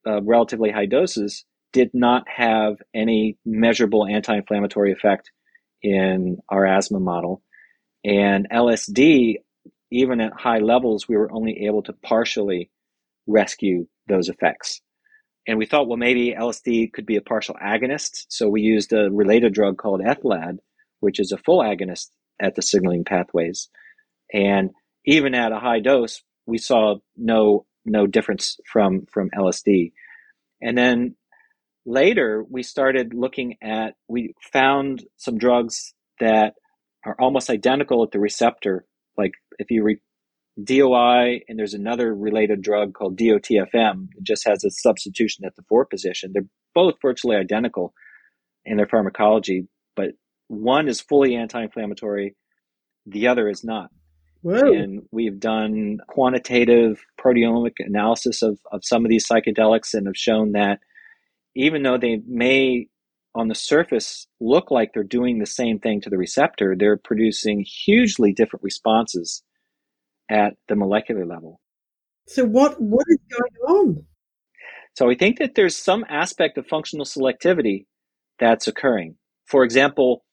uh, 0.07 0.23
relatively 0.23 0.71
high 0.71 0.87
doses, 0.87 1.45
did 1.75 1.91
not 1.93 2.23
have 2.29 2.77
any 2.95 3.37
measurable 3.45 4.07
anti 4.07 4.37
inflammatory 4.37 4.93
effect 4.93 5.31
in 5.83 6.39
our 6.49 6.65
asthma 6.65 7.01
model. 7.01 7.43
And 8.05 8.49
LSD, 8.51 9.37
even 9.91 10.21
at 10.21 10.33
high 10.33 10.61
levels, 10.61 11.09
we 11.09 11.17
were 11.17 11.33
only 11.33 11.67
able 11.67 11.83
to 11.83 11.93
partially 11.93 12.71
rescue 13.27 13.87
those 14.07 14.29
effects. 14.29 14.81
And 15.47 15.59
we 15.59 15.67
thought, 15.67 15.89
well, 15.89 15.99
maybe 15.99 16.35
LSD 16.39 16.93
could 16.93 17.07
be 17.07 17.17
a 17.17 17.23
partial 17.23 17.57
agonist. 17.57 18.27
So 18.29 18.49
we 18.49 18.63
used 18.63 18.93
a 18.93 19.11
related 19.11 19.53
drug 19.53 19.77
called 19.77 20.01
Ethlad, 20.01 20.59
which 21.01 21.19
is 21.19 21.33
a 21.33 21.39
full 21.39 21.59
agonist 21.59 22.11
at 22.41 22.55
the 22.55 22.63
signaling 22.63 23.05
pathways. 23.05 23.69
And 24.33 24.71
even 25.05 25.35
at 25.35 25.53
a 25.53 25.59
high 25.59 25.81
dose, 25.81 26.23
we 26.47 26.59
saw 26.59 26.97
no 27.17 27.67
no 27.85 28.07
difference 28.07 28.59
from 28.71 29.07
from 29.13 29.31
LSD. 29.37 29.93
And 30.63 30.79
then 30.79 31.17
later, 31.87 32.45
we 32.49 32.63
started 32.63 33.15
looking 33.15 33.57
at 33.63 33.95
we 34.09 34.35
found 34.53 35.05
some 35.17 35.39
drugs 35.39 35.95
that 36.21 36.55
are 37.05 37.17
almost 37.21 37.51
identical 37.51 38.03
at 38.03 38.11
the 38.11 38.21
receptor. 38.21 38.87
Like 39.17 39.33
if 39.59 39.71
you 39.71 39.83
re- 39.83 40.01
DOI 40.63 41.41
and 41.49 41.59
there's 41.59 41.75
another 41.75 42.15
related 42.15 42.63
drug 42.63 42.95
called 42.95 43.19
DOTFM, 43.19 44.09
it 44.17 44.23
just 44.23 44.47
has 44.47 44.65
a 44.65 44.71
substitution 44.71 45.45
at 45.45 45.57
the 45.57 45.65
four 45.69 45.85
position. 45.85 46.31
They're 46.33 46.47
both 46.75 46.95
virtually 47.03 47.37
identical 47.37 47.93
in 48.65 48.77
their 48.77 48.87
pharmacology, 48.87 49.67
but 49.97 50.11
one 50.49 50.89
is 50.89 51.01
fully 51.01 51.35
anti-inflammatory, 51.35 52.37
the 53.07 53.27
other 53.29 53.49
is 53.49 53.65
not. 53.65 53.91
Whoa. 54.43 54.73
And 54.73 55.03
we've 55.11 55.41
done 55.41 55.99
quantitative 56.07 57.03
proteomic 57.19 57.73
analysis 57.79 58.43
of, 58.43 58.59
of 58.71 58.85
some 58.85 59.05
of 59.05 59.09
these 59.09 59.27
psychedelics 59.27 59.95
and 59.95 60.07
have 60.07 60.17
shown 60.17 60.53
that 60.53 60.81
even 61.55 61.83
though 61.83 61.99
they 61.99 62.21
may 62.27 62.87
on 63.35 63.49
the 63.49 63.55
surface 63.55 64.27
look 64.41 64.71
like 64.71 64.93
they're 64.93 65.03
doing 65.03 65.39
the 65.39 65.47
same 65.47 65.79
thing 65.79 66.01
to 66.01 66.11
the 66.11 66.19
receptor, 66.19 66.75
they're 66.79 66.97
producing 66.97 67.65
hugely 67.67 68.33
different 68.33 68.63
responses 68.63 69.43
at 70.31 70.55
the 70.69 70.77
molecular 70.77 71.27
level. 71.27 71.61
So 72.27 72.45
what 72.45 72.81
what 72.81 73.05
is 73.09 73.19
going 73.31 73.79
on? 73.79 74.05
So 74.95 75.11
I 75.11 75.15
think 75.15 75.39
that 75.39 75.55
there's 75.57 75.77
some 75.77 76.05
aspect 76.09 76.57
of 76.57 76.67
functional 76.67 77.05
selectivity 77.05 77.87
that's 78.39 78.69
occurring. 78.69 79.17
For 79.47 79.65
example, 79.65 80.25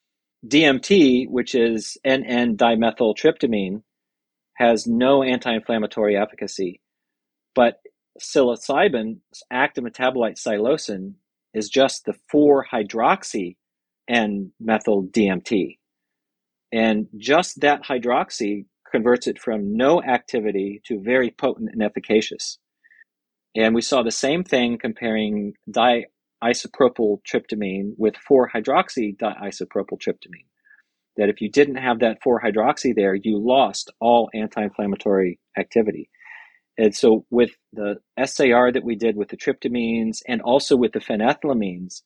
DMT, 0.47 1.27
which 1.29 1.55
is 1.55 1.97
N-N-dimethyltryptamine, 2.03 3.81
has 4.55 4.87
no 4.87 5.23
anti-inflammatory 5.23 6.15
efficacy, 6.15 6.81
but 7.55 7.79
psilocybin's 8.19 9.43
active 9.51 9.83
metabolite 9.83 10.37
psilocin 10.37 11.13
is 11.53 11.69
just 11.69 12.05
the 12.05 12.15
4-hydroxy 12.33 13.57
and 14.07 14.51
methyl 14.59 15.03
DMT. 15.03 15.77
And 16.71 17.07
just 17.17 17.61
that 17.61 17.83
hydroxy 17.83 18.65
converts 18.89 19.27
it 19.27 19.39
from 19.39 19.75
no 19.75 20.01
activity 20.01 20.81
to 20.85 21.01
very 21.01 21.31
potent 21.31 21.69
and 21.71 21.81
efficacious. 21.81 22.57
And 23.55 23.75
we 23.75 23.81
saw 23.81 24.03
the 24.03 24.11
same 24.11 24.43
thing 24.43 24.77
comparing 24.77 25.53
diisopropyl 25.69 27.19
tryptamine 27.29 27.93
with 27.97 28.15
4-hydroxy 28.29 29.17
diisopropyl 29.17 29.99
tryptamine. 29.99 30.47
That 31.17 31.27
if 31.27 31.41
you 31.41 31.49
didn't 31.49 31.75
have 31.75 31.99
that 31.99 32.19
4-hydroxy 32.25 32.95
there, 32.95 33.15
you 33.15 33.37
lost 33.37 33.91
all 33.99 34.29
anti-inflammatory 34.33 35.39
activity. 35.57 36.09
And 36.81 36.95
so 36.95 37.25
with 37.29 37.51
the 37.73 37.97
SAR 38.25 38.71
that 38.71 38.83
we 38.83 38.95
did 38.95 39.15
with 39.15 39.29
the 39.29 39.37
tryptamines 39.37 40.23
and 40.27 40.41
also 40.41 40.75
with 40.75 40.93
the 40.93 40.99
phenethylamines, 40.99 42.01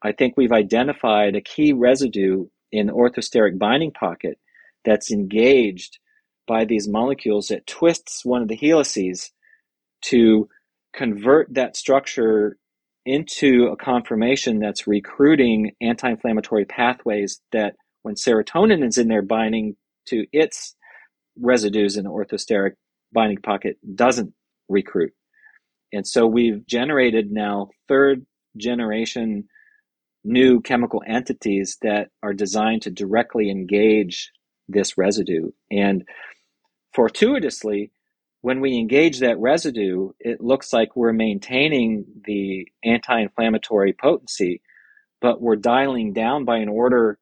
I 0.00 0.12
think 0.12 0.32
we've 0.34 0.50
identified 0.50 1.36
a 1.36 1.42
key 1.42 1.74
residue 1.74 2.46
in 2.72 2.86
the 2.86 2.94
orthosteric 2.94 3.58
binding 3.58 3.90
pocket 3.90 4.38
that's 4.82 5.10
engaged 5.10 5.98
by 6.46 6.64
these 6.64 6.88
molecules 6.88 7.48
that 7.48 7.66
twists 7.66 8.24
one 8.24 8.40
of 8.40 8.48
the 8.48 8.56
helices 8.56 9.30
to 10.06 10.48
convert 10.94 11.52
that 11.52 11.76
structure 11.76 12.56
into 13.04 13.66
a 13.66 13.76
conformation 13.76 14.58
that's 14.58 14.86
recruiting 14.86 15.72
anti-inflammatory 15.82 16.64
pathways 16.64 17.42
that 17.52 17.76
when 18.04 18.14
serotonin 18.14 18.82
is 18.86 18.96
in 18.96 19.08
there 19.08 19.20
binding 19.20 19.76
to 20.06 20.24
its 20.32 20.74
residues 21.38 21.98
in 21.98 22.04
the 22.04 22.10
orthosteric 22.10 22.72
binding 23.12 23.38
pocket 23.38 23.78
doesn't 23.94 24.32
recruit. 24.68 25.12
And 25.92 26.06
so 26.06 26.26
we've 26.26 26.66
generated 26.66 27.30
now 27.30 27.70
third 27.88 28.26
generation 28.56 29.48
new 30.24 30.60
chemical 30.60 31.02
entities 31.06 31.78
that 31.82 32.08
are 32.22 32.34
designed 32.34 32.82
to 32.82 32.90
directly 32.90 33.50
engage 33.50 34.30
this 34.68 34.98
residue. 34.98 35.50
And 35.70 36.06
fortuitously, 36.92 37.92
when 38.42 38.60
we 38.60 38.76
engage 38.76 39.20
that 39.20 39.38
residue, 39.38 40.10
it 40.20 40.40
looks 40.40 40.72
like 40.72 40.94
we're 40.94 41.12
maintaining 41.12 42.04
the 42.24 42.66
anti 42.84 43.20
inflammatory 43.20 43.92
potency, 43.92 44.60
but 45.20 45.40
we're 45.40 45.56
dialing 45.56 46.12
down 46.12 46.44
by 46.44 46.58
an 46.58 46.68
order 46.68 47.18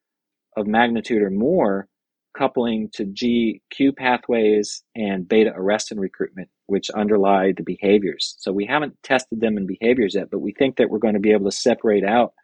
of 0.57 0.67
magnitude 0.67 1.23
or 1.23 1.31
more, 1.31 1.89
coupling 2.37 2.91
to 2.95 3.05
GQ 3.05 3.97
pathways 3.97 4.83
and 4.95 5.29
beta 5.29 5.53
arrestin 5.57 5.99
recruitment, 5.99 6.49
which 6.67 6.91
underlie 6.91 7.53
the 7.57 7.63
behaviors. 7.63 8.37
So 8.39 8.53
we 8.53 8.67
haven't 8.67 9.03
tested 9.03 9.41
them 9.41 9.57
in 9.57 9.67
behaviors 9.67 10.15
yet, 10.15 10.31
but 10.31 10.41
we 10.41 10.53
think 10.53 10.77
that 10.77 10.91
we're 10.91 10.99
going 10.99 11.15
to 11.15 11.21
be 11.21 11.33
able 11.33 11.51
to 11.51 11.57
separate 11.57 12.05
out 12.05 12.35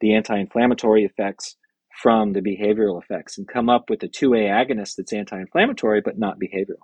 the 0.00 0.14
anti 0.14 0.38
inflammatory 0.38 1.04
effects 1.04 1.56
from 2.02 2.32
the 2.32 2.40
behavioral 2.40 3.00
effects 3.00 3.38
and 3.38 3.46
come 3.46 3.68
up 3.68 3.88
with 3.88 4.02
a 4.02 4.08
2A 4.08 4.48
agonist 4.48 4.96
that's 4.96 5.12
anti 5.12 5.38
inflammatory 5.38 6.00
but 6.00 6.18
not 6.18 6.38
behavioral. 6.40 6.82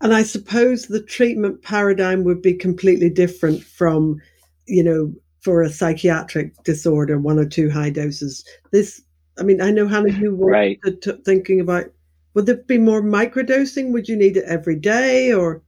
And 0.00 0.14
I 0.14 0.22
suppose 0.22 0.86
the 0.86 1.02
treatment 1.02 1.62
paradigm 1.62 2.24
would 2.24 2.40
be 2.40 2.54
completely 2.54 3.10
different 3.10 3.62
from, 3.62 4.20
you 4.66 4.84
know, 4.84 5.12
for 5.42 5.62
a 5.62 5.70
psychiatric 5.70 6.62
disorder, 6.62 7.18
one 7.18 7.38
or 7.38 7.46
two 7.46 7.68
high 7.68 7.90
doses. 7.90 8.44
This, 8.70 9.02
I 9.38 9.42
mean, 9.42 9.60
I 9.60 9.70
know 9.70 9.86
Hannah, 9.86 10.12
you 10.12 10.34
were 10.34 10.50
right. 10.50 10.78
t- 11.00 11.12
thinking 11.24 11.60
about 11.60 11.86
would 12.34 12.46
there 12.46 12.56
be 12.56 12.78
more 12.78 13.02
microdosing? 13.02 13.92
Would 13.92 14.08
you 14.08 14.16
need 14.16 14.36
it 14.36 14.44
every 14.46 14.76
day 14.76 15.32
or? 15.32 15.62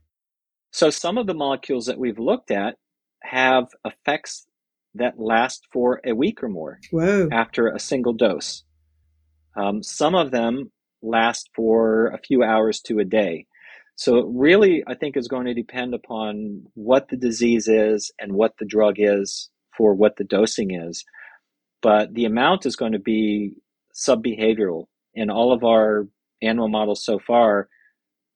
So 0.71 0.89
some 0.89 1.17
of 1.17 1.27
the 1.27 1.33
molecules 1.33 1.85
that 1.87 1.97
we've 1.97 2.19
looked 2.19 2.51
at 2.51 2.77
have 3.23 3.67
effects 3.85 4.47
that 4.95 5.19
last 5.19 5.67
for 5.71 6.01
a 6.05 6.13
week 6.13 6.43
or 6.43 6.49
more 6.49 6.79
Whoa. 6.91 7.29
after 7.31 7.67
a 7.67 7.79
single 7.79 8.13
dose. 8.13 8.63
Um, 9.55 9.83
some 9.83 10.15
of 10.15 10.31
them 10.31 10.71
last 11.01 11.49
for 11.55 12.07
a 12.07 12.19
few 12.19 12.43
hours 12.43 12.79
to 12.81 12.99
a 12.99 13.05
day. 13.05 13.47
So 13.95 14.17
it 14.17 14.25
really, 14.29 14.83
I 14.87 14.95
think, 14.95 15.17
is 15.17 15.27
going 15.27 15.45
to 15.45 15.53
depend 15.53 15.93
upon 15.93 16.63
what 16.73 17.09
the 17.09 17.17
disease 17.17 17.67
is 17.67 18.11
and 18.19 18.33
what 18.33 18.53
the 18.57 18.65
drug 18.65 18.95
is 18.97 19.49
for 19.77 19.93
what 19.93 20.15
the 20.17 20.23
dosing 20.23 20.71
is. 20.71 21.03
But 21.81 22.13
the 22.13 22.25
amount 22.25 22.65
is 22.65 22.75
going 22.75 22.93
to 22.93 22.99
be 22.99 23.55
subbehavioral. 23.93 24.85
In 25.13 25.29
all 25.29 25.53
of 25.53 25.63
our 25.63 26.07
animal 26.41 26.69
models 26.69 27.03
so 27.03 27.19
far, 27.19 27.67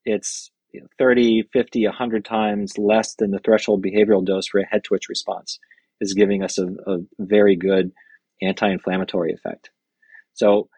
it's 0.03 0.51
30, 0.97 1.43
50, 1.53 1.85
100 1.85 2.25
times 2.25 2.77
less 2.77 3.15
than 3.15 3.31
the 3.31 3.39
threshold 3.39 3.83
behavioral 3.83 4.25
dose 4.25 4.47
for 4.47 4.59
a 4.59 4.65
head 4.65 4.83
twitch 4.83 5.09
response 5.09 5.59
is 6.01 6.13
giving 6.13 6.43
us 6.43 6.57
a, 6.57 6.65
a 6.65 6.97
very 7.19 7.55
good 7.55 7.91
anti-inflammatory 8.41 9.33
effect. 9.33 9.69
So 10.33 10.69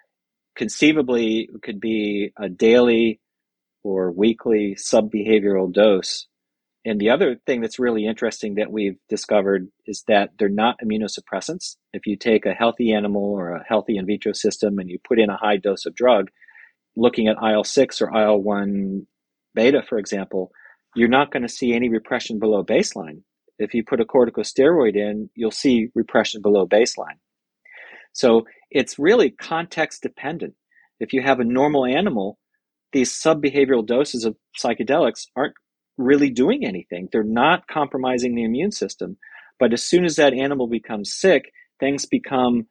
conceivably 0.55 1.49
it 1.53 1.61
could 1.61 1.79
be 1.79 2.31
a 2.37 2.49
daily 2.49 3.19
or 3.83 4.11
weekly 4.11 4.75
sub-behavioral 4.75 5.71
dose. 5.73 6.27
And 6.87 7.01
the 7.01 7.09
other 7.09 7.35
thing 7.45 7.59
that's 7.59 7.79
really 7.79 8.05
interesting 8.05 8.55
that 8.55 8.71
we've 8.71 8.97
discovered 9.09 9.67
is 9.85 10.05
that 10.07 10.29
they're 10.39 10.47
not 10.47 10.77
immunosuppressants. 10.79 11.75
If 11.91 12.07
you 12.07 12.15
take 12.15 12.45
a 12.45 12.53
healthy 12.53 12.93
animal 12.93 13.23
or 13.23 13.51
a 13.51 13.63
healthy 13.67 13.97
in 13.97 14.05
vitro 14.05 14.31
system 14.31 14.79
and 14.79 14.89
you 14.89 14.97
put 15.05 15.19
in 15.19 15.29
a 15.29 15.35
high 15.35 15.57
dose 15.57 15.85
of 15.85 15.95
drug, 15.95 16.29
looking 16.95 17.27
at 17.27 17.35
IL 17.43 17.65
6 17.65 18.01
or 18.01 18.17
IL 18.17 18.41
1 18.41 19.05
beta, 19.53 19.81
for 19.81 19.97
example, 19.97 20.51
you're 20.95 21.09
not 21.09 21.29
going 21.29 21.43
to 21.43 21.49
see 21.49 21.73
any 21.73 21.89
repression 21.89 22.39
below 22.39 22.63
baseline. 22.63 23.21
If 23.59 23.73
you 23.73 23.83
put 23.83 23.99
a 23.99 24.05
corticosteroid 24.05 24.95
in, 24.95 25.29
you'll 25.35 25.51
see 25.51 25.89
repression 25.93 26.41
below 26.41 26.65
baseline. 26.65 27.19
So 28.13 28.45
it's 28.71 28.97
really 28.97 29.29
context 29.29 30.03
dependent. 30.03 30.53
If 31.01 31.11
you 31.11 31.21
have 31.21 31.41
a 31.41 31.43
normal 31.43 31.85
animal, 31.85 32.39
these 32.93 33.11
subbehavioral 33.11 33.85
doses 33.85 34.23
of 34.23 34.37
psychedelics 34.57 35.25
aren't 35.35 35.55
really 35.97 36.29
doing 36.29 36.65
anything. 36.65 37.09
They're 37.11 37.23
not 37.23 37.67
compromising 37.67 38.35
the 38.35 38.43
immune 38.43 38.71
system. 38.71 39.17
But 39.59 39.73
as 39.73 39.83
soon 39.83 40.05
as 40.05 40.15
that 40.17 40.33
animal 40.33 40.67
becomes 40.67 41.13
sick, 41.13 41.51
things 41.79 42.05
become 42.05 42.67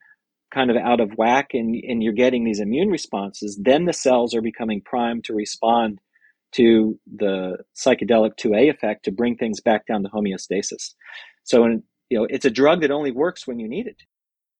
kind 0.54 0.70
of 0.70 0.76
out 0.76 1.00
of 1.00 1.12
whack 1.16 1.50
and, 1.52 1.74
and 1.74 2.02
you're 2.02 2.12
getting 2.12 2.44
these 2.44 2.60
immune 2.60 2.88
responses, 2.88 3.58
then 3.60 3.84
the 3.84 3.92
cells 3.92 4.34
are 4.34 4.40
becoming 4.40 4.80
primed 4.80 5.24
to 5.24 5.34
respond 5.34 6.00
to 6.52 6.98
the 7.16 7.58
psychedelic 7.76 8.36
2A 8.38 8.70
effect 8.70 9.04
to 9.04 9.10
bring 9.10 9.36
things 9.36 9.60
back 9.60 9.86
down 9.86 10.02
to 10.02 10.08
homeostasis. 10.08 10.94
So, 11.44 11.66
you 11.66 12.18
know, 12.18 12.26
it's 12.30 12.44
a 12.44 12.50
drug 12.50 12.82
that 12.82 12.90
only 12.90 13.10
works 13.10 13.46
when 13.46 13.58
you 13.58 13.68
need 13.68 13.86
it. 13.86 14.02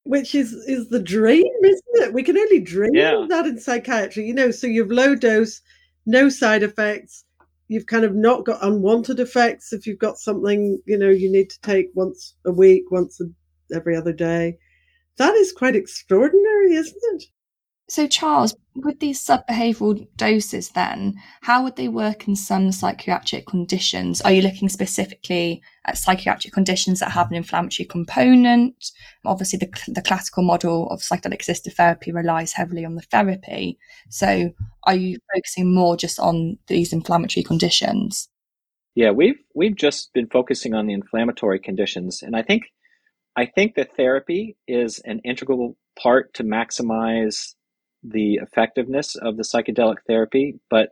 Which 0.05 0.37
is 0.37 0.53
is 0.53 0.89
the 0.89 1.03
dream, 1.03 1.45
isn't 1.65 1.83
it? 2.09 2.13
We 2.13 2.23
can 2.23 2.39
only 2.39 2.61
dream 2.61 2.95
yeah. 2.95 3.23
of 3.23 3.29
that 3.29 3.47
in 3.47 3.59
psychiatry, 3.59 4.25
you 4.25 4.35
know. 4.35 4.53
So 4.53 4.69
you've 4.69 4.93
low 4.93 5.17
dose, 5.17 5.63
no 6.05 6.29
side 6.29 6.63
effects. 6.63 7.25
You've 7.69 7.87
kind 7.87 8.05
of 8.05 8.15
not 8.15 8.45
got 8.45 8.65
unwanted 8.65 9.19
effects 9.19 9.73
if 9.73 9.87
you've 9.87 9.99
got 9.99 10.19
something, 10.19 10.81
you 10.87 10.97
know, 10.97 11.09
you 11.09 11.31
need 11.31 11.51
to 11.51 11.61
take 11.63 11.91
once 11.95 12.35
a 12.45 12.53
week, 12.53 12.91
once 12.91 13.21
a, 13.21 13.25
every 13.75 13.97
other 13.97 14.13
day. 14.13 14.59
That 15.19 15.35
is 15.35 15.53
quite 15.53 15.75
extraordinary, 15.75 16.75
isn't 16.75 17.03
it? 17.15 17.25
So, 17.89 18.09
Charles, 18.09 18.57
with 18.75 18.99
these 18.99 19.25
subbehavioral 19.25 20.09
doses, 20.17 20.71
then, 20.71 21.15
how 21.43 21.63
would 21.63 21.77
they 21.77 21.87
work 21.87 22.27
in 22.27 22.35
some 22.35 22.73
psychiatric 22.73 23.47
conditions? 23.47 24.21
Are 24.23 24.33
you 24.33 24.43
looking 24.43 24.69
specifically 24.69 25.63
at 25.85 25.97
psychiatric 25.97 26.53
conditions 26.53 26.99
that 26.99 27.13
have 27.13 27.31
an 27.31 27.37
inflammatory 27.37 27.87
component? 27.87 28.91
Obviously, 29.25 29.61
the, 29.61 29.71
the 29.87 30.03
classical 30.03 30.43
model 30.43 30.91
of 30.91 30.99
psychedelic 31.01 31.41
assisted 31.41 31.75
therapy 31.75 32.11
relies 32.11 32.53
heavily 32.53 32.85
on 32.85 32.97
the 32.97 33.03
therapy. 33.03 33.79
So, 34.11 34.51
are 34.83 34.97
you 34.97 35.19
focusing 35.33 35.73
more 35.73 35.97
just 35.97 36.19
on 36.19 36.59
these 36.67 36.93
inflammatory 36.93 37.45
conditions? 37.45 38.29
Yeah, 38.97 39.13
we've 39.13 39.39
we've 39.55 39.77
just 39.77 40.13
been 40.13 40.27
focusing 40.27 40.75
on 40.75 40.87
the 40.87 40.95
inflammatory 40.95 41.61
conditions, 41.61 42.23
and 42.23 42.35
I 42.35 42.43
think 42.43 42.65
I 43.37 43.47
think 43.47 43.77
that 43.77 43.95
therapy 43.95 44.57
is 44.67 44.99
an 45.05 45.21
integral 45.21 45.77
part 45.97 46.35
to 46.35 46.43
maximize 46.43 47.55
the 48.09 48.35
effectiveness 48.43 49.17
of 49.17 49.37
the 49.37 49.43
psychedelic 49.43 49.97
therapy, 50.07 50.59
but 50.71 50.91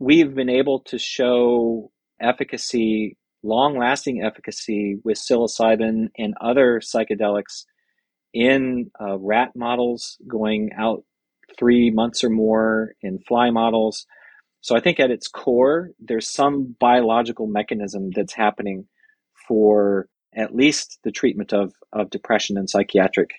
we've 0.00 0.34
been 0.34 0.48
able 0.48 0.80
to 0.80 0.98
show 0.98 1.90
efficacy, 2.20 3.16
long 3.42 3.78
lasting 3.78 4.22
efficacy 4.22 4.96
with 5.04 5.18
psilocybin 5.18 6.08
and 6.16 6.34
other 6.40 6.80
psychedelics 6.80 7.64
in 8.32 8.90
uh, 9.00 9.16
rat 9.18 9.52
models 9.54 10.18
going 10.28 10.70
out 10.76 11.04
three 11.58 11.90
months 11.90 12.22
or 12.24 12.30
more, 12.30 12.92
in 13.02 13.18
fly 13.20 13.50
models. 13.50 14.06
So 14.60 14.76
I 14.76 14.80
think 14.80 14.98
at 15.00 15.10
its 15.10 15.28
core, 15.28 15.90
there's 15.98 16.28
some 16.28 16.76
biological 16.80 17.46
mechanism 17.46 18.10
that's 18.14 18.34
happening 18.34 18.86
for 19.46 20.08
at 20.34 20.54
least 20.54 20.98
the 21.04 21.12
treatment 21.12 21.52
of, 21.52 21.72
of 21.92 22.10
depression 22.10 22.58
and 22.58 22.68
psychiatric. 22.68 23.30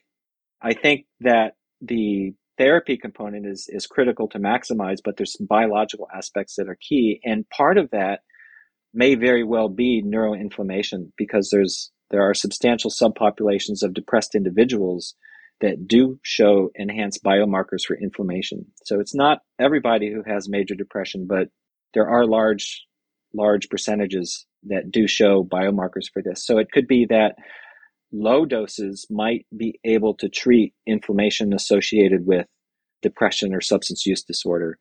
I 0.61 0.73
think 0.73 1.05
that 1.19 1.53
the 1.81 2.33
therapy 2.57 2.97
component 2.97 3.45
is 3.45 3.69
is 3.69 3.87
critical 3.87 4.27
to 4.29 4.39
maximize, 4.39 4.97
but 5.03 5.17
there's 5.17 5.37
some 5.37 5.47
biological 5.47 6.07
aspects 6.13 6.55
that 6.55 6.69
are 6.69 6.77
key, 6.79 7.19
and 7.23 7.49
part 7.49 7.77
of 7.77 7.89
that 7.91 8.21
may 8.93 9.15
very 9.15 9.43
well 9.43 9.69
be 9.69 10.03
neuroinflammation 10.03 11.11
because 11.17 11.49
there's 11.49 11.91
there 12.09 12.21
are 12.21 12.33
substantial 12.33 12.89
subpopulations 12.89 13.83
of 13.83 13.93
depressed 13.93 14.35
individuals 14.35 15.15
that 15.59 15.87
do 15.87 16.19
show 16.23 16.69
enhanced 16.75 17.23
biomarkers 17.23 17.83
for 17.85 17.97
inflammation. 17.97 18.65
So 18.85 18.99
it's 18.99 19.15
not 19.15 19.39
everybody 19.59 20.11
who 20.11 20.23
has 20.25 20.47
major 20.47 20.75
depression, 20.75 21.25
but 21.27 21.47
there 21.93 22.07
are 22.07 22.25
large 22.25 22.85
large 23.33 23.69
percentages 23.69 24.45
that 24.63 24.91
do 24.91 25.07
show 25.07 25.43
biomarkers 25.43 26.09
for 26.11 26.21
this. 26.21 26.45
So 26.45 26.57
it 26.57 26.71
could 26.71 26.87
be 26.87 27.05
that 27.09 27.35
low 28.11 28.45
doses 28.45 29.05
might 29.09 29.45
be 29.55 29.79
able 29.83 30.13
to 30.15 30.29
treat 30.29 30.73
inflammation 30.85 31.53
associated 31.53 32.25
with 32.25 32.47
depression 33.01 33.53
or 33.53 33.61
substance 33.61 34.05
use 34.05 34.23
disorder. 34.23 34.79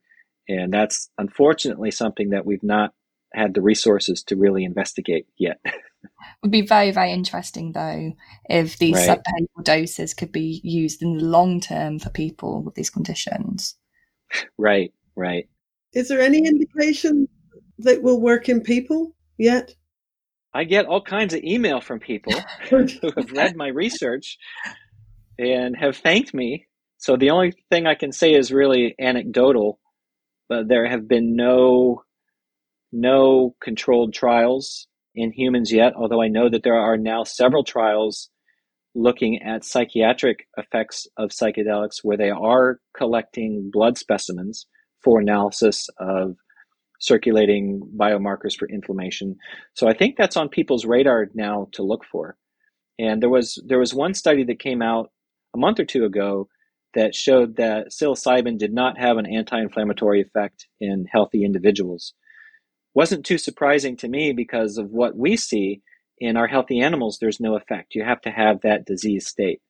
And 0.48 0.72
that's 0.72 1.10
unfortunately 1.18 1.90
something 1.90 2.30
that 2.30 2.46
we've 2.46 2.62
not 2.62 2.92
had 3.34 3.54
the 3.54 3.62
resources 3.62 4.22
to 4.24 4.36
really 4.36 4.64
investigate 4.64 5.26
yet. 5.36 5.58
it 5.64 5.74
would 6.42 6.52
be 6.52 6.62
very, 6.62 6.90
very 6.92 7.12
interesting 7.12 7.72
though 7.72 8.12
if 8.48 8.78
these 8.78 8.94
right. 8.94 9.18
subbehavioral 9.18 9.64
doses 9.64 10.14
could 10.14 10.32
be 10.32 10.60
used 10.62 11.02
in 11.02 11.18
the 11.18 11.24
long 11.24 11.60
term 11.60 11.98
for 11.98 12.10
people 12.10 12.62
with 12.62 12.74
these 12.74 12.90
conditions. 12.90 13.76
Right, 14.56 14.92
right. 15.16 15.48
Is 15.92 16.08
there 16.08 16.20
any 16.20 16.38
indication 16.38 17.28
that 17.78 18.02
will 18.02 18.20
work 18.20 18.48
in 18.48 18.60
people 18.60 19.14
yet? 19.38 19.74
I 20.56 20.64
get 20.64 20.86
all 20.86 21.02
kinds 21.02 21.34
of 21.34 21.44
email 21.44 21.82
from 21.82 22.00
people 22.00 22.32
who 22.70 22.86
have 23.14 23.30
read 23.30 23.56
my 23.56 23.68
research 23.68 24.38
and 25.38 25.76
have 25.76 25.98
thanked 25.98 26.32
me. 26.32 26.66
So 26.96 27.18
the 27.18 27.28
only 27.28 27.52
thing 27.70 27.86
I 27.86 27.94
can 27.94 28.10
say 28.10 28.32
is 28.32 28.50
really 28.50 28.94
anecdotal, 28.98 29.78
but 30.48 30.66
there 30.66 30.88
have 30.88 31.06
been 31.06 31.36
no 31.36 32.02
no 32.90 33.54
controlled 33.60 34.14
trials 34.14 34.86
in 35.14 35.30
humans 35.30 35.70
yet, 35.70 35.92
although 35.94 36.22
I 36.22 36.28
know 36.28 36.48
that 36.48 36.62
there 36.62 36.80
are 36.80 36.96
now 36.96 37.24
several 37.24 37.62
trials 37.62 38.30
looking 38.94 39.42
at 39.42 39.62
psychiatric 39.62 40.46
effects 40.56 41.06
of 41.18 41.32
psychedelics 41.32 41.96
where 42.02 42.16
they 42.16 42.30
are 42.30 42.80
collecting 42.96 43.68
blood 43.70 43.98
specimens 43.98 44.66
for 45.04 45.20
analysis 45.20 45.88
of 45.98 46.36
circulating 47.00 47.82
biomarkers 47.96 48.56
for 48.56 48.68
inflammation. 48.68 49.36
So 49.74 49.88
I 49.88 49.94
think 49.94 50.16
that's 50.16 50.36
on 50.36 50.48
people's 50.48 50.84
radar 50.84 51.28
now 51.34 51.68
to 51.72 51.82
look 51.82 52.04
for. 52.10 52.36
And 52.98 53.22
there 53.22 53.30
was 53.30 53.62
there 53.66 53.78
was 53.78 53.94
one 53.94 54.14
study 54.14 54.44
that 54.44 54.58
came 54.58 54.82
out 54.82 55.10
a 55.54 55.58
month 55.58 55.78
or 55.78 55.84
two 55.84 56.04
ago 56.04 56.48
that 56.94 57.14
showed 57.14 57.56
that 57.56 57.88
psilocybin 57.88 58.56
did 58.58 58.72
not 58.72 58.98
have 58.98 59.18
an 59.18 59.26
anti-inflammatory 59.26 60.22
effect 60.22 60.66
in 60.80 61.06
healthy 61.10 61.44
individuals. 61.44 62.14
Wasn't 62.94 63.26
too 63.26 63.36
surprising 63.36 63.96
to 63.98 64.08
me 64.08 64.32
because 64.32 64.78
of 64.78 64.90
what 64.90 65.14
we 65.16 65.36
see 65.36 65.82
in 66.18 66.38
our 66.38 66.46
healthy 66.46 66.80
animals 66.80 67.18
there's 67.20 67.40
no 67.40 67.56
effect. 67.56 67.94
You 67.94 68.02
have 68.04 68.22
to 68.22 68.30
have 68.30 68.62
that 68.62 68.86
disease 68.86 69.26
state. 69.26 69.60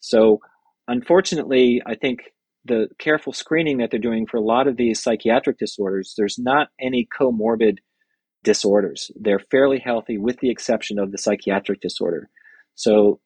So 0.00 0.40
unfortunately, 0.86 1.82
I 1.86 1.94
think 1.94 2.20
the 2.64 2.88
careful 2.98 3.32
screening 3.32 3.78
that 3.78 3.90
they're 3.90 4.00
doing 4.00 4.26
for 4.26 4.36
a 4.36 4.42
lot 4.42 4.66
of 4.66 4.76
these 4.76 5.02
psychiatric 5.02 5.58
disorders, 5.58 6.14
there's 6.16 6.38
not 6.38 6.68
any 6.80 7.06
comorbid 7.18 7.78
disorders. 8.44 9.10
They're 9.16 9.38
fairly 9.38 9.78
healthy 9.78 10.18
with 10.18 10.38
the 10.40 10.50
exception 10.50 10.98
of 10.98 11.12
the 11.12 11.18
psychiatric 11.18 11.80
disorder. 11.80 12.28
So 12.74 13.20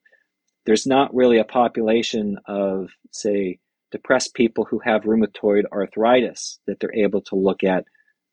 there's 0.65 0.87
not 0.87 1.13
really 1.13 1.37
a 1.39 1.43
population 1.43 2.37
of, 2.47 2.89
say, 3.11 3.59
depressed 3.91 4.33
people 4.33 4.65
who 4.65 4.79
have 4.79 5.03
rheumatoid 5.03 5.63
arthritis 5.71 6.59
that 6.65 6.79
they're 6.79 6.95
able 6.95 7.21
to 7.21 7.35
look 7.35 7.63
at 7.63 7.85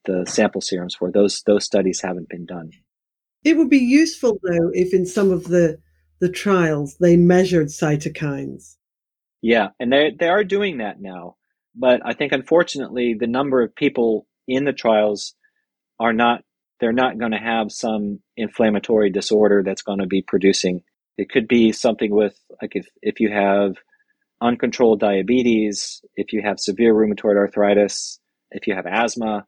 the 0.06 0.24
sample 0.26 0.60
serums 0.60 0.94
for. 0.94 1.12
Those 1.12 1.42
those 1.42 1.64
studies 1.64 2.00
haven't 2.00 2.30
been 2.30 2.46
done. 2.46 2.70
It 3.44 3.56
would 3.56 3.68
be 3.68 3.78
useful 3.78 4.38
though 4.42 4.70
if 4.72 4.94
in 4.94 5.04
some 5.04 5.30
of 5.30 5.44
the 5.44 5.78
the 6.20 6.30
trials 6.30 6.96
they 6.98 7.16
measured 7.16 7.68
cytokines 7.68 8.76
yeah, 9.42 9.68
and 9.78 9.92
they 9.92 10.12
they 10.18 10.28
are 10.28 10.44
doing 10.44 10.78
that 10.78 11.00
now, 11.00 11.36
but 11.74 12.00
I 12.04 12.14
think 12.14 12.32
unfortunately 12.32 13.14
the 13.18 13.26
number 13.26 13.62
of 13.62 13.74
people 13.74 14.26
in 14.46 14.64
the 14.64 14.72
trials 14.72 15.34
are 15.98 16.12
not 16.12 16.42
they're 16.80 16.92
not 16.92 17.18
going 17.18 17.32
to 17.32 17.38
have 17.38 17.70
some 17.70 18.20
inflammatory 18.36 19.10
disorder 19.10 19.62
that's 19.64 19.82
going 19.82 19.98
to 19.98 20.06
be 20.06 20.22
producing. 20.22 20.82
It 21.18 21.28
could 21.30 21.46
be 21.46 21.72
something 21.72 22.10
with 22.10 22.38
like 22.60 22.72
if 22.74 22.86
if 23.02 23.20
you 23.20 23.30
have 23.30 23.76
uncontrolled 24.40 25.00
diabetes, 25.00 26.02
if 26.16 26.32
you 26.32 26.42
have 26.42 26.58
severe 26.58 26.94
rheumatoid 26.94 27.36
arthritis, 27.36 28.18
if 28.50 28.66
you 28.66 28.74
have 28.74 28.86
asthma, 28.86 29.46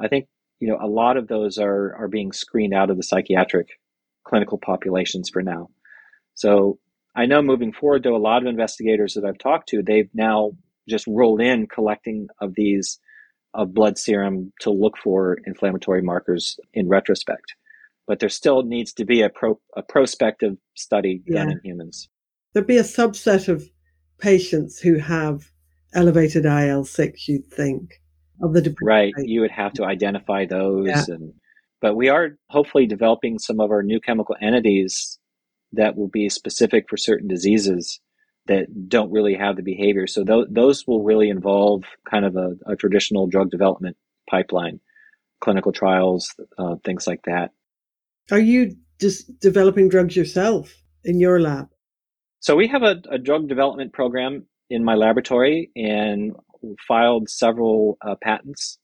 I 0.00 0.08
think 0.08 0.26
you 0.60 0.68
know 0.68 0.78
a 0.80 0.88
lot 0.88 1.16
of 1.16 1.28
those 1.28 1.58
are 1.58 1.94
are 1.96 2.08
being 2.08 2.32
screened 2.32 2.74
out 2.74 2.90
of 2.90 2.96
the 2.96 3.02
psychiatric 3.02 3.68
clinical 4.24 4.58
populations 4.58 5.30
for 5.30 5.42
now. 5.42 5.68
So 6.34 6.78
I 7.14 7.26
know 7.26 7.42
moving 7.42 7.72
forward, 7.72 8.02
though, 8.02 8.16
a 8.16 8.18
lot 8.18 8.42
of 8.42 8.48
investigators 8.48 9.14
that 9.14 9.24
I've 9.24 9.38
talked 9.38 9.68
to, 9.70 9.82
they've 9.82 10.08
now 10.14 10.52
just 10.88 11.06
rolled 11.06 11.40
in 11.40 11.66
collecting 11.66 12.28
of 12.40 12.54
these 12.54 12.98
of 13.54 13.74
blood 13.74 13.98
serum 13.98 14.52
to 14.60 14.70
look 14.70 14.96
for 14.96 15.38
inflammatory 15.44 16.00
markers 16.00 16.58
in 16.72 16.88
retrospect. 16.88 17.54
But 18.06 18.18
there 18.18 18.30
still 18.30 18.62
needs 18.62 18.92
to 18.94 19.04
be 19.04 19.20
a 19.20 19.28
pro, 19.28 19.60
a 19.76 19.82
prospective 19.82 20.56
study 20.74 21.22
yeah. 21.26 21.40
done 21.40 21.52
in 21.52 21.60
humans. 21.62 22.08
There'd 22.52 22.66
be 22.66 22.78
a 22.78 22.82
subset 22.82 23.48
of 23.48 23.68
patients 24.18 24.78
who 24.78 24.98
have 24.98 25.50
elevated 25.94 26.46
IL 26.46 26.84
six, 26.84 27.28
you'd 27.28 27.46
think, 27.46 28.00
of 28.40 28.54
the 28.54 28.74
right. 28.82 29.12
You 29.18 29.42
would 29.42 29.50
have 29.50 29.74
to 29.74 29.84
identify 29.84 30.46
those, 30.46 30.86
yeah. 30.86 31.04
and 31.08 31.34
but 31.80 31.94
we 31.94 32.08
are 32.08 32.38
hopefully 32.48 32.86
developing 32.86 33.38
some 33.38 33.60
of 33.60 33.70
our 33.70 33.82
new 33.82 34.00
chemical 34.00 34.36
entities 34.40 35.18
that 35.72 35.96
will 35.96 36.08
be 36.08 36.28
specific 36.28 36.86
for 36.88 36.96
certain 36.96 37.28
diseases 37.28 38.00
that 38.46 38.88
don't 38.88 39.12
really 39.12 39.34
have 39.34 39.56
the 39.56 39.62
behavior. 39.62 40.06
So 40.06 40.24
th- 40.24 40.46
those 40.50 40.86
will 40.86 41.02
really 41.02 41.28
involve 41.28 41.84
kind 42.10 42.24
of 42.24 42.36
a, 42.36 42.56
a, 42.66 42.76
traditional 42.76 43.26
drug 43.26 43.50
development 43.50 43.96
pipeline, 44.28 44.80
clinical 45.40 45.72
trials, 45.72 46.34
uh, 46.58 46.76
things 46.84 47.06
like 47.06 47.20
that. 47.26 47.52
Are 48.30 48.40
you 48.40 48.76
just 49.00 49.38
developing 49.40 49.88
drugs 49.88 50.16
yourself 50.16 50.74
in 51.04 51.20
your 51.20 51.40
lab? 51.40 51.68
So 52.40 52.56
we 52.56 52.66
have 52.68 52.82
a, 52.82 53.00
a 53.10 53.18
drug 53.18 53.48
development 53.48 53.92
program 53.92 54.46
in 54.70 54.84
my 54.84 54.94
laboratory 54.94 55.70
and 55.76 56.32
filed 56.86 57.28
several 57.28 57.98
uh, 58.04 58.16
patents 58.20 58.78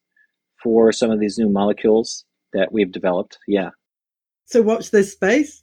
for 0.62 0.92
some 0.92 1.10
of 1.10 1.18
these 1.18 1.38
new 1.38 1.48
molecules 1.48 2.24
that 2.52 2.72
we've 2.72 2.92
developed. 2.92 3.38
Yeah. 3.46 3.70
So 4.46 4.62
watch 4.62 4.90
this 4.90 5.12
space. 5.12 5.62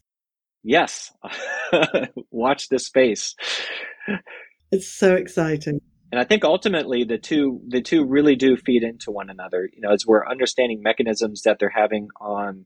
Yes, 0.68 1.14
watch 2.32 2.70
this 2.70 2.88
space. 2.88 3.36
It's 4.72 4.92
so 4.92 5.14
exciting. 5.14 5.80
And 6.12 6.20
I 6.20 6.24
think 6.24 6.44
ultimately 6.44 7.04
the 7.04 7.20
two 7.20 7.62
the 7.68 7.84
two 7.84 8.04
really 8.04 8.36
do 8.36 8.58
feed 8.58 8.82
into 8.82 9.12
one 9.12 9.30
another. 9.30 9.70
You 9.72 9.82
know, 9.82 9.92
as 9.92 10.08
we're 10.08 10.28
understanding 10.28 10.82
mechanisms 10.82 11.44
that 11.44 11.60
they're 11.60 11.70
having 11.70 12.08
on 12.20 12.66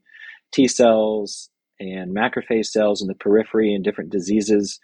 T 0.54 0.70
cells 0.70 1.50
and 1.78 2.16
macrophage 2.16 2.68
cells 2.68 3.02
in 3.02 3.10
the 3.10 3.16
periphery 3.16 3.74
and 3.74 3.84
different 3.84 4.12
diseases, 4.12 4.80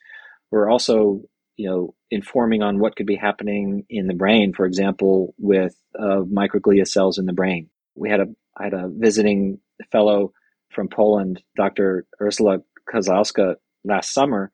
we're 0.51 0.70
also 0.70 1.22
you 1.55 1.70
know 1.70 1.95
informing 2.11 2.63
on 2.63 2.80
what 2.80 2.97
could 2.97 3.07
be 3.07 3.16
happening 3.16 3.86
in 3.89 4.07
the 4.07 4.13
brain. 4.13 4.51
For 4.51 4.66
example, 4.66 5.34
with 5.38 5.74
uh, 5.97 6.24
microglia 6.30 6.86
cells 6.86 7.18
in 7.18 7.28
the 7.28 7.34
brain. 7.34 7.70
We 7.95 8.09
had 8.09 8.20
a 8.20 8.26
I 8.57 8.66
had 8.66 8.74
a 8.74 8.89
visiting 8.89 9.59
fellow 9.89 10.34
from 10.70 10.89
Poland, 10.89 11.41
Dr. 11.55 12.05
Ursula 12.22 12.59
Kozłowska, 12.91 13.55
last 13.83 14.13
summer, 14.13 14.51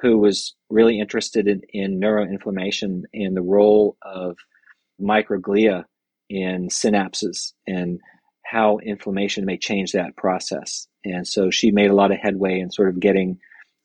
who 0.00 0.18
was 0.18 0.54
really 0.70 0.98
interested 0.98 1.46
in, 1.46 1.60
in 1.72 2.00
neuroinflammation 2.00 3.02
and 3.12 3.36
the 3.36 3.42
role 3.42 3.96
of 4.02 4.36
microglia 5.00 5.84
in 6.28 6.68
synapses 6.68 7.52
and 7.66 8.00
how 8.44 8.78
inflammation 8.78 9.44
may 9.44 9.56
change 9.56 9.92
that 9.92 10.16
process. 10.16 10.86
And 11.04 11.26
so 11.26 11.50
she 11.50 11.70
made 11.70 11.90
a 11.90 11.94
lot 11.94 12.12
of 12.12 12.18
headway 12.18 12.60
in 12.60 12.70
sort 12.70 12.88
of 12.88 13.00
getting 13.00 13.38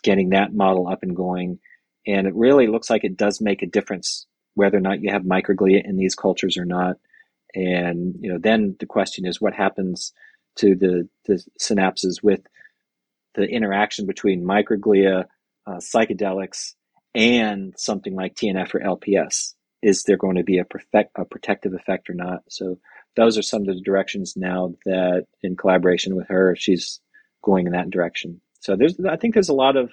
getting 0.03 0.29
that 0.29 0.53
model 0.53 0.87
up 0.87 1.01
and 1.01 1.15
going. 1.15 1.59
And 2.05 2.27
it 2.27 2.35
really 2.35 2.67
looks 2.67 2.89
like 2.91 3.03
it 3.03 3.17
does 3.17 3.41
make 3.41 3.63
a 3.63 3.67
difference 3.67 4.27
whether 4.53 4.77
or 4.77 4.81
not 4.81 5.01
you 5.01 5.11
have 5.11 5.23
microglia 5.23 5.83
in 5.83 5.97
these 5.97 6.13
cultures 6.13 6.57
or 6.57 6.65
not. 6.65 6.97
And 7.55 8.15
you 8.19 8.31
know, 8.31 8.37
then 8.39 8.75
the 8.79 8.85
question 8.85 9.25
is 9.25 9.41
what 9.41 9.53
happens 9.53 10.13
to 10.57 10.75
the, 10.75 11.09
the 11.25 11.43
synapses 11.59 12.21
with 12.21 12.41
the 13.35 13.43
interaction 13.43 14.05
between 14.05 14.43
microglia, 14.43 15.25
uh, 15.67 15.77
psychedelics, 15.77 16.73
and 17.13 17.73
something 17.77 18.15
like 18.15 18.35
TNF 18.35 18.75
or 18.75 18.79
LPS. 18.79 19.53
Is 19.81 20.03
there 20.03 20.17
going 20.17 20.37
to 20.37 20.43
be 20.43 20.57
a, 20.57 20.65
perfect, 20.65 21.11
a 21.15 21.25
protective 21.25 21.73
effect 21.73 22.09
or 22.09 22.13
not? 22.13 22.39
So 22.49 22.79
those 23.15 23.37
are 23.37 23.43
some 23.43 23.61
of 23.61 23.67
the 23.67 23.81
directions 23.81 24.33
now 24.35 24.73
that, 24.85 25.25
in 25.41 25.55
collaboration 25.55 26.15
with 26.15 26.27
her, 26.27 26.55
she's 26.57 26.99
going 27.43 27.67
in 27.67 27.73
that 27.73 27.89
direction. 27.89 28.41
So 28.59 28.75
there's, 28.75 28.97
I 29.07 29.15
think 29.15 29.33
there's 29.33 29.49
a 29.49 29.53
lot 29.53 29.77
of, 29.77 29.91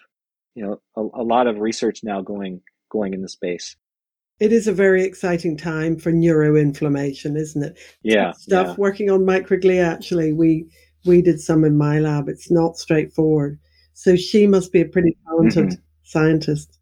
you 0.55 0.65
know, 0.65 0.81
a, 0.97 1.21
a 1.21 1.25
lot 1.25 1.47
of 1.47 1.59
research 1.59 2.01
now 2.03 2.23
going 2.23 2.63
going 2.91 3.15
in 3.15 3.23
the 3.23 3.29
space. 3.29 3.77
It 4.41 4.53
is 4.53 4.67
a 4.67 4.73
very 4.73 5.05
exciting 5.05 5.57
time 5.57 5.99
for 5.99 6.11
neuroinflammation, 6.11 7.37
isn't 7.37 7.63
it? 7.63 7.79
Yeah. 8.03 8.33
Stuff 8.33 8.69
yeah. 8.69 8.75
working 8.77 9.11
on 9.11 9.21
microglia. 9.21 9.85
Actually, 9.85 10.33
we 10.33 10.67
we 11.05 11.23
did 11.23 11.41
some 11.41 11.65
in 11.65 11.77
my 11.77 11.99
lab. 11.99 12.29
It's 12.29 12.51
not 12.51 12.77
straightforward. 12.77 13.59
So 13.95 14.17
she 14.17 14.47
must 14.47 14.73
be 14.73 14.81
a 14.81 14.87
pretty 14.87 15.17
talented 15.27 15.67
mm-hmm. 15.67 15.83
scientist. 16.03 16.79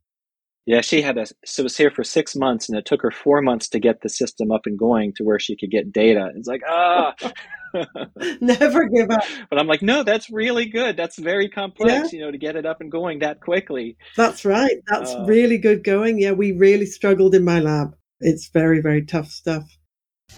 Yeah, 0.67 0.83
she 0.83 1.03
had 1.03 1.19
a 1.19 1.27
so 1.45 1.65
was 1.65 1.77
here 1.77 1.91
for 1.91 2.05
six 2.05 2.37
months, 2.37 2.69
and 2.69 2.79
it 2.79 2.85
took 2.85 3.03
her 3.03 3.11
four 3.11 3.43
months 3.43 3.69
to 3.71 3.81
get 3.81 4.03
the 4.03 4.09
system 4.09 4.53
up 4.53 4.67
and 4.67 4.79
going 4.79 5.13
to 5.15 5.25
where 5.25 5.39
she 5.39 5.57
could 5.57 5.71
get 5.71 5.93
data. 5.93 6.31
It's 6.37 6.47
like 6.47 6.63
ah, 6.69 7.15
never 8.41 8.89
give 8.89 9.11
up. 9.11 9.25
But 9.49 9.59
I'm 9.59 9.67
like, 9.67 9.83
no, 9.83 10.03
that's 10.03 10.31
really 10.31 10.67
good. 10.67 10.97
That's 10.97 11.19
very 11.19 11.49
complex, 11.49 12.13
yeah. 12.13 12.19
you 12.19 12.25
know, 12.25 12.31
to 12.31 12.39
get 12.39 12.57
it 12.57 12.67
up 12.67 12.81
and 12.81 12.91
going 12.91 13.21
that 13.21 13.41
quickly. 13.41 13.97
That's 14.17 14.45
right. 14.45 14.77
That's 14.87 15.13
uh, 15.13 15.25
really 15.27 15.59
good 15.59 15.83
going. 15.83 16.21
Yeah, 16.21 16.33
we 16.33 16.53
really 16.53 16.87
struggled 16.87 17.35
in 17.35 17.45
my 17.45 17.59
lab. 17.59 17.97
It's 18.21 18.49
very 18.51 18.81
very 18.81 19.05
tough 19.05 19.29
stuff. 19.29 19.65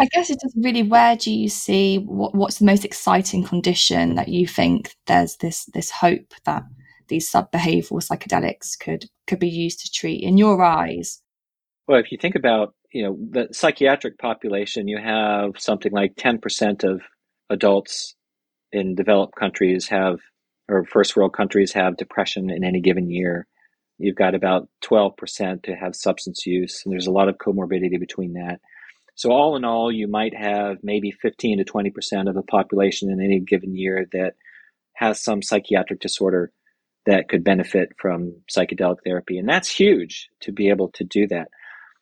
I 0.00 0.06
guess 0.06 0.30
it's 0.30 0.42
just 0.42 0.56
really 0.56 0.82
where 0.82 1.16
do 1.16 1.32
you 1.32 1.48
see 1.48 1.98
what, 1.98 2.34
what's 2.34 2.58
the 2.58 2.64
most 2.64 2.84
exciting 2.84 3.44
condition 3.44 4.14
that 4.14 4.28
you 4.28 4.46
think 4.46 4.94
there's 5.06 5.36
this 5.36 5.66
this 5.74 5.90
hope 5.90 6.34
that 6.44 6.64
these 7.08 7.28
sub-behavioral 7.28 8.06
psychedelics 8.06 8.78
could 8.78 9.06
could 9.26 9.38
be 9.38 9.48
used 9.48 9.80
to 9.80 9.90
treat 9.90 10.22
in 10.22 10.38
your 10.38 10.62
eyes? 10.62 11.20
Well, 11.86 12.00
if 12.00 12.10
you 12.10 12.18
think 12.18 12.34
about 12.34 12.74
you 12.92 13.02
know 13.02 13.18
the 13.30 13.48
psychiatric 13.52 14.18
population, 14.18 14.88
you 14.88 14.98
have 14.98 15.52
something 15.58 15.92
like 15.92 16.14
ten 16.16 16.38
percent 16.38 16.84
of 16.84 17.02
adults 17.50 18.14
in 18.72 18.94
developed 18.94 19.36
countries 19.36 19.88
have 19.88 20.20
or 20.68 20.84
first 20.84 21.16
world 21.16 21.34
countries 21.34 21.72
have 21.72 21.96
depression 21.96 22.50
in 22.50 22.64
any 22.64 22.80
given 22.80 23.10
year. 23.10 23.46
You've 23.98 24.16
got 24.16 24.34
about 24.34 24.68
12% 24.84 25.62
to 25.64 25.74
have 25.76 25.94
substance 25.94 26.46
use, 26.46 26.82
and 26.84 26.92
there's 26.92 27.06
a 27.06 27.12
lot 27.12 27.28
of 27.28 27.36
comorbidity 27.36 28.00
between 28.00 28.32
that. 28.32 28.60
So 29.14 29.30
all 29.30 29.56
in 29.56 29.64
all, 29.64 29.92
you 29.92 30.08
might 30.08 30.34
have 30.34 30.78
maybe 30.82 31.10
15 31.10 31.58
to 31.58 31.64
20% 31.64 32.28
of 32.28 32.34
the 32.34 32.42
population 32.42 33.10
in 33.10 33.20
any 33.20 33.40
given 33.40 33.76
year 33.76 34.06
that 34.12 34.32
has 34.94 35.22
some 35.22 35.42
psychiatric 35.42 36.00
disorder 36.00 36.52
that 37.06 37.28
could 37.28 37.44
benefit 37.44 37.90
from 37.98 38.36
psychedelic 38.50 38.98
therapy. 39.04 39.38
And 39.38 39.48
that's 39.48 39.70
huge 39.70 40.28
to 40.40 40.52
be 40.52 40.70
able 40.70 40.90
to 40.94 41.04
do 41.04 41.26
that. 41.28 41.48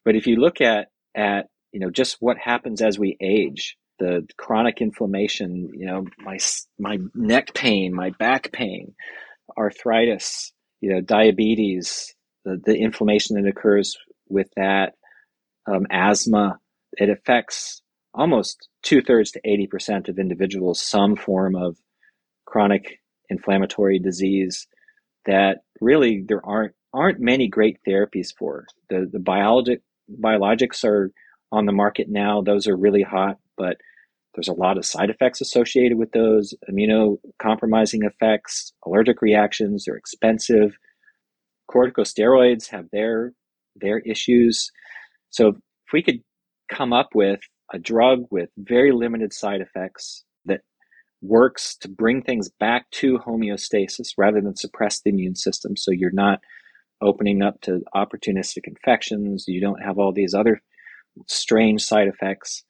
But 0.05 0.15
if 0.15 0.27
you 0.27 0.37
look 0.37 0.61
at, 0.61 0.89
at, 1.15 1.47
you 1.73 1.81
know, 1.81 1.91
just 1.91 2.17
what 2.21 2.39
happens 2.39 2.83
as 2.83 2.99
we 2.99 3.17
age, 3.21 3.77
the 3.99 4.27
chronic 4.37 4.81
inflammation, 4.81 5.71
you 5.75 5.87
know, 5.87 6.07
my, 6.19 6.39
my 6.79 6.99
neck 7.15 7.55
pain, 7.55 7.95
my 7.95 8.11
back 8.19 8.53
pain, 8.53 8.95
arthritis, 9.59 10.53
you 10.81 10.93
know, 10.93 11.01
diabetes, 11.01 12.15
the, 12.45 12.61
the 12.65 12.77
inflammation 12.77 13.37
that 13.37 13.49
occurs 13.49 13.97
with 14.29 14.49
that, 14.57 14.95
um, 15.67 15.87
asthma, 15.91 16.59
it 16.93 17.09
affects 17.09 17.83
almost 18.15 18.69
two 18.83 19.03
thirds 19.03 19.31
to 19.33 19.41
80% 19.43 20.09
of 20.09 20.19
individuals 20.19 20.83
some 20.83 21.17
form 21.17 21.55
of 21.55 21.77
chronic 22.47 23.01
inflammatory 23.29 23.99
disease 23.99 24.67
that 25.27 25.59
really 25.81 26.25
there 26.27 26.45
aren't 26.45 26.75
aren't 26.93 27.21
many 27.21 27.47
great 27.47 27.79
therapies 27.87 28.35
for. 28.37 28.67
The 28.89 29.09
the 29.11 29.21
biologic 29.21 29.83
biologics 30.21 30.85
are 30.85 31.13
on 31.53 31.67
the 31.67 31.73
market 31.73 32.09
now. 32.09 32.43
Those 32.43 32.67
are 32.67 32.77
really 32.77 33.03
hot, 33.03 33.39
but 33.57 33.77
there's 34.35 34.49
a 34.49 34.53
lot 34.53 34.79
of 34.79 34.87
side 34.87 35.11
effects 35.11 35.41
associated 35.41 35.99
with 35.99 36.13
those, 36.13 36.55
immunocompromising 36.71 38.05
effects, 38.05 38.73
allergic 38.87 39.23
reactions, 39.23 39.85
they're 39.85 39.97
expensive. 39.97 40.77
Corticosteroids 41.71 42.69
have 42.69 42.87
their 42.91 43.33
their 43.77 43.99
issues. 44.01 44.71
So 45.31 45.49
if 45.49 45.57
we 45.93 46.03
could 46.03 46.21
come 46.71 46.93
up 46.93 47.11
with 47.15 47.41
a 47.73 47.79
drug 47.79 48.25
with 48.31 48.49
very 48.57 48.93
limited 48.93 49.33
side 49.33 49.61
effects 49.61 50.25
that 50.47 50.61
works 51.23 51.77
to 51.77 51.89
bring 51.89 52.23
things 52.23 52.49
back 52.49 52.91
to 52.91 53.19
homeostasis 53.19 54.09
rather 54.17 54.41
than 54.41 54.57
suppress 54.57 55.01
the 55.01 55.11
immune 55.11 55.37
system. 55.37 55.77
So 55.77 55.91
you're 55.91 56.13
not 56.13 56.41
opening 57.03 57.43
up 57.43 57.61
to 57.63 57.83
opportunistic 57.95 58.67
infections. 58.67 59.45
You 59.47 59.61
don't 59.61 59.83
have 59.83 59.99
all 59.99 60.13
these 60.13 60.35
other 60.35 60.61
strange 61.29 61.83
side 61.83 62.09
effects. 62.09 62.65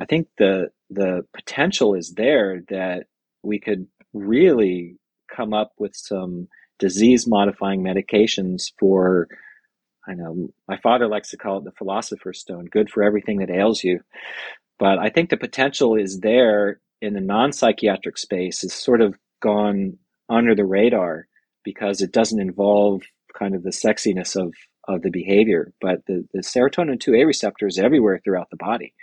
I 0.00 0.04
think 0.04 0.28
the 0.38 0.70
the 0.90 1.22
potential 1.34 1.94
is 1.94 2.14
there 2.16 2.62
that 2.68 3.06
we 3.42 3.58
could 3.58 3.86
really 4.12 4.96
come 5.34 5.54
up 5.54 5.72
with 5.78 5.94
some 5.94 6.48
disease 6.78 7.26
modifying 7.26 7.82
medications 7.82 8.72
for 8.78 9.28
I 10.06 10.14
know 10.14 10.48
my 10.68 10.78
father 10.78 11.06
likes 11.06 11.30
to 11.30 11.36
call 11.36 11.58
it 11.58 11.64
the 11.64 11.72
philosopher's 11.72 12.40
stone, 12.40 12.66
good 12.66 12.90
for 12.90 13.02
everything 13.02 13.38
that 13.38 13.50
ails 13.50 13.84
you. 13.84 14.00
But 14.78 14.98
I 14.98 15.10
think 15.10 15.30
the 15.30 15.36
potential 15.36 15.94
is 15.94 16.20
there 16.20 16.80
in 17.00 17.14
the 17.14 17.20
non 17.20 17.52
psychiatric 17.52 18.18
space 18.18 18.64
is 18.64 18.72
sort 18.72 19.00
of 19.00 19.14
gone 19.40 19.98
under 20.28 20.54
the 20.54 20.64
radar 20.64 21.26
because 21.64 22.00
it 22.00 22.12
doesn't 22.12 22.40
involve 22.40 23.02
kind 23.38 23.54
of 23.54 23.62
the 23.62 23.70
sexiness 23.70 24.34
of, 24.36 24.54
of 24.88 25.02
the 25.02 25.10
behavior. 25.10 25.72
But 25.80 26.04
the, 26.06 26.26
the 26.32 26.40
serotonin 26.40 27.00
2A 27.00 27.26
receptor 27.26 27.66
is 27.66 27.78
everywhere 27.78 28.20
throughout 28.22 28.50
the 28.50 28.56
body. 28.56 28.94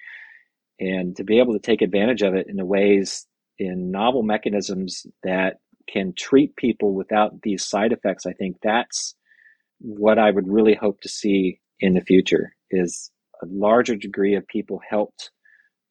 And 0.79 1.15
to 1.17 1.23
be 1.23 1.39
able 1.39 1.53
to 1.53 1.59
take 1.59 1.81
advantage 1.81 2.21
of 2.21 2.33
it 2.35 2.47
in 2.49 2.55
the 2.55 2.65
ways, 2.65 3.25
in 3.57 3.91
novel 3.91 4.23
mechanisms 4.23 5.05
that 5.23 5.57
can 5.89 6.13
treat 6.17 6.55
people 6.55 6.93
without 6.93 7.41
these 7.41 7.65
side 7.65 7.91
effects, 7.91 8.25
I 8.25 8.33
think 8.33 8.57
that's 8.61 9.15
what 9.79 10.19
I 10.19 10.31
would 10.31 10.47
really 10.47 10.75
hope 10.75 11.01
to 11.01 11.09
see 11.09 11.59
in 11.79 11.93
the 11.93 12.01
future 12.01 12.55
is 12.71 13.11
a 13.41 13.45
larger 13.45 13.95
degree 13.95 14.35
of 14.35 14.47
people 14.47 14.81
helped 14.87 15.31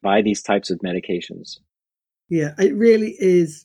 by 0.03 0.23
these 0.23 0.43
types 0.43 0.71
of 0.71 0.79
medications. 0.81 1.59
Yeah, 2.29 2.53
it 2.59 2.75
really 2.75 3.17
is 3.19 3.65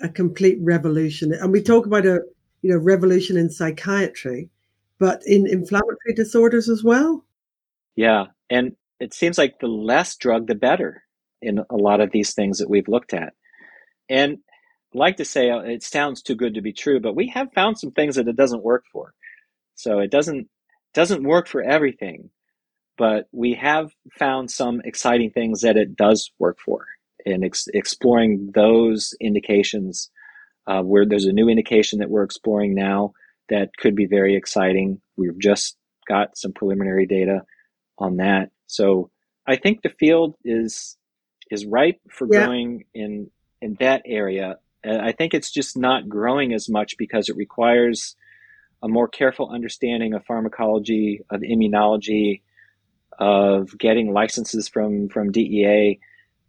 a 0.00 0.08
complete 0.08 0.58
revolution. 0.60 1.32
And 1.32 1.50
we 1.50 1.62
talk 1.62 1.86
about 1.86 2.06
a 2.06 2.20
you 2.60 2.70
know 2.70 2.78
revolution 2.78 3.36
in 3.36 3.50
psychiatry, 3.50 4.50
but 4.98 5.22
in 5.26 5.46
inflammatory 5.46 6.14
disorders 6.14 6.68
as 6.68 6.84
well. 6.84 7.24
Yeah. 7.96 8.26
And 8.50 8.72
it 9.00 9.14
seems 9.14 9.38
like 9.38 9.58
the 9.58 9.66
less 9.66 10.16
drug, 10.16 10.46
the 10.46 10.54
better 10.54 11.02
in 11.40 11.58
a 11.58 11.76
lot 11.76 12.00
of 12.00 12.12
these 12.12 12.34
things 12.34 12.58
that 12.58 12.70
we've 12.70 12.88
looked 12.88 13.14
at. 13.14 13.32
And 14.08 14.38
I 14.94 14.98
like 14.98 15.16
to 15.16 15.24
say 15.24 15.50
uh, 15.50 15.60
it 15.60 15.82
sounds 15.82 16.22
too 16.22 16.34
good 16.34 16.54
to 16.54 16.62
be 16.62 16.72
true, 16.72 17.00
but 17.00 17.16
we 17.16 17.28
have 17.28 17.52
found 17.52 17.78
some 17.78 17.90
things 17.90 18.16
that 18.16 18.28
it 18.28 18.36
doesn't 18.36 18.62
work 18.62 18.84
for. 18.92 19.12
So 19.74 19.98
it 19.98 20.10
doesn't 20.10 20.48
doesn't 20.94 21.24
work 21.24 21.48
for 21.48 21.62
everything, 21.62 22.30
but 22.98 23.26
we 23.32 23.54
have 23.54 23.92
found 24.18 24.50
some 24.50 24.80
exciting 24.84 25.30
things 25.30 25.62
that 25.62 25.76
it 25.76 25.96
does 25.96 26.30
work 26.38 26.58
for. 26.64 26.86
And 27.24 27.44
ex- 27.44 27.68
exploring 27.72 28.50
those 28.52 29.14
indications, 29.20 30.10
uh, 30.66 30.82
where 30.82 31.06
there's 31.06 31.24
a 31.24 31.32
new 31.32 31.48
indication 31.48 32.00
that 32.00 32.10
we're 32.10 32.24
exploring 32.24 32.74
now 32.74 33.12
that 33.48 33.76
could 33.76 33.94
be 33.94 34.06
very 34.06 34.34
exciting. 34.34 35.00
We've 35.16 35.38
just 35.38 35.76
got 36.08 36.36
some 36.36 36.52
preliminary 36.52 37.06
data 37.06 37.42
on 37.98 38.16
that. 38.16 38.50
So 38.66 39.10
I 39.46 39.56
think 39.56 39.82
the 39.82 39.94
field 39.98 40.34
is 40.44 40.96
is 41.50 41.66
ripe 41.66 42.00
for 42.10 42.26
yeah. 42.30 42.46
growing 42.46 42.84
in 42.94 43.30
in 43.60 43.76
that 43.80 44.02
area. 44.06 44.56
I 44.84 45.12
think 45.12 45.32
it's 45.32 45.52
just 45.52 45.76
not 45.76 46.08
growing 46.08 46.52
as 46.52 46.68
much 46.68 46.96
because 46.98 47.28
it 47.28 47.36
requires 47.36 48.16
a 48.82 48.88
more 48.88 49.08
careful 49.08 49.50
understanding 49.50 50.14
of 50.14 50.24
pharmacology, 50.24 51.20
of 51.30 51.40
immunology, 51.40 52.42
of 53.18 53.76
getting 53.78 54.12
licenses 54.12 54.68
from 54.68 55.08
from 55.08 55.30
DEA. 55.30 55.98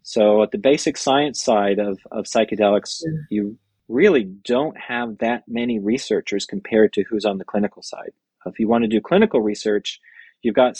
So 0.02 0.42
at 0.42 0.50
the 0.50 0.58
basic 0.58 0.96
science 0.96 1.42
side 1.42 1.78
of, 1.78 1.98
of 2.10 2.26
psychedelics, 2.26 3.02
yeah. 3.02 3.12
you 3.30 3.58
really 3.88 4.24
don't 4.24 4.76
have 4.78 5.18
that 5.18 5.44
many 5.48 5.78
researchers 5.78 6.44
compared 6.44 6.92
to 6.94 7.04
who's 7.08 7.24
on 7.24 7.38
the 7.38 7.44
clinical 7.44 7.82
side. 7.82 8.12
If 8.44 8.58
you 8.58 8.68
want 8.68 8.82
to 8.82 8.88
do 8.88 9.00
clinical 9.00 9.40
research, 9.40 10.00
you've 10.42 10.54
got 10.54 10.76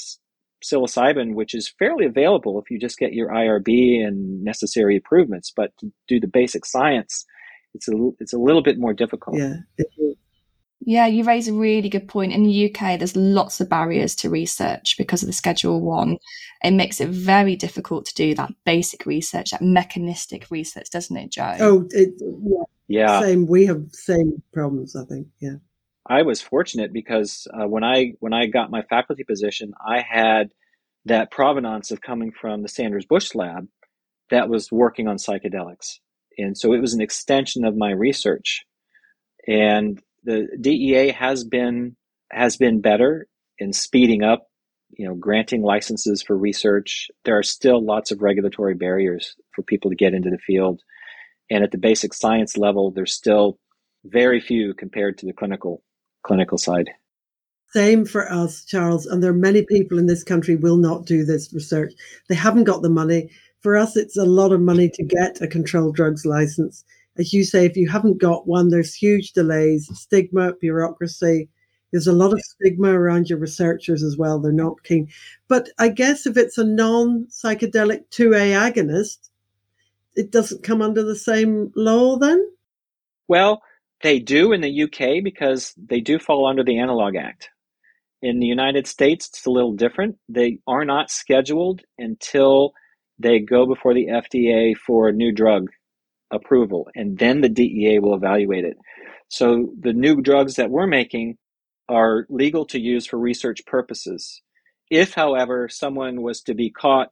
psilocybin, 0.62 1.34
which 1.34 1.54
is 1.54 1.72
fairly 1.78 2.06
available 2.06 2.58
if 2.58 2.70
you 2.70 2.78
just 2.78 2.98
get 2.98 3.12
your 3.12 3.28
IRB 3.28 4.04
and 4.06 4.42
necessary 4.42 4.96
improvements. 4.96 5.52
But 5.54 5.76
to 5.78 5.92
do 6.08 6.20
the 6.20 6.26
basic 6.26 6.66
science, 6.66 7.24
it's 7.74 7.88
a 7.88 7.92
it's 8.20 8.32
a 8.32 8.38
little 8.38 8.62
bit 8.62 8.78
more 8.78 8.94
difficult. 8.94 9.38
Yeah. 9.38 9.56
Yeah, 10.86 11.06
you 11.06 11.24
raise 11.24 11.48
a 11.48 11.52
really 11.54 11.88
good 11.88 12.08
point. 12.08 12.32
In 12.32 12.42
the 12.42 12.70
UK, 12.70 12.98
there's 12.98 13.16
lots 13.16 13.60
of 13.60 13.70
barriers 13.70 14.14
to 14.16 14.28
research 14.28 14.96
because 14.98 15.22
of 15.22 15.26
the 15.26 15.32
Schedule 15.32 15.80
One. 15.80 16.18
It 16.62 16.72
makes 16.72 17.00
it 17.00 17.08
very 17.08 17.56
difficult 17.56 18.04
to 18.06 18.14
do 18.14 18.34
that 18.34 18.52
basic 18.64 19.06
research, 19.06 19.50
that 19.50 19.62
mechanistic 19.62 20.50
research, 20.50 20.90
doesn't 20.90 21.16
it, 21.16 21.30
Joe? 21.32 21.56
Oh, 21.58 21.88
it, 21.90 22.14
yeah. 22.20 22.64
Yeah. 22.88 23.20
Same. 23.20 23.46
We 23.46 23.66
have 23.66 23.86
same 23.92 24.42
problems. 24.52 24.94
I 24.94 25.04
think. 25.04 25.28
Yeah. 25.40 25.56
I 26.06 26.22
was 26.22 26.42
fortunate 26.42 26.92
because 26.92 27.46
uh, 27.54 27.66
when 27.66 27.82
I 27.82 28.12
when 28.20 28.34
I 28.34 28.46
got 28.46 28.70
my 28.70 28.82
faculty 28.82 29.24
position, 29.24 29.72
I 29.86 30.00
had 30.00 30.50
that 31.06 31.30
provenance 31.30 31.90
of 31.90 32.02
coming 32.02 32.30
from 32.32 32.62
the 32.62 32.68
Sanders 32.68 33.06
Bush 33.06 33.34
lab 33.34 33.68
that 34.30 34.48
was 34.48 34.70
working 34.70 35.08
on 35.08 35.16
psychedelics, 35.16 35.98
and 36.36 36.56
so 36.56 36.72
it 36.72 36.80
was 36.80 36.92
an 36.92 37.00
extension 37.00 37.64
of 37.64 37.76
my 37.76 37.90
research. 37.90 38.64
And 39.46 40.00
the 40.24 40.48
DEA 40.60 41.12
has 41.12 41.44
been 41.44 41.96
has 42.30 42.56
been 42.56 42.80
better 42.80 43.26
in 43.58 43.72
speeding 43.72 44.22
up, 44.22 44.46
you 44.90 45.06
know, 45.06 45.14
granting 45.14 45.62
licenses 45.62 46.22
for 46.22 46.36
research. 46.36 47.08
There 47.24 47.38
are 47.38 47.42
still 47.42 47.84
lots 47.84 48.10
of 48.10 48.22
regulatory 48.22 48.74
barriers 48.74 49.36
for 49.54 49.62
people 49.62 49.90
to 49.90 49.96
get 49.96 50.14
into 50.14 50.30
the 50.30 50.38
field, 50.38 50.82
and 51.50 51.62
at 51.62 51.70
the 51.70 51.78
basic 51.78 52.14
science 52.14 52.56
level, 52.56 52.90
there's 52.90 53.14
still 53.14 53.58
very 54.04 54.40
few 54.40 54.74
compared 54.74 55.18
to 55.18 55.26
the 55.26 55.32
clinical 55.32 55.82
clinical 56.22 56.58
side. 56.58 56.90
Same 57.74 58.04
for 58.04 58.30
us, 58.30 58.64
Charles. 58.64 59.04
And 59.04 59.22
there 59.22 59.32
are 59.32 59.34
many 59.34 59.64
people 59.64 59.98
in 59.98 60.06
this 60.06 60.22
country 60.22 60.54
will 60.54 60.76
not 60.76 61.06
do 61.06 61.24
this 61.24 61.52
research. 61.52 61.92
They 62.28 62.36
haven't 62.36 62.64
got 62.64 62.82
the 62.82 62.88
money. 62.88 63.30
For 63.62 63.76
us, 63.76 63.96
it's 63.96 64.16
a 64.16 64.24
lot 64.24 64.52
of 64.52 64.60
money 64.60 64.88
to 64.90 65.02
get 65.02 65.40
a 65.42 65.48
controlled 65.48 65.96
drugs 65.96 66.24
license. 66.24 66.84
As 67.18 67.32
you 67.32 67.44
say, 67.44 67.64
if 67.64 67.76
you 67.76 67.88
haven't 67.88 68.18
got 68.18 68.46
one, 68.46 68.70
there's 68.70 68.94
huge 68.94 69.32
delays, 69.32 69.88
stigma, 69.94 70.54
bureaucracy. 70.54 71.48
There's 71.92 72.08
a 72.08 72.12
lot 72.12 72.32
of 72.32 72.40
stigma 72.40 72.88
around 72.88 73.30
your 73.30 73.38
researchers 73.38 74.02
as 74.02 74.16
well. 74.16 74.40
They're 74.40 74.52
not 74.52 74.82
keen. 74.82 75.08
But 75.46 75.68
I 75.78 75.90
guess 75.90 76.26
if 76.26 76.36
it's 76.36 76.58
a 76.58 76.64
non 76.64 77.28
psychedelic 77.30 78.06
2A 78.10 78.72
agonist, 78.72 79.30
it 80.16 80.32
doesn't 80.32 80.64
come 80.64 80.82
under 80.82 81.02
the 81.02 81.16
same 81.16 81.72
law 81.76 82.16
then? 82.16 82.44
Well, 83.28 83.62
they 84.02 84.18
do 84.18 84.52
in 84.52 84.60
the 84.60 84.82
UK 84.82 85.22
because 85.22 85.72
they 85.76 86.00
do 86.00 86.18
fall 86.18 86.46
under 86.46 86.64
the 86.64 86.78
Analog 86.78 87.16
Act. 87.16 87.50
In 88.22 88.40
the 88.40 88.46
United 88.46 88.86
States, 88.86 89.28
it's 89.28 89.46
a 89.46 89.50
little 89.50 89.72
different. 89.72 90.16
They 90.28 90.58
are 90.66 90.84
not 90.84 91.10
scheduled 91.10 91.82
until 91.98 92.72
they 93.18 93.38
go 93.38 93.66
before 93.66 93.94
the 93.94 94.06
FDA 94.06 94.76
for 94.76 95.08
a 95.08 95.12
new 95.12 95.30
drug 95.30 95.70
approval, 96.30 96.88
and 96.94 97.18
then 97.18 97.40
the 97.40 97.48
DEA 97.48 97.98
will 98.00 98.14
evaluate 98.14 98.64
it. 98.64 98.76
So 99.28 99.72
the 99.80 99.92
new 99.92 100.20
drugs 100.20 100.56
that 100.56 100.70
we're 100.70 100.86
making 100.86 101.36
are 101.88 102.26
legal 102.28 102.64
to 102.66 102.80
use 102.80 103.06
for 103.06 103.18
research 103.18 103.60
purposes. 103.66 104.42
If, 104.90 105.14
however, 105.14 105.68
someone 105.68 106.22
was 106.22 106.42
to 106.42 106.54
be 106.54 106.70
caught 106.70 107.08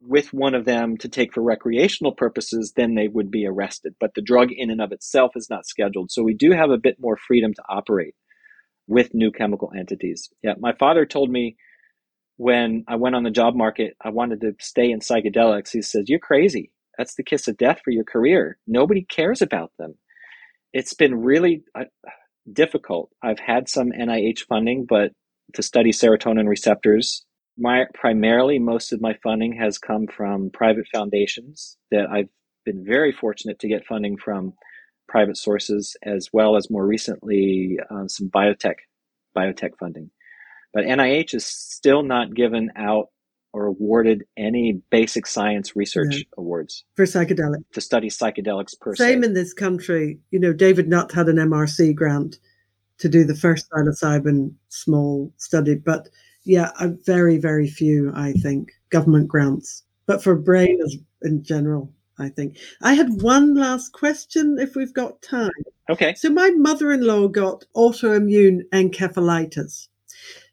with 0.00 0.32
one 0.32 0.54
of 0.54 0.64
them 0.64 0.96
to 0.96 1.08
take 1.08 1.34
for 1.34 1.42
recreational 1.42 2.12
purposes, 2.12 2.72
then 2.74 2.94
they 2.94 3.08
would 3.08 3.30
be 3.30 3.46
arrested. 3.46 3.94
But 4.00 4.14
the 4.14 4.22
drug 4.22 4.50
in 4.50 4.70
and 4.70 4.80
of 4.80 4.92
itself 4.92 5.32
is 5.36 5.48
not 5.50 5.66
scheduled. 5.66 6.10
So 6.10 6.22
we 6.22 6.34
do 6.34 6.52
have 6.52 6.70
a 6.70 6.78
bit 6.78 6.96
more 6.98 7.16
freedom 7.16 7.52
to 7.54 7.62
operate 7.68 8.14
with 8.86 9.14
new 9.14 9.30
chemical 9.30 9.70
entities. 9.78 10.30
Yeah, 10.42 10.54
my 10.58 10.72
father 10.72 11.04
told 11.04 11.30
me 11.30 11.56
when 12.36 12.84
I 12.88 12.96
went 12.96 13.14
on 13.14 13.22
the 13.22 13.30
job 13.30 13.54
market, 13.54 13.94
I 14.02 14.08
wanted 14.08 14.40
to 14.40 14.54
stay 14.58 14.90
in 14.90 15.00
psychedelics. 15.00 15.70
He 15.70 15.82
says, 15.82 16.04
You're 16.08 16.18
crazy. 16.18 16.72
That's 17.00 17.14
the 17.14 17.22
kiss 17.22 17.48
of 17.48 17.56
death 17.56 17.80
for 17.82 17.92
your 17.92 18.04
career. 18.04 18.58
Nobody 18.66 19.06
cares 19.06 19.40
about 19.40 19.72
them. 19.78 19.94
It's 20.74 20.92
been 20.92 21.14
really 21.14 21.62
uh, 21.74 21.84
difficult. 22.52 23.08
I've 23.22 23.38
had 23.38 23.70
some 23.70 23.90
NIH 23.90 24.40
funding, 24.40 24.84
but 24.86 25.12
to 25.54 25.62
study 25.62 25.92
serotonin 25.92 26.46
receptors 26.46 27.24
my 27.58 27.84
primarily 27.94 28.58
most 28.58 28.92
of 28.92 29.00
my 29.00 29.14
funding 29.22 29.54
has 29.56 29.78
come 29.78 30.06
from 30.06 30.50
private 30.52 30.86
foundations 30.92 31.78
that 31.90 32.06
I've 32.10 32.28
been 32.64 32.84
very 32.84 33.12
fortunate 33.12 33.58
to 33.60 33.68
get 33.68 33.86
funding 33.86 34.16
from 34.16 34.52
private 35.08 35.38
sources 35.38 35.96
as 36.02 36.28
well 36.34 36.56
as 36.56 36.70
more 36.70 36.86
recently 36.86 37.78
uh, 37.90 38.06
some 38.08 38.28
biotech 38.28 38.76
biotech 39.36 39.70
funding. 39.80 40.10
But 40.72 40.84
NIH 40.84 41.34
is 41.34 41.46
still 41.46 42.02
not 42.02 42.34
given 42.34 42.70
out 42.76 43.08
or 43.52 43.66
awarded 43.66 44.24
any 44.36 44.80
basic 44.90 45.26
science 45.26 45.74
research 45.74 46.16
yeah. 46.16 46.22
awards 46.38 46.84
for 46.94 47.04
psychedelics 47.04 47.64
to 47.72 47.80
study 47.80 48.08
psychedelics 48.08 48.78
per 48.78 48.94
Same 48.94 49.22
se. 49.22 49.28
in 49.28 49.34
this 49.34 49.52
country. 49.52 50.18
You 50.30 50.38
know, 50.38 50.52
David 50.52 50.88
Nutt 50.88 51.12
had 51.12 51.28
an 51.28 51.36
MRC 51.36 51.94
grant 51.94 52.38
to 52.98 53.08
do 53.08 53.24
the 53.24 53.34
first 53.34 53.66
psilocybin 53.70 54.52
small 54.68 55.32
study, 55.36 55.74
but 55.74 56.08
yeah, 56.44 56.70
very, 57.06 57.38
very 57.38 57.68
few, 57.68 58.12
I 58.14 58.32
think, 58.32 58.72
government 58.90 59.28
grants. 59.28 59.82
But 60.06 60.22
for 60.22 60.34
brain 60.34 60.80
in 61.22 61.42
general, 61.42 61.92
I 62.18 62.28
think. 62.28 62.58
I 62.82 62.94
had 62.94 63.22
one 63.22 63.54
last 63.54 63.92
question 63.92 64.58
if 64.58 64.74
we've 64.76 64.92
got 64.92 65.22
time. 65.22 65.50
Okay. 65.88 66.14
So 66.14 66.30
my 66.30 66.50
mother-in-law 66.50 67.28
got 67.28 67.64
autoimmune 67.76 68.60
encephalitis. 68.72 69.88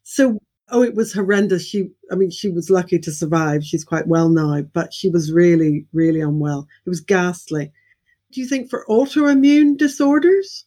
So 0.04 0.40
oh 0.70 0.84
it 0.84 0.96
was 0.96 1.14
horrendous. 1.14 1.66
She 1.66 1.90
I 2.12 2.16
mean 2.16 2.32
she 2.32 2.50
was 2.50 2.70
lucky 2.70 3.00
to 3.00 3.12
survive. 3.12 3.64
She's 3.64 3.84
quite 3.84 4.08
well 4.08 4.30
now, 4.30 4.62
but 4.62 4.94
she 4.94 5.10
was 5.10 5.32
really 5.32 5.86
really 5.94 6.22
unwell. 6.22 6.68
It 6.86 6.90
was 6.90 7.02
ghastly. 7.02 7.72
Do 8.32 8.42
you 8.42 8.48
think 8.48 8.70
for 8.70 8.86
autoimmune 8.90 9.78
disorders? 9.78 10.66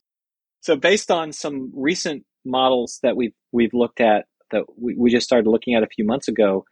So 0.60 0.76
based 0.76 1.10
on 1.10 1.32
some 1.32 1.72
recent 1.74 2.24
models 2.44 3.00
that 3.02 3.16
we've 3.16 3.34
we've 3.52 3.74
looked 3.74 4.00
at 4.00 4.26
that 4.50 4.64
we, 4.76 4.94
we 4.96 5.10
just 5.10 5.26
started 5.26 5.48
looking 5.48 5.74
at 5.74 5.82
a 5.82 5.88
few 5.88 6.04
months 6.04 6.28
ago, 6.28 6.64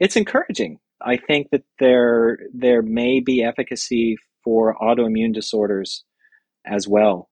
it's 0.00 0.16
encouraging. 0.16 0.78
I 1.00 1.16
think 1.16 1.48
that 1.50 1.64
there 1.78 2.38
there 2.52 2.82
may 2.82 3.20
be 3.20 3.42
efficacy 3.42 4.16
for 4.44 4.76
autoimmune 4.80 5.32
disorders 5.34 6.04
as 6.66 6.86
well. 6.88 7.28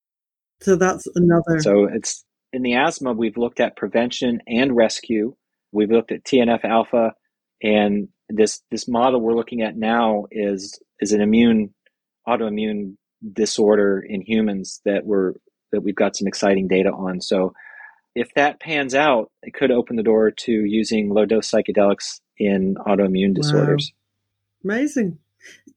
So 0.61 0.77
that's 0.77 1.07
another. 1.15 1.61
So 1.61 1.85
it's 1.85 2.25
in 2.53 2.63
the 2.63 2.75
asthma 2.75 3.13
we've 3.13 3.37
looked 3.37 3.61
at 3.61 3.77
prevention 3.77 4.41
and 4.47 4.77
rescue. 4.77 5.35
We've 5.73 5.91
looked 5.91 6.13
at 6.13 6.25
TNF 6.25 6.65
alpha, 6.65 7.15
and 7.63 8.09
this 8.29 8.63
this 8.71 8.89
model 8.89 9.21
we're 9.21 9.35
looking 9.35 9.63
at 9.63 9.77
now 9.77 10.27
is 10.31 10.81
is 11.01 11.13
an 11.13 11.21
immune 11.21 11.75
autoimmune 12.29 12.97
disorder 13.33 14.05
in 14.07 14.23
humans 14.23 14.81
that 14.85 15.05
we're 15.05 15.35
that 15.73 15.83
we've 15.83 15.95
got 15.95 16.17
some 16.17 16.27
exciting 16.27 16.69
data 16.69 16.91
on. 16.91 17.21
So 17.21 17.53
if 18.15 18.35
that 18.35 18.61
pans 18.61 18.95
out, 18.95 19.31
it 19.43 19.55
could 19.55 19.71
open 19.71 19.97
the 19.97 20.03
door 20.03 20.31
to 20.31 20.53
using 20.53 21.11
low 21.11 21.27
dose 21.27 21.51
psychedelics 21.51 22.21
in 22.37 22.75
autoimmune 22.87 23.35
disorders. 23.35 23.93
Wow. 24.65 24.75
Amazing. 24.75 25.19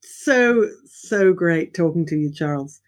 So, 0.02 0.70
so 0.86 1.34
great 1.34 1.74
talking 1.74 2.06
to 2.08 2.16
you, 2.16 2.34
Charles. 2.34 2.82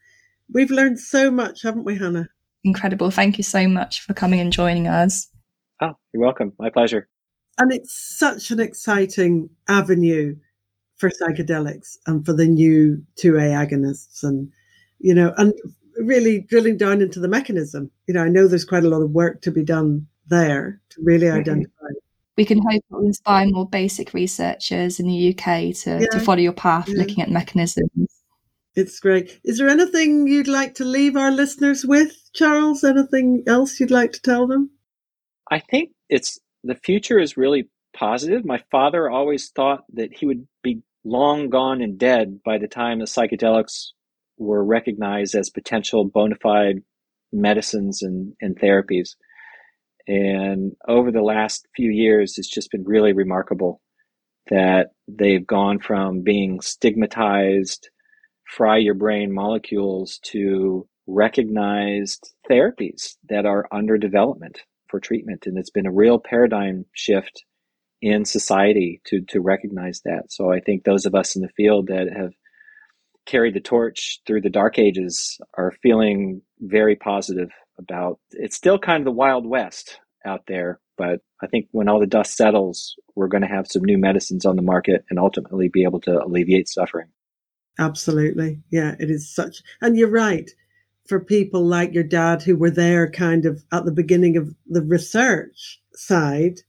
We've 0.52 0.72
learned 0.72 1.00
so 1.00 1.32
much, 1.32 1.64
haven't 1.64 1.86
we, 1.86 1.98
Hannah? 1.98 2.30
Incredible. 2.66 3.12
Thank 3.12 3.38
you 3.38 3.44
so 3.44 3.68
much 3.68 4.02
for 4.02 4.16
coming 4.16 4.40
and 4.40 4.52
joining 4.52 4.88
us. 4.88 5.28
Oh, 5.82 5.94
you're 6.14 6.24
welcome. 6.24 6.52
My 6.58 6.72
pleasure. 6.72 7.08
And 7.60 7.72
it's 7.72 7.94
such 7.94 8.50
an 8.50 8.60
exciting 8.60 9.52
avenue 9.70 10.36
for 10.96 11.10
psychedelics 11.10 11.98
and 12.08 12.26
for 12.26 12.34
the 12.34 12.48
new 12.48 13.04
2A 13.18 13.68
agonists 13.68 14.24
and, 14.24 14.52
you 15.00 15.14
know, 15.14 15.32
and 15.38 15.54
really 15.98 16.42
drilling 16.42 16.76
down 16.76 17.02
into 17.04 17.20
the 17.20 17.28
mechanism. 17.28 17.92
You 18.08 18.16
know, 18.16 18.24
I 18.24 18.30
know 18.30 18.48
there's 18.48 18.66
quite 18.66 18.84
a 18.84 18.90
lot 18.90 19.04
of 19.04 19.12
work 19.12 19.42
to 19.44 19.52
be 19.52 19.64
done 19.64 20.08
there 20.28 20.82
to 20.90 21.02
really 21.04 21.28
mm-hmm. 21.28 21.40
identify. 21.40 21.86
We 22.36 22.46
can 22.46 22.58
hope 22.64 22.74
it 22.74 22.84
will 22.90 23.06
inspire 23.06 23.46
more 23.46 23.70
basic 23.70 24.14
researchers 24.16 25.00
in 25.00 25.08
the 25.08 25.30
UK 25.30 25.74
to, 25.84 26.00
yeah. 26.02 26.08
to 26.12 26.20
follow 26.20 26.40
your 26.40 26.52
path, 26.52 26.90
yeah. 26.90 26.98
looking 26.98 27.22
at 27.22 27.30
mechanisms. 27.30 28.05
It's 28.76 29.00
great. 29.00 29.40
Is 29.44 29.58
there 29.58 29.70
anything 29.70 30.28
you'd 30.28 30.48
like 30.48 30.76
to 30.76 30.86
leave 30.86 31.16
our 31.16 31.32
listeners 31.32 31.86
with, 31.86 32.14
Charles? 32.34 32.84
Anything 32.84 33.44
else 33.48 33.80
you'd 33.80 33.92
like 33.92 34.12
to 34.14 34.22
tell 34.22 34.48
them? 34.48 34.72
I 35.50 35.60
think 35.60 35.92
it's 36.10 36.40
the 36.64 36.76
future 36.76 37.20
is 37.20 37.38
really 37.38 37.70
positive. 37.96 38.44
My 38.44 38.62
father 38.72 39.10
always 39.10 39.50
thought 39.50 39.84
that 39.94 40.10
he 40.18 40.26
would 40.26 40.48
be 40.62 40.82
long 41.06 41.50
gone 41.50 41.82
and 41.82 41.98
dead 41.98 42.42
by 42.44 42.58
the 42.58 42.68
time 42.68 43.00
the 43.00 43.06
psychedelics 43.06 43.92
were 44.38 44.64
recognized 44.64 45.36
as 45.36 45.50
potential 45.50 46.04
bona 46.04 46.36
fide 46.36 46.82
medicines 47.32 48.02
and, 48.02 48.34
and 48.42 48.60
therapies. 48.60 49.12
And 50.08 50.74
over 50.88 51.12
the 51.12 51.22
last 51.22 51.68
few 51.76 51.90
years, 51.92 52.38
it's 52.38 52.50
just 52.50 52.72
been 52.72 52.84
really 52.84 53.14
remarkable 53.14 53.82
that 54.50 54.90
they've 55.08 55.46
gone 55.46 55.80
from 55.80 56.22
being 56.22 56.62
stigmatized, 56.62 57.90
fry 58.46 58.78
your 58.78 58.94
brain 58.94 59.34
molecules 59.34 60.20
to 60.24 60.88
recognized 61.08 62.34
therapies 62.50 63.16
that 63.30 63.46
are 63.46 63.68
under 63.72 63.98
development 63.98 64.62
for 64.88 65.00
treatment. 65.00 65.46
And 65.46 65.58
it's 65.58 65.70
been 65.70 65.86
a 65.86 65.92
real 65.92 66.20
paradigm 66.20 66.86
shift 66.94 67.44
in 68.02 68.26
society 68.26 69.02
to, 69.06 69.22
to 69.30 69.40
recognize 69.40 70.02
that. 70.06 70.26
So 70.30 70.52
I 70.52 70.60
think 70.60 70.84
those 70.84 71.06
of 71.06 71.16
us 71.16 71.36
in 71.36 71.42
the 71.42 71.50
field 71.50 71.88
that 71.88 72.08
have 72.16 72.34
carried 73.26 73.56
the 73.56 73.60
torch 73.60 74.22
through 74.26 74.42
the 74.42 74.50
dark 74.50 74.78
ages 74.78 75.40
are 75.58 75.74
feeling 75.82 76.42
very 76.60 76.96
positive 76.96 77.50
about 77.78 78.20
it's 78.32 78.56
still 78.56 78.80
kind 78.80 79.02
of 79.02 79.06
the 79.06 79.12
wild 79.12 79.46
west 79.46 80.00
out 80.26 80.44
there 80.48 80.80
but 80.98 81.20
i 81.42 81.48
think 81.48 81.68
when 81.72 81.90
all 81.90 82.00
the 82.00 82.08
dust 82.08 82.36
settles 82.36 82.96
we're 83.16 83.28
going 83.28 83.42
to 83.42 83.48
have 83.48 83.68
some 83.68 83.84
new 83.84 83.98
medicines 83.98 84.46
on 84.46 84.56
the 84.56 84.62
market 84.62 85.04
and 85.10 85.20
ultimately 85.20 85.68
be 85.68 85.84
able 85.84 86.00
to 86.00 86.24
alleviate 86.24 86.70
suffering 86.70 87.08
absolutely. 87.80 88.60
Yeah 88.70 88.96
it 89.00 89.10
is 89.10 89.30
such 89.30 89.62
and 89.82 89.98
you're 89.98 90.10
right. 90.10 90.50
For 91.08 91.20
people 91.20 91.64
like 91.64 91.94
your 91.94 92.04
dad 92.04 92.42
who 92.42 92.56
were 92.56 92.72
there 92.72 93.10
kind 93.10 93.46
of 93.46 93.64
at 93.72 93.86
the 93.86 93.92
beginning 93.92 94.38
of 94.38 94.56
the 94.68 94.82
research 94.82 95.82
side 95.94 96.62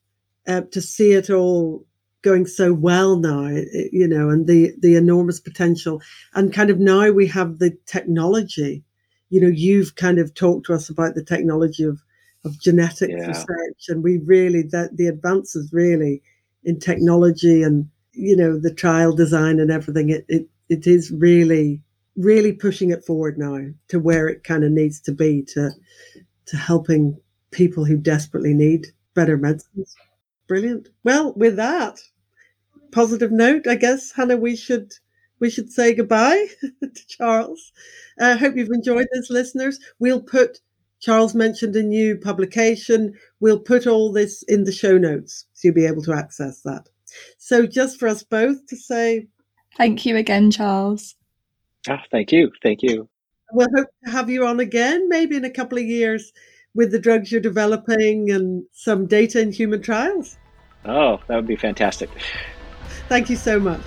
uh, 0.46 0.62
to 0.72 0.80
see 0.80 1.12
it 1.12 1.30
all 1.30 1.84
going 2.22 2.46
so 2.46 2.72
well 2.72 3.16
now 3.16 3.46
you 3.92 4.07
know 4.07 4.28
and 4.28 4.46
the 4.46 4.72
the 4.80 4.96
enormous 4.96 5.40
potential. 5.40 6.02
And 6.34 6.52
kind 6.52 6.70
of 6.70 6.78
now 6.78 7.11
we 7.11 7.26
have 7.28 7.59
the 7.59 7.76
technology. 7.86 8.84
You 9.30 9.40
know 9.40 9.48
you've 9.48 9.94
kind 9.96 10.18
of 10.18 10.34
talked 10.34 10.66
to 10.66 10.74
us 10.74 10.88
about 10.88 11.14
the 11.14 11.24
technology 11.24 11.84
of 11.84 12.02
of 12.46 12.61
genetic 12.61 13.11
yeah. 13.11 13.26
research 13.26 13.88
and 13.88 14.02
we 14.04 14.18
really 14.18 14.62
that 14.62 14.96
the 14.96 15.09
advances 15.09 15.72
really 15.72 16.22
in 16.64 16.78
technology 16.78 17.62
and 17.62 17.88
you 18.12 18.36
know 18.36 18.59
the 18.59 18.72
trial 18.72 19.14
design 19.14 19.59
and 19.59 19.70
everything 19.70 20.11
it 20.11 20.24
it, 20.28 20.46
it 20.69 20.87
is 20.87 21.11
really 21.11 21.83
really 22.17 22.53
pushing 22.53 22.91
it 22.91 23.05
forward 23.05 23.39
now 23.39 23.59
to 23.89 23.99
where 23.99 24.27
it 24.27 24.43
kind 24.43 24.64
of 24.64 24.73
needs 24.73 25.01
to 25.01 25.12
be 25.12 25.43
to 25.43 25.71
to 26.47 26.57
helping 26.57 27.19
people 27.51 27.85
who 27.85 27.97
desperately 27.97 28.55
need 28.55 28.87
better 29.14 29.37
medicines. 29.37 29.95
Brilliant. 30.47 30.89
Well 31.05 31.33
with 31.35 31.57
that 31.57 32.01
positive 32.93 33.33
note 33.33 33.67
i 33.67 33.75
guess 33.75 34.12
hannah 34.12 34.37
we 34.37 34.55
should 34.55 34.93
we 35.39 35.51
should 35.51 35.71
say 35.71 35.95
goodbye 35.95 36.47
to 36.83 37.07
charles. 37.09 37.73
I 38.19 38.33
uh, 38.33 38.39
hope 38.39 38.57
you've 38.57 38.71
enjoyed 38.71 39.09
this 39.12 39.31
listeners. 39.31 39.79
We'll 39.99 40.23
put 40.23 40.61
charles 41.01 41.35
mentioned 41.35 41.77
a 41.77 41.83
new 41.83 42.17
publication. 42.17 43.14
We'll 43.41 43.61
put 43.61 43.87
all 43.87 44.12
this 44.12 44.43
in 44.45 44.64
the 44.64 44.73
show 44.73 44.99
notes 44.99 45.47
so 45.53 45.69
you'll 45.69 45.75
be 45.75 45.87
able 45.87 46.03
to 46.03 46.14
access 46.14 46.62
that. 46.62 46.89
So 47.39 47.67
just 47.67 47.99
for 47.99 48.09
us 48.09 48.23
both 48.23 48.67
to 48.67 48.77
say 48.77 49.29
thank 49.77 50.07
you 50.07 50.16
again 50.16 50.51
charles 50.51 51.16
Ah, 51.89 52.03
thank 52.11 52.33
you. 52.33 52.51
Thank 52.62 52.83
you. 52.83 53.09
We'll 53.53 53.68
hope 53.77 53.89
to 54.05 54.11
have 54.11 54.29
you 54.29 54.47
on 54.47 54.61
again, 54.61 55.09
maybe 55.09 55.37
in 55.37 55.45
a 55.45 55.51
couple 55.51 55.79
of 55.79 55.85
years, 55.85 56.33
with 56.74 56.91
the 56.91 56.99
drugs 56.99 57.31
you're 57.31 57.41
developing 57.41 58.31
and 58.31 58.64
some 58.72 59.07
data 59.07 59.41
in 59.41 59.53
human 59.53 59.83
trials. 59.83 60.37
Oh, 60.85 61.20
that 61.29 61.37
would 61.37 61.47
be 61.47 61.57
fantastic. 61.57 62.11
Thank 63.09 63.31
you 63.31 63.37
so 63.37 63.61
much. 63.61 63.81